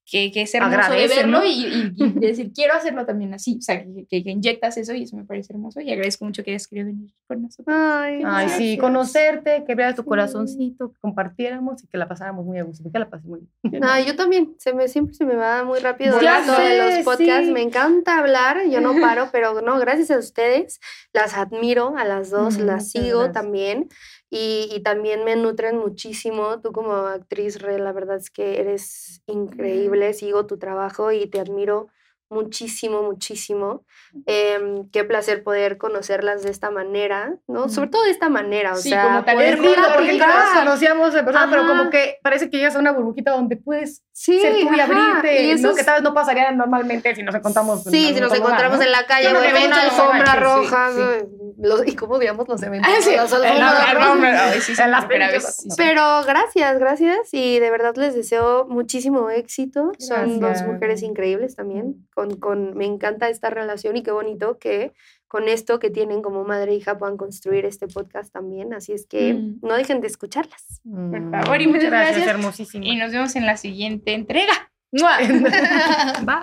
que, 0.07 0.31
que 0.31 0.43
es 0.43 0.53
hermoso 0.53 0.91
de 0.91 1.07
verlo 1.07 1.39
¿no? 1.39 1.45
y, 1.45 1.49
y- 1.65 1.93
y 1.97 2.09
decir 2.19 2.51
quiero 2.53 2.73
hacerlo 2.75 3.05
también 3.07 3.33
así, 3.33 3.57
o 3.57 3.61
sea, 3.61 3.83
que, 3.83 4.05
que- 4.07 4.23
que 4.23 4.29
inyectas 4.31 4.77
eso 4.77 4.93
y 4.93 5.03
eso 5.03 5.15
me 5.17 5.23
parece 5.25 5.53
hermoso 5.53 5.81
y 5.81 5.91
agradezco 5.91 6.25
mucho 6.25 6.43
que 6.43 6.51
hayas 6.51 6.67
querido 6.67 6.87
venir 6.87 7.09
con 7.27 7.41
nosotros. 7.41 7.75
Ay, 7.75 8.21
Ay, 8.23 8.49
sí, 8.49 8.77
conocerte, 8.77 9.63
que 9.65 9.73
veas 9.75 9.95
tu 9.95 10.03
Sí. 10.03 10.07
corazoncito, 10.07 10.91
que 10.93 10.99
compartiéramos 10.99 11.83
y 11.83 11.87
que 11.87 11.97
la 11.97 12.07
pasáramos 12.07 12.45
muy 12.45 12.59
a 12.59 12.63
gusto. 12.63 12.83
Porque 12.83 12.99
la 12.99 13.09
pasé 13.09 13.27
muy 13.27 13.41
bien. 13.63 13.81
No, 13.81 13.99
yo 13.99 14.15
también. 14.15 14.53
Se 14.59 14.73
me, 14.73 14.87
siempre 14.87 15.15
se 15.15 15.25
me 15.25 15.35
va 15.35 15.63
muy 15.63 15.79
rápido 15.79 16.21
Ya 16.21 16.39
esto 16.39 16.51
de 16.51 16.67
sé, 16.67 16.77
los 16.77 17.05
podcasts. 17.05 17.47
sí. 17.47 17.51
Me 17.51 17.61
encanta 17.63 18.19
hablar. 18.19 18.67
Yo 18.69 18.81
no 18.81 18.93
paro, 19.01 19.29
pero 19.31 19.61
no, 19.61 19.79
gracias 19.79 20.11
a 20.11 20.19
ustedes. 20.19 20.79
Las 21.13 21.33
admiro 21.35 21.97
a 21.97 22.03
las 22.05 22.29
dos, 22.29 22.57
Mm, 22.59 22.61
las 22.61 22.91
sigo 22.91 23.19
gracias. 23.21 23.33
también. 23.33 23.89
Y, 24.29 24.69
y 24.71 24.81
también 24.81 25.23
me 25.23 25.35
nutren 25.35 25.77
muchísimo. 25.77 26.59
Tú 26.61 26.71
como 26.71 26.93
actriz, 26.93 27.61
Re, 27.61 27.79
la 27.79 27.91
verdad 27.93 28.17
es 28.17 28.29
que 28.29 28.59
eres 28.59 29.21
increíble. 29.27 30.13
Sigo 30.13 30.45
tu 30.45 30.57
trabajo 30.57 31.11
y 31.11 31.27
te 31.27 31.39
admiro 31.39 31.87
muchísimo, 32.29 33.03
muchísimo. 33.03 33.85
Em, 34.25 34.89
qué 34.89 35.03
placer 35.03 35.43
poder 35.43 35.77
conocerlas 35.77 36.41
de 36.43 36.49
esta 36.49 36.71
manera, 36.71 37.37
¿no? 37.47 37.69
Sobre 37.69 37.89
todo 37.89 38.03
de 38.03 38.09
esta 38.11 38.29
manera, 38.29 38.73
o 38.73 38.77
Sí, 38.77 38.89
sea, 38.89 39.03
como 39.03 39.23
tan 39.23 39.35
poder 39.35 39.57
porque 39.57 39.73
platicar. 39.75 40.57
conocíamos 40.65 41.13
de 41.13 41.23
persona, 41.23 41.47
pero 41.49 41.67
como 41.67 41.89
que 41.91 42.17
parece 42.23 42.49
que 42.49 42.57
llegas 42.57 42.75
a 42.75 42.79
una 42.79 42.91
burbujita 42.93 43.31
donde 43.31 43.57
puedes 43.57 44.03
Sí, 44.17 44.39
ser 44.39 44.53
tú 44.61 44.73
y 44.73 44.79
abrirte, 44.79 45.43
y 45.43 45.51
eso 45.51 45.67
¿no? 45.67 45.73
Que 45.75 45.81
es- 45.81 45.85
tal 45.85 45.95
vez 45.95 46.03
no 46.03 46.13
pasaría 46.13 46.49
normalmente 46.53 47.13
si 47.13 47.21
nos 47.21 47.35
encontramos. 47.35 47.85
en 47.85 47.91
Sí, 47.91 47.99
si 47.99 48.07
algún 48.07 48.21
nos 48.21 48.31
otro 48.31 48.37
lugar, 48.43 48.51
encontramos 48.53 48.77
¿no? 48.79 48.85
en 48.85 48.91
la 48.93 49.05
calle, 49.05 49.29
güey, 49.33 49.51
veo 49.51 49.53
ve 49.61 49.67
una 49.67 49.75
mucho 49.75 49.87
alfombra 49.89 50.31
sí, 50.33 50.39
roja. 50.39 50.89
sí. 50.91 50.95
güey, 51.01 51.23
los- 51.69 51.87
¿Y 51.87 51.95
cómo 51.97 52.13
odiamos 52.15 52.47
los 52.47 52.63
eventos? 52.63 52.91
Ah, 52.95 53.01
sí, 53.01 53.11
Las 53.13 53.33
en 53.33 53.59
la- 53.59 53.71
alfombras 53.89 53.93
rojas. 54.39 54.53
sí, 54.53 54.61
sí, 54.75 54.81
En 54.81 55.41
sí, 55.41 55.69
sí. 55.69 55.75
Pero 55.77 56.23
gracias, 56.25 56.79
gracias 56.79 57.33
y 57.33 57.59
de 57.59 57.69
verdad 57.69 57.93
les 57.97 58.15
deseo 58.15 58.65
muchísimo 58.69 59.29
éxito. 59.29 59.91
Son 59.99 60.39
dos 60.39 60.49
Gracias. 60.49 60.67
mujeres 60.69 61.01
increíbles 61.03 61.57
también. 61.57 62.07
Con, 62.13 62.37
con, 62.37 62.73
me 62.77 62.85
encanta 62.85 63.27
esta 63.27 63.49
relación 63.49 63.97
y 63.97 64.03
qué 64.03 64.11
bonito 64.11 64.57
que 64.59 64.93
con 65.35 65.49
esto 65.49 65.79
que 65.79 65.89
tienen 65.89 66.21
como 66.21 66.45
madre 66.45 66.71
e 66.71 66.75
hija 66.75 66.97
puedan 66.97 67.17
construir 67.17 67.65
este 67.65 67.87
podcast 67.87 68.31
también. 68.31 68.73
Así 68.73 68.93
es 68.93 69.05
que 69.05 69.33
Mm. 69.33 69.59
no 69.63 69.73
dejen 69.75 69.99
de 69.99 70.07
escucharlas. 70.07 70.79
Mm, 70.85 71.31
favor 71.31 71.61
y 71.61 71.67
muchas 71.67 71.89
gracias. 71.91 72.25
hermosísima. 72.25 72.85
Y 72.85 72.95
nos 72.95 73.11
vemos 73.11 73.35
en 73.35 73.45
la 73.45 73.57
siguiente 73.57 74.13
entrega. 74.13 74.53
Bye. 76.25 76.39